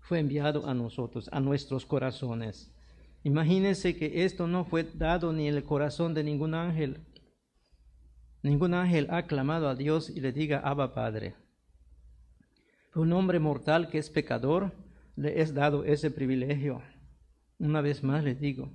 fue 0.00 0.20
enviado 0.20 0.66
a 0.66 0.72
nosotros, 0.72 1.28
a 1.30 1.40
nuestros 1.40 1.84
corazones. 1.84 2.72
Imagínense 3.24 3.96
que 3.96 4.24
esto 4.24 4.46
no 4.46 4.64
fue 4.64 4.84
dado 4.84 5.32
ni 5.32 5.48
en 5.48 5.54
el 5.54 5.64
corazón 5.64 6.14
de 6.14 6.24
ningún 6.24 6.54
ángel. 6.54 7.04
Ningún 8.42 8.74
ángel 8.74 9.06
ha 9.10 9.26
clamado 9.26 9.68
a 9.68 9.76
Dios 9.76 10.10
y 10.10 10.20
le 10.20 10.32
diga, 10.32 10.58
Abba 10.58 10.94
Padre. 10.94 11.41
Un 12.94 13.12
hombre 13.12 13.38
mortal 13.38 13.88
que 13.88 13.98
es 13.98 14.10
pecador 14.10 14.72
le 15.16 15.40
es 15.40 15.54
dado 15.54 15.84
ese 15.84 16.10
privilegio. 16.10 16.82
Una 17.58 17.80
vez 17.80 18.02
más 18.02 18.22
les 18.22 18.38
digo, 18.38 18.72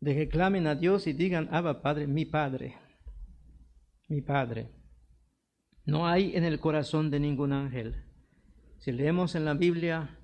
de 0.00 0.14
que 0.14 0.28
clamen 0.28 0.66
a 0.66 0.74
Dios 0.74 1.06
y 1.06 1.12
digan, 1.12 1.48
Abba 1.52 1.80
Padre, 1.80 2.06
mi 2.06 2.24
Padre, 2.24 2.74
mi 4.08 4.22
Padre. 4.22 4.70
No 5.84 6.06
hay 6.06 6.34
en 6.34 6.44
el 6.44 6.58
corazón 6.58 7.10
de 7.10 7.20
ningún 7.20 7.52
ángel. 7.52 8.04
Si 8.78 8.90
leemos 8.90 9.34
en 9.34 9.44
la 9.44 9.54
Biblia, 9.54 10.18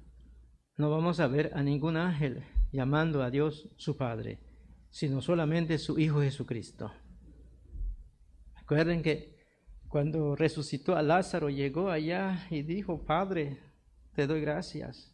no 0.76 0.90
vamos 0.90 1.20
a 1.20 1.26
ver 1.26 1.52
a 1.54 1.62
ningún 1.62 1.96
ángel 1.96 2.42
llamando 2.72 3.22
a 3.22 3.30
Dios 3.30 3.68
su 3.76 3.96
Padre, 3.96 4.40
sino 4.90 5.20
solamente 5.20 5.78
su 5.78 5.98
Hijo 5.98 6.20
Jesucristo. 6.20 6.92
Recuerden 8.58 9.02
que 9.02 9.39
cuando 9.90 10.36
resucitó 10.36 10.94
a 10.94 11.02
Lázaro, 11.02 11.50
llegó 11.50 11.90
allá 11.90 12.46
y 12.48 12.62
dijo, 12.62 13.04
Padre, 13.04 13.58
te 14.14 14.28
doy 14.28 14.40
gracias 14.40 15.12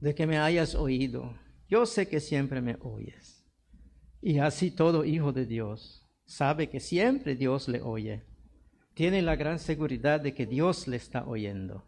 de 0.00 0.14
que 0.14 0.28
me 0.28 0.38
hayas 0.38 0.76
oído. 0.76 1.36
Yo 1.68 1.86
sé 1.86 2.08
que 2.08 2.20
siempre 2.20 2.60
me 2.60 2.76
oyes. 2.80 3.44
Y 4.22 4.38
así 4.38 4.70
todo 4.70 5.04
hijo 5.04 5.32
de 5.32 5.44
Dios 5.44 6.06
sabe 6.24 6.68
que 6.68 6.78
siempre 6.78 7.34
Dios 7.34 7.66
le 7.66 7.80
oye. 7.82 8.22
Tiene 8.94 9.22
la 9.22 9.34
gran 9.34 9.58
seguridad 9.58 10.20
de 10.20 10.32
que 10.32 10.46
Dios 10.46 10.86
le 10.86 10.96
está 10.96 11.26
oyendo. 11.26 11.84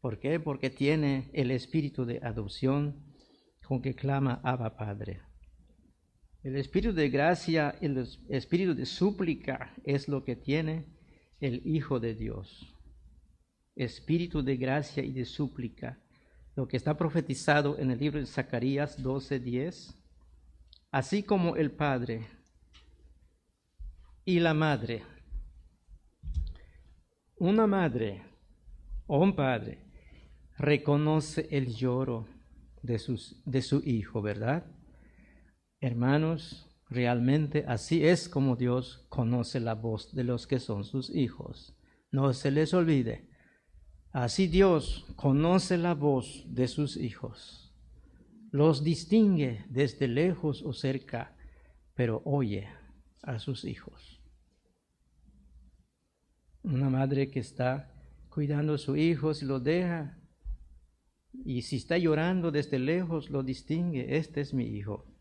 ¿Por 0.00 0.18
qué? 0.18 0.40
Porque 0.40 0.68
tiene 0.68 1.30
el 1.32 1.52
espíritu 1.52 2.04
de 2.04 2.18
adopción 2.24 3.04
con 3.68 3.80
que 3.80 3.94
clama 3.94 4.40
Abba 4.42 4.76
Padre. 4.76 5.20
El 6.42 6.56
espíritu 6.56 6.92
de 6.92 7.08
gracia 7.08 7.76
el 7.80 8.04
espíritu 8.28 8.74
de 8.74 8.84
súplica 8.84 9.72
es 9.84 10.08
lo 10.08 10.24
que 10.24 10.34
tiene 10.34 10.86
el 11.40 11.62
Hijo 11.64 12.00
de 12.00 12.14
Dios. 12.14 12.74
Espíritu 13.76 14.42
de 14.42 14.56
gracia 14.56 15.04
y 15.04 15.12
de 15.12 15.24
súplica. 15.24 15.98
Lo 16.56 16.66
que 16.66 16.76
está 16.76 16.96
profetizado 16.96 17.78
en 17.78 17.92
el 17.92 17.98
libro 17.98 18.18
de 18.18 18.26
Zacarías 18.26 19.00
12:10. 19.00 19.94
Así 20.90 21.22
como 21.22 21.54
el 21.56 21.70
Padre 21.70 22.26
y 24.24 24.40
la 24.40 24.52
Madre. 24.52 25.02
Una 27.36 27.66
madre 27.66 28.22
o 29.06 29.18
un 29.18 29.34
padre 29.34 29.78
reconoce 30.58 31.48
el 31.50 31.74
lloro 31.74 32.28
de, 32.82 33.00
sus, 33.00 33.42
de 33.44 33.62
su 33.62 33.82
hijo, 33.84 34.22
¿verdad? 34.22 34.64
Hermanos, 35.82 36.70
realmente 36.88 37.64
así 37.66 38.06
es 38.06 38.28
como 38.28 38.54
Dios 38.54 39.04
conoce 39.08 39.58
la 39.58 39.74
voz 39.74 40.14
de 40.14 40.22
los 40.22 40.46
que 40.46 40.60
son 40.60 40.84
sus 40.84 41.10
hijos. 41.10 41.76
No 42.12 42.32
se 42.34 42.52
les 42.52 42.72
olvide. 42.72 43.28
Así 44.12 44.46
Dios 44.46 45.04
conoce 45.16 45.76
la 45.78 45.94
voz 45.94 46.44
de 46.46 46.68
sus 46.68 46.96
hijos. 46.96 47.74
Los 48.52 48.84
distingue 48.84 49.64
desde 49.70 50.06
lejos 50.06 50.62
o 50.62 50.72
cerca, 50.72 51.34
pero 51.96 52.22
oye 52.24 52.68
a 53.20 53.40
sus 53.40 53.64
hijos. 53.64 54.22
Una 56.62 56.90
madre 56.90 57.28
que 57.28 57.40
está 57.40 57.92
cuidando 58.28 58.74
a 58.74 58.78
su 58.78 58.94
hijo, 58.94 59.34
si 59.34 59.46
lo 59.46 59.58
deja, 59.58 60.16
y 61.44 61.62
si 61.62 61.74
está 61.74 61.98
llorando 61.98 62.52
desde 62.52 62.78
lejos, 62.78 63.30
lo 63.30 63.42
distingue, 63.42 64.16
este 64.16 64.42
es 64.42 64.54
mi 64.54 64.66
hijo. 64.66 65.11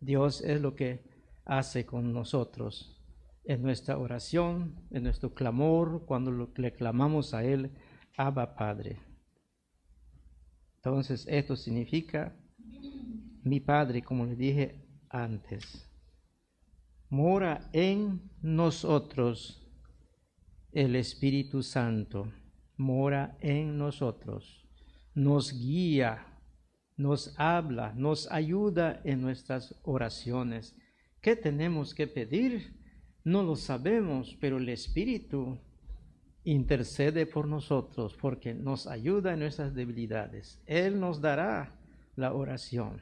Dios 0.00 0.40
es 0.42 0.60
lo 0.60 0.74
que 0.74 1.04
hace 1.44 1.86
con 1.86 2.12
nosotros 2.12 2.96
en 3.44 3.62
nuestra 3.62 3.96
oración, 3.96 4.74
en 4.90 5.04
nuestro 5.04 5.32
clamor, 5.32 6.04
cuando 6.04 6.50
le 6.56 6.72
clamamos 6.72 7.32
a 7.32 7.44
Él, 7.44 7.70
Abba 8.16 8.56
Padre. 8.56 9.00
Entonces, 10.76 11.26
esto 11.28 11.56
significa 11.56 12.36
mi 13.42 13.60
Padre, 13.60 14.02
como 14.02 14.26
le 14.26 14.34
dije 14.34 14.84
antes, 15.08 15.88
mora 17.08 17.70
en 17.72 18.30
nosotros 18.42 19.62
el 20.72 20.96
Espíritu 20.96 21.62
Santo, 21.62 22.32
mora 22.76 23.36
en 23.40 23.78
nosotros. 23.78 24.64
nos 25.14 25.52
guía, 25.58 26.35
nos 26.96 27.34
habla, 27.38 27.92
nos 27.94 28.30
ayuda 28.30 29.00
en 29.04 29.20
nuestras 29.20 29.74
oraciones. 29.82 30.76
¿Qué 31.20 31.36
tenemos 31.36 31.94
que 31.94 32.06
pedir? 32.06 32.74
No 33.24 33.42
lo 33.42 33.56
sabemos, 33.56 34.36
pero 34.40 34.58
el 34.58 34.68
Espíritu 34.68 35.58
intercede 36.44 37.26
por 37.26 37.48
nosotros 37.48 38.16
porque 38.20 38.54
nos 38.54 38.86
ayuda 38.86 39.34
en 39.34 39.40
nuestras 39.40 39.74
debilidades. 39.74 40.62
Él 40.66 41.00
nos 41.00 41.20
dará 41.20 41.76
la 42.14 42.32
oración 42.32 43.00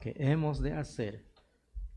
que 0.00 0.14
hemos 0.18 0.60
de 0.60 0.72
hacer. 0.72 1.24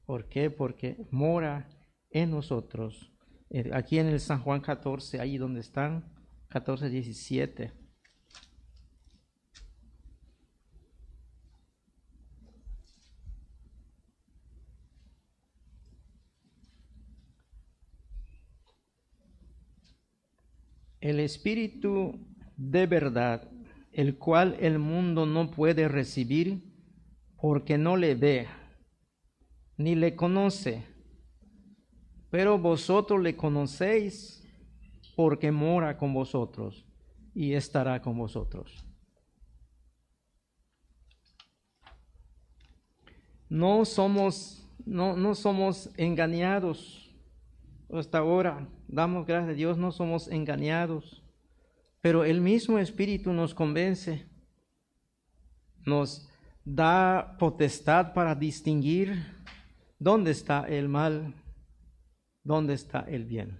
¿Por 0.05 0.29
qué? 0.29 0.49
Porque 0.49 0.97
mora 1.11 1.67
en 2.11 2.31
nosotros. 2.31 3.11
Eh, 3.49 3.71
aquí 3.73 3.99
en 3.99 4.07
el 4.07 4.19
San 4.19 4.41
Juan 4.43 4.61
14, 4.61 5.19
ahí 5.19 5.37
donde 5.37 5.61
están, 5.61 6.05
14, 6.49 6.89
17. 6.89 7.86
El 21.07 21.21
Espíritu 21.21 22.19
de 22.57 22.85
verdad, 22.85 23.49
el 23.93 24.17
cual 24.17 24.57
el 24.59 24.77
mundo 24.77 25.25
no 25.25 25.51
puede 25.51 25.87
recibir 25.87 26.61
porque 27.37 27.77
no 27.77 27.95
le 27.95 28.13
ve 28.13 28.45
ni 29.77 29.95
le 29.95 30.17
conoce, 30.17 30.83
pero 32.29 32.57
vosotros 32.57 33.21
le 33.21 33.37
conocéis 33.37 34.45
porque 35.15 35.49
mora 35.49 35.97
con 35.97 36.13
vosotros 36.13 36.85
y 37.33 37.53
estará 37.53 38.01
con 38.01 38.17
vosotros. 38.17 38.85
No 43.47 43.85
somos, 43.85 44.69
no, 44.85 45.15
no 45.15 45.35
somos 45.35 45.89
engañados 45.95 47.06
hasta 47.91 48.17
ahora, 48.17 48.67
damos 48.87 49.25
gracias 49.25 49.51
a 49.51 49.55
Dios, 49.55 49.77
no 49.77 49.91
somos 49.91 50.27
engañados, 50.27 51.23
pero 52.01 52.25
el 52.25 52.41
mismo 52.41 52.79
Espíritu 52.79 53.31
nos 53.33 53.53
convence, 53.53 54.27
nos 55.85 56.29
da 56.65 57.37
potestad 57.39 58.13
para 58.13 58.35
distinguir 58.35 59.25
dónde 59.99 60.31
está 60.31 60.65
el 60.67 60.89
mal, 60.89 61.33
dónde 62.43 62.73
está 62.73 62.99
el 63.01 63.25
bien. 63.25 63.59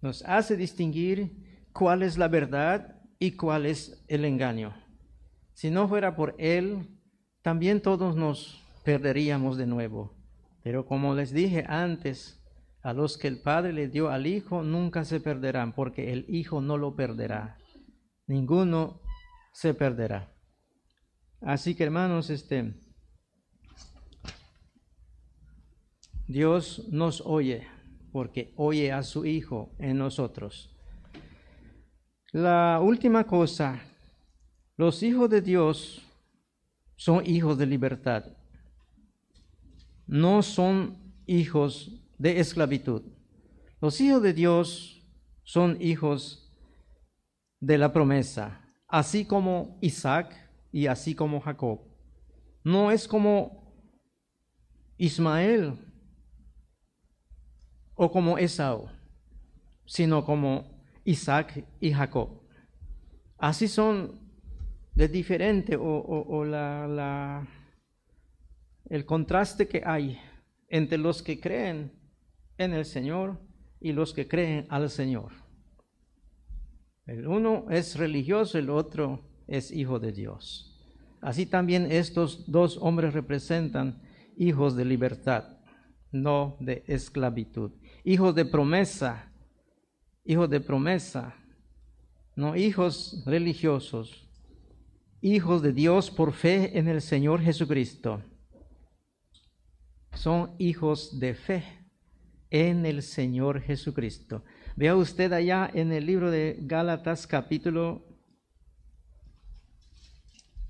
Nos 0.00 0.22
hace 0.24 0.56
distinguir 0.56 1.68
cuál 1.72 2.02
es 2.02 2.16
la 2.16 2.28
verdad 2.28 3.02
y 3.18 3.32
cuál 3.32 3.66
es 3.66 4.02
el 4.08 4.24
engaño. 4.24 4.74
Si 5.52 5.70
no 5.70 5.86
fuera 5.86 6.16
por 6.16 6.34
Él, 6.38 6.88
también 7.42 7.82
todos 7.82 8.16
nos 8.16 8.62
perderíamos 8.84 9.58
de 9.58 9.66
nuevo. 9.66 10.14
Pero 10.62 10.86
como 10.86 11.14
les 11.14 11.32
dije 11.32 11.64
antes, 11.68 12.39
a 12.82 12.92
los 12.92 13.18
que 13.18 13.28
el 13.28 13.40
Padre 13.40 13.72
le 13.72 13.88
dio 13.88 14.10
al 14.10 14.26
Hijo 14.26 14.62
nunca 14.62 15.04
se 15.04 15.20
perderán, 15.20 15.72
porque 15.72 16.12
el 16.12 16.24
Hijo 16.28 16.60
no 16.60 16.78
lo 16.78 16.96
perderá. 16.96 17.58
Ninguno 18.26 19.00
se 19.52 19.74
perderá. 19.74 20.32
Así 21.40 21.74
que 21.74 21.84
hermanos, 21.84 22.30
este 22.30 22.74
Dios 26.26 26.86
nos 26.90 27.22
oye, 27.22 27.66
porque 28.12 28.52
oye 28.56 28.92
a 28.92 29.02
su 29.02 29.26
Hijo 29.26 29.74
en 29.78 29.98
nosotros. 29.98 30.76
La 32.32 32.78
última 32.80 33.24
cosa, 33.24 33.82
los 34.76 35.02
hijos 35.02 35.28
de 35.28 35.42
Dios 35.42 36.00
son 36.94 37.26
hijos 37.26 37.58
de 37.58 37.66
libertad. 37.66 38.24
No 40.06 40.42
son 40.42 40.96
hijos 41.26 42.00
de 42.20 42.38
esclavitud. 42.38 43.02
Los 43.80 43.98
hijos 43.98 44.22
de 44.22 44.34
Dios 44.34 45.02
son 45.42 45.80
hijos 45.80 46.52
de 47.60 47.78
la 47.78 47.94
promesa, 47.94 48.60
así 48.86 49.24
como 49.24 49.78
Isaac 49.80 50.36
y 50.70 50.86
así 50.86 51.14
como 51.14 51.40
Jacob. 51.40 51.80
No 52.62 52.90
es 52.90 53.08
como 53.08 53.74
Ismael 54.98 55.78
o 57.94 58.12
como 58.12 58.36
Esau, 58.36 58.90
sino 59.86 60.22
como 60.22 60.78
Isaac 61.04 61.64
y 61.80 61.90
Jacob. 61.90 62.42
Así 63.38 63.66
son 63.66 64.20
de 64.94 65.08
diferente 65.08 65.74
o, 65.74 66.44
la, 66.44 67.48
el 68.90 69.06
contraste 69.06 69.66
que 69.66 69.82
hay 69.86 70.20
entre 70.68 70.98
los 70.98 71.22
que 71.22 71.40
creen 71.40 71.98
en 72.60 72.74
el 72.74 72.84
Señor 72.84 73.40
y 73.80 73.92
los 73.92 74.12
que 74.12 74.28
creen 74.28 74.66
al 74.68 74.90
Señor. 74.90 75.32
El 77.06 77.26
uno 77.26 77.64
es 77.70 77.96
religioso, 77.96 78.58
el 78.58 78.68
otro 78.68 79.24
es 79.48 79.70
hijo 79.72 79.98
de 79.98 80.12
Dios. 80.12 80.78
Así 81.22 81.46
también 81.46 81.90
estos 81.90 82.50
dos 82.50 82.78
hombres 82.80 83.14
representan 83.14 84.02
hijos 84.36 84.76
de 84.76 84.84
libertad, 84.84 85.58
no 86.12 86.58
de 86.60 86.84
esclavitud. 86.86 87.72
Hijos 88.04 88.34
de 88.34 88.44
promesa, 88.44 89.32
hijos 90.24 90.50
de 90.50 90.60
promesa, 90.60 91.34
no 92.36 92.56
hijos 92.56 93.22
religiosos, 93.26 94.28
hijos 95.22 95.62
de 95.62 95.72
Dios 95.72 96.10
por 96.10 96.32
fe 96.32 96.78
en 96.78 96.88
el 96.88 97.00
Señor 97.00 97.40
Jesucristo. 97.40 98.22
Son 100.12 100.54
hijos 100.58 101.18
de 101.18 101.34
fe 101.34 101.79
en 102.50 102.84
el 102.86 103.02
Señor 103.02 103.60
Jesucristo. 103.60 104.42
Vea 104.76 104.96
usted 104.96 105.32
allá 105.32 105.70
en 105.72 105.92
el 105.92 106.06
libro 106.06 106.30
de 106.30 106.56
Gálatas 106.60 107.26
capítulo 107.26 108.04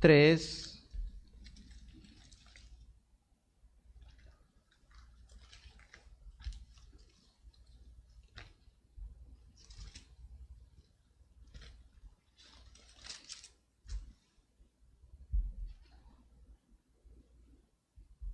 3. 0.00 0.70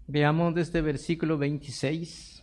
Veamos 0.09 0.55
desde 0.55 0.81
versículo 0.81 1.37
26. 1.37 2.36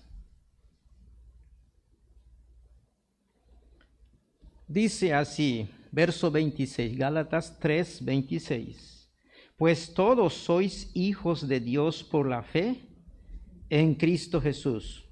Dice 4.73 5.13
así, 5.13 5.69
verso 5.91 6.31
26, 6.31 6.97
Gálatas 6.97 7.59
3, 7.59 8.03
26. 8.03 9.07
Pues 9.55 9.93
todos 9.93 10.33
sois 10.33 10.89
hijos 10.95 11.47
de 11.47 11.59
Dios 11.59 12.03
por 12.03 12.27
la 12.27 12.41
fe 12.41 12.81
en 13.69 13.93
Cristo 13.93 14.41
Jesús. 14.41 15.07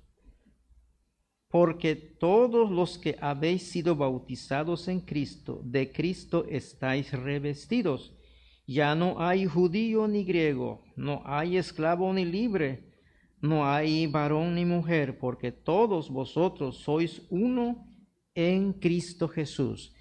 Porque 1.48 1.96
todos 1.96 2.72
los 2.72 2.98
que 2.98 3.16
habéis 3.22 3.62
sido 3.70 3.96
bautizados 3.96 4.88
en 4.88 5.00
Cristo, 5.00 5.62
de 5.64 5.92
Cristo 5.92 6.44
estáis 6.50 7.12
revestidos. 7.12 8.18
Ya 8.66 8.96
no 8.96 9.22
hay 9.22 9.46
judío 9.46 10.08
ni 10.08 10.24
griego, 10.24 10.84
no 10.96 11.22
hay 11.24 11.58
esclavo 11.58 12.12
ni 12.12 12.26
libre, 12.26 12.96
no 13.42 13.70
hay 13.70 14.08
varón 14.08 14.56
ni 14.56 14.66
mujer, 14.66 15.20
porque 15.20 15.52
todos 15.52 16.10
vosotros 16.10 16.78
sois 16.78 17.22
uno 17.30 17.91
en 18.36 18.74
Cristo 18.74 19.28
Jesús. 19.28 19.94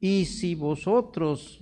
Y 0.00 0.26
si 0.26 0.54
vosotros 0.54 1.60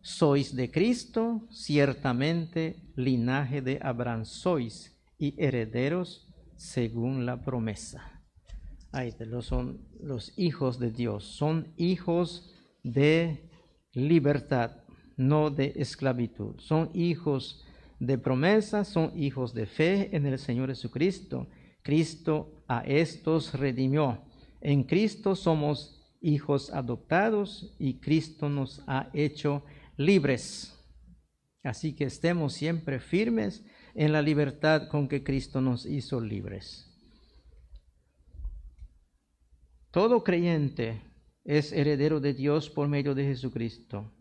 sois 0.00 0.54
de 0.54 0.70
Cristo, 0.70 1.46
ciertamente 1.50 2.76
linaje 2.96 3.62
de 3.62 3.78
Abraham 3.82 4.24
sois 4.24 4.96
y 5.18 5.34
herederos 5.42 6.28
según 6.56 7.26
la 7.26 7.44
promesa. 7.44 8.22
Ahí 8.92 9.12
son 9.42 9.80
los 10.00 10.32
hijos 10.38 10.78
de 10.78 10.90
Dios, 10.90 11.24
son 11.24 11.72
hijos 11.76 12.50
de 12.82 13.50
libertad, 13.92 14.84
no 15.16 15.50
de 15.50 15.72
esclavitud. 15.76 16.60
Son 16.60 16.90
hijos 16.94 17.64
de 17.98 18.18
promesa, 18.18 18.84
son 18.84 19.12
hijos 19.18 19.54
de 19.54 19.66
fe 19.66 20.14
en 20.14 20.26
el 20.26 20.38
Señor 20.38 20.68
Jesucristo. 20.68 21.46
Cristo 21.82 22.62
a 22.68 22.80
estos 22.80 23.54
redimió 23.54 24.22
en 24.66 24.82
Cristo 24.82 25.36
somos 25.36 26.02
hijos 26.20 26.72
adoptados 26.72 27.76
y 27.78 28.00
Cristo 28.00 28.48
nos 28.48 28.82
ha 28.88 29.10
hecho 29.14 29.62
libres. 29.96 30.76
Así 31.62 31.94
que 31.94 32.02
estemos 32.02 32.54
siempre 32.54 32.98
firmes 32.98 33.64
en 33.94 34.10
la 34.10 34.22
libertad 34.22 34.88
con 34.88 35.06
que 35.06 35.22
Cristo 35.22 35.60
nos 35.60 35.86
hizo 35.86 36.20
libres. 36.20 36.92
Todo 39.92 40.24
creyente 40.24 41.00
es 41.44 41.70
heredero 41.70 42.18
de 42.18 42.34
Dios 42.34 42.68
por 42.68 42.88
medio 42.88 43.14
de 43.14 43.22
Jesucristo. 43.22 44.12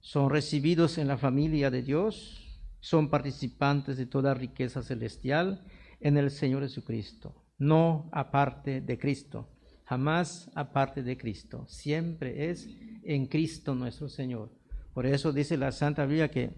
son 0.00 0.30
recibidos 0.30 0.96
en 0.96 1.06
la 1.06 1.18
familia 1.18 1.70
de 1.70 1.82
Dios, 1.82 2.62
son 2.80 3.10
participantes 3.10 3.98
de 3.98 4.06
toda 4.06 4.32
riqueza 4.32 4.82
celestial 4.82 5.66
en 6.00 6.16
el 6.16 6.30
Señor 6.30 6.62
Jesucristo, 6.62 7.34
no 7.60 8.08
aparte 8.10 8.80
de 8.80 8.98
Cristo, 8.98 9.48
jamás 9.84 10.50
aparte 10.54 11.02
de 11.02 11.16
Cristo, 11.16 11.66
siempre 11.68 12.50
es 12.50 12.68
en 13.04 13.26
Cristo 13.26 13.74
nuestro 13.74 14.08
Señor. 14.08 14.50
Por 14.94 15.06
eso 15.06 15.32
dice 15.32 15.56
la 15.56 15.70
Santa 15.70 16.06
Biblia 16.06 16.30
que 16.30 16.50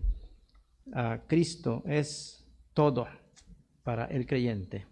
ah, 0.94 1.20
Cristo 1.26 1.82
es 1.86 2.48
todo 2.72 3.06
para 3.82 4.06
el 4.06 4.26
creyente. 4.26 4.86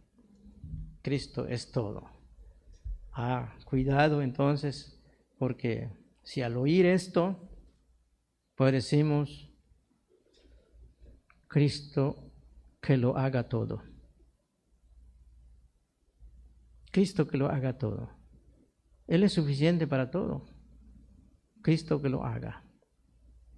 Cristo 1.01 1.47
es 1.47 1.71
todo. 1.71 2.11
Ah, 3.13 3.55
cuidado 3.65 4.21
entonces, 4.21 5.01
porque 5.39 5.89
si 6.23 6.43
al 6.43 6.57
oír 6.57 6.87
esto, 6.87 7.49
pues 8.57 8.73
decimos, 8.73 9.49
Cristo 11.47 12.33
que 12.81 12.97
lo 12.97 13.17
haga 13.17 13.49
todo. 13.49 13.90
Cristo 16.91 17.27
que 17.27 17.37
lo 17.37 17.49
haga 17.49 17.79
todo. 17.79 18.11
Él 19.07 19.23
es 19.23 19.33
suficiente 19.33 19.87
para 19.87 20.11
todo. 20.11 20.47
Cristo 21.63 22.01
que 22.01 22.09
lo 22.09 22.25
haga. 22.25 22.65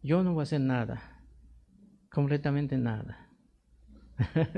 Yo 0.03 0.23
no 0.23 0.33
voy 0.33 0.41
a 0.41 0.45
hacer 0.45 0.61
nada, 0.61 1.25
completamente 2.11 2.77
nada. 2.77 3.31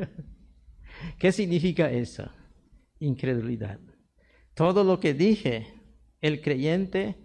¿Qué 1.19 1.33
significa 1.33 1.91
eso? 1.91 2.31
Incredulidad. 2.99 3.79
Todo 4.55 4.85
lo 4.85 5.01
que 5.01 5.13
dije, 5.13 5.67
el 6.21 6.41
creyente 6.41 7.17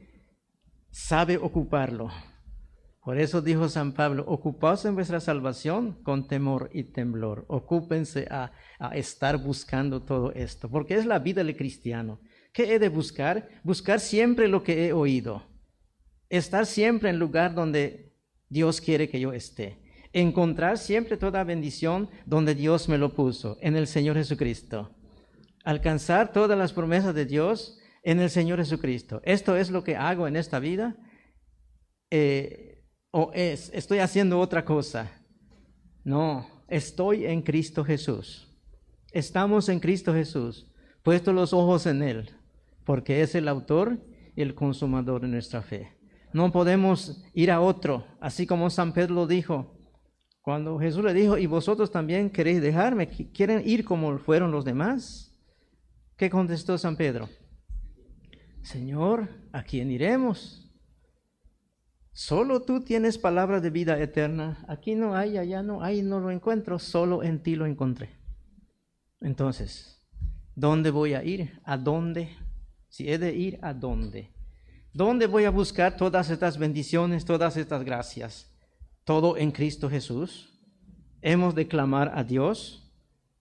sabe 0.90 1.38
ocuparlo. 1.38 2.10
Por 3.10 3.18
eso 3.18 3.42
dijo 3.42 3.70
San 3.70 3.94
Pablo, 3.94 4.24
ocupaos 4.28 4.86
en 4.86 4.94
vuestra 4.94 5.20
salvación 5.20 5.94
con 6.04 6.28
temor 6.28 6.70
y 6.72 6.84
temblor. 6.84 7.44
Ocúpense 7.48 8.28
a, 8.30 8.52
estar 8.94 9.40
buscando 9.40 10.04
todo 10.04 10.32
esto, 10.34 10.70
porque 10.70 10.94
es 10.94 11.08
la 11.08 11.18
vida 11.18 11.44
del 11.44 11.58
cristiano. 11.58 12.22
¿Qué 12.54 12.76
he 12.76 12.78
de 12.78 12.90
buscar? 12.90 13.50
Buscar 13.64 14.00
siempre 14.00 14.48
lo 14.48 14.62
que 14.62 14.86
he 14.86 14.94
oído. 14.94 15.42
Estar 16.30 16.68
siempre 16.68 17.10
en 17.10 17.16
el 17.16 17.20
lugar 17.20 17.56
donde 17.56 18.14
Dios 18.48 18.80
quiere 18.80 19.10
que 19.10 19.20
yo 19.20 19.34
esté. 19.34 19.82
Encontrar 20.14 20.78
siempre 20.78 21.18
toda 21.18 21.44
bendición 21.44 22.12
donde 22.28 22.54
Dios 22.54 22.88
me 22.90 23.00
lo 23.00 23.16
puso, 23.16 23.58
en 23.62 23.76
el 23.76 23.88
Señor 23.88 24.18
Jesucristo 24.18 24.96
alcanzar 25.64 26.32
todas 26.32 26.60
las 26.60 26.74
promesas 26.74 27.16
de 27.16 27.26
Dios 27.26 27.80
en 28.04 28.20
el 28.20 28.30
Señor 28.30 28.60
Jesucristo. 28.60 29.20
¿Esto 29.24 29.58
es 29.58 29.72
lo 29.72 29.84
que 29.84 29.96
hago 29.96 30.28
en 30.28 30.36
esta 30.36 30.60
vida? 30.60 30.96
Eh, 32.12 32.69
¿O 33.12 33.32
es, 33.34 33.72
estoy 33.74 34.00
haciendo 34.00 34.40
otra 34.40 34.64
cosa? 34.64 35.12
No, 36.04 36.48
estoy 36.68 37.26
en 37.26 37.42
Cristo 37.42 37.84
Jesús. 37.84 38.48
Estamos 39.12 39.68
en 39.70 39.80
Cristo 39.80 40.14
Jesús, 40.14 40.72
puesto 41.02 41.34
los 41.34 41.52
ojos 41.52 41.88
en 41.88 42.04
Él, 42.04 42.30
porque 42.84 43.22
es 43.22 43.34
el 43.34 43.48
autor 43.48 43.98
y 44.36 44.44
el 44.44 44.54
consumador 44.54 45.22
de 45.22 45.28
nuestra 45.28 45.64
fe. 45.64 45.98
No 46.32 46.52
podemos 46.52 47.24
ir 47.34 47.50
a 47.50 47.62
otro, 47.62 48.06
así 48.20 48.46
como 48.46 48.70
San 48.70 48.94
Pedro 48.94 49.16
lo 49.16 49.28
dijo. 49.28 49.76
Cuando 50.42 50.78
Jesús 50.78 51.04
le 51.04 51.14
dijo, 51.14 51.38
y 51.38 51.48
vosotros 51.48 51.92
también 51.92 52.30
queréis 52.30 52.62
dejarme, 52.62 53.08
¿quieren 53.08 53.68
ir 53.68 53.84
como 53.84 54.20
fueron 54.20 54.52
los 54.52 54.64
demás? 54.64 55.36
¿Qué 56.16 56.30
contestó 56.30 56.78
San 56.78 56.96
Pedro? 56.96 57.28
Señor, 58.62 59.30
¿a 59.52 59.64
quién 59.64 59.90
iremos? 59.90 60.69
Solo 62.20 62.64
tú 62.64 62.82
tienes 62.82 63.18
palabra 63.18 63.62
de 63.62 63.70
vida 63.70 63.98
eterna. 63.98 64.66
Aquí 64.68 64.94
no 64.94 65.16
hay, 65.16 65.38
allá 65.38 65.64
no 65.64 65.82
hay, 65.82 66.02
no 66.02 66.20
lo 66.20 66.32
encuentro, 66.32 66.78
solo 66.78 67.24
en 67.24 67.42
ti 67.42 67.56
lo 67.56 67.66
encontré. 67.66 68.10
Entonces, 69.22 70.06
¿dónde 70.54 70.92
voy 70.92 71.14
a 71.14 71.24
ir? 71.24 71.62
¿A 71.64 71.78
dónde? 71.78 72.36
Si 72.90 73.10
he 73.10 73.18
de 73.18 73.34
ir, 73.34 73.58
¿a 73.62 73.74
dónde? 73.74 74.34
¿Dónde 74.92 75.28
voy 75.28 75.46
a 75.46 75.50
buscar 75.50 75.96
todas 75.96 76.30
estas 76.30 76.58
bendiciones, 76.58 77.24
todas 77.24 77.56
estas 77.56 77.86
gracias? 77.86 78.54
Todo 79.06 79.38
en 79.38 79.52
Cristo 79.52 79.90
Jesús. 79.90 80.60
Hemos 81.22 81.56
de 81.56 81.70
clamar 81.70 82.12
a 82.14 82.26
Dios 82.26 82.86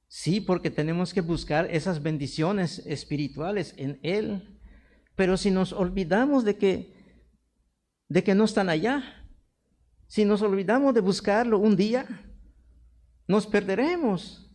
Sí, 0.06 0.40
porque 0.40 0.70
tenemos 0.70 1.12
que 1.12 1.20
buscar 1.20 1.66
esas 1.70 2.00
bendiciones 2.00 2.78
espirituales 2.86 3.74
en 3.76 3.98
Él. 4.04 4.56
Pero 5.16 5.36
si 5.36 5.50
nos 5.50 5.72
olvidamos 5.72 6.44
de 6.44 6.56
que, 6.56 6.97
de 8.08 8.24
que 8.24 8.34
no 8.34 8.44
están 8.44 8.68
allá, 8.68 9.18
si 10.06 10.24
nos 10.24 10.40
olvidamos 10.40 10.94
de 10.94 11.00
buscarlo 11.00 11.58
un 11.58 11.76
día, 11.76 12.06
nos 13.26 13.46
perderemos. 13.46 14.50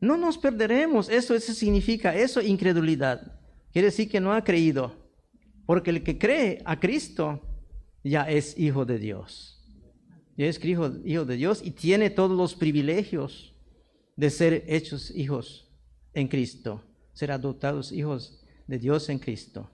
No 0.00 0.16
nos 0.16 0.38
perderemos. 0.38 1.08
Eso, 1.08 1.34
eso 1.34 1.52
significa 1.52 2.14
eso, 2.16 2.40
incredulidad. 2.40 3.38
Quiere 3.72 3.86
decir 3.86 4.08
que 4.08 4.20
no 4.20 4.32
ha 4.32 4.42
creído. 4.42 4.94
Porque 5.66 5.90
el 5.90 6.02
que 6.02 6.16
cree 6.16 6.62
a 6.64 6.80
Cristo 6.80 7.42
ya 8.02 8.22
es 8.22 8.58
hijo 8.58 8.86
de 8.86 8.98
Dios. 8.98 9.52
Ya 10.36 10.46
es 10.46 10.62
hijo, 10.64 10.92
hijo 11.04 11.24
de 11.24 11.36
Dios 11.36 11.60
y 11.62 11.72
tiene 11.72 12.08
todos 12.08 12.36
los 12.36 12.54
privilegios 12.54 13.54
de 14.16 14.30
ser 14.30 14.64
hechos 14.66 15.10
hijos 15.10 15.70
en 16.14 16.28
Cristo, 16.28 16.82
ser 17.12 17.32
adoptados 17.32 17.92
hijos 17.92 18.44
de 18.66 18.78
Dios 18.78 19.08
en 19.08 19.18
Cristo. 19.18 19.70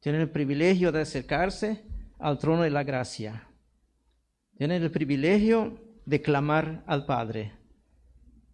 Tienen 0.00 0.20
el 0.20 0.30
privilegio 0.30 0.92
de 0.92 1.00
acercarse 1.00 1.84
al 2.20 2.38
trono 2.38 2.62
de 2.62 2.70
la 2.70 2.84
gracia. 2.84 3.48
Tienen 4.56 4.82
el 4.82 4.90
privilegio 4.90 5.78
de 6.04 6.20
clamar 6.20 6.84
al 6.86 7.06
Padre. 7.06 7.52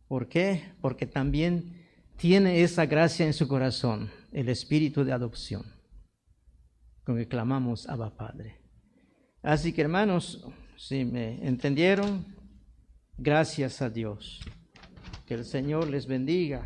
¿Por 0.09 0.29
qué? 0.29 0.73
Porque 0.81 1.07
también 1.07 1.85
tiene 2.17 2.63
esa 2.63 2.87
gracia 2.87 3.27
en 3.27 3.33
su 3.35 3.49
corazón, 3.49 4.11
el 4.33 4.49
espíritu 4.49 5.05
de 5.05 5.13
adopción, 5.13 5.65
con 7.05 7.17
que 7.17 7.29
clamamos 7.29 7.89
Abba 7.89 8.17
Padre. 8.17 8.61
Así 9.43 9.73
que 9.73 9.83
hermanos, 9.83 10.47
si 10.77 11.05
me 11.05 11.47
entendieron, 11.47 12.25
gracias 13.19 13.83
a 13.83 13.91
Dios. 13.91 14.41
Que 15.27 15.35
el 15.35 15.45
Señor 15.45 15.89
les 15.89 16.07
bendiga. 16.07 16.63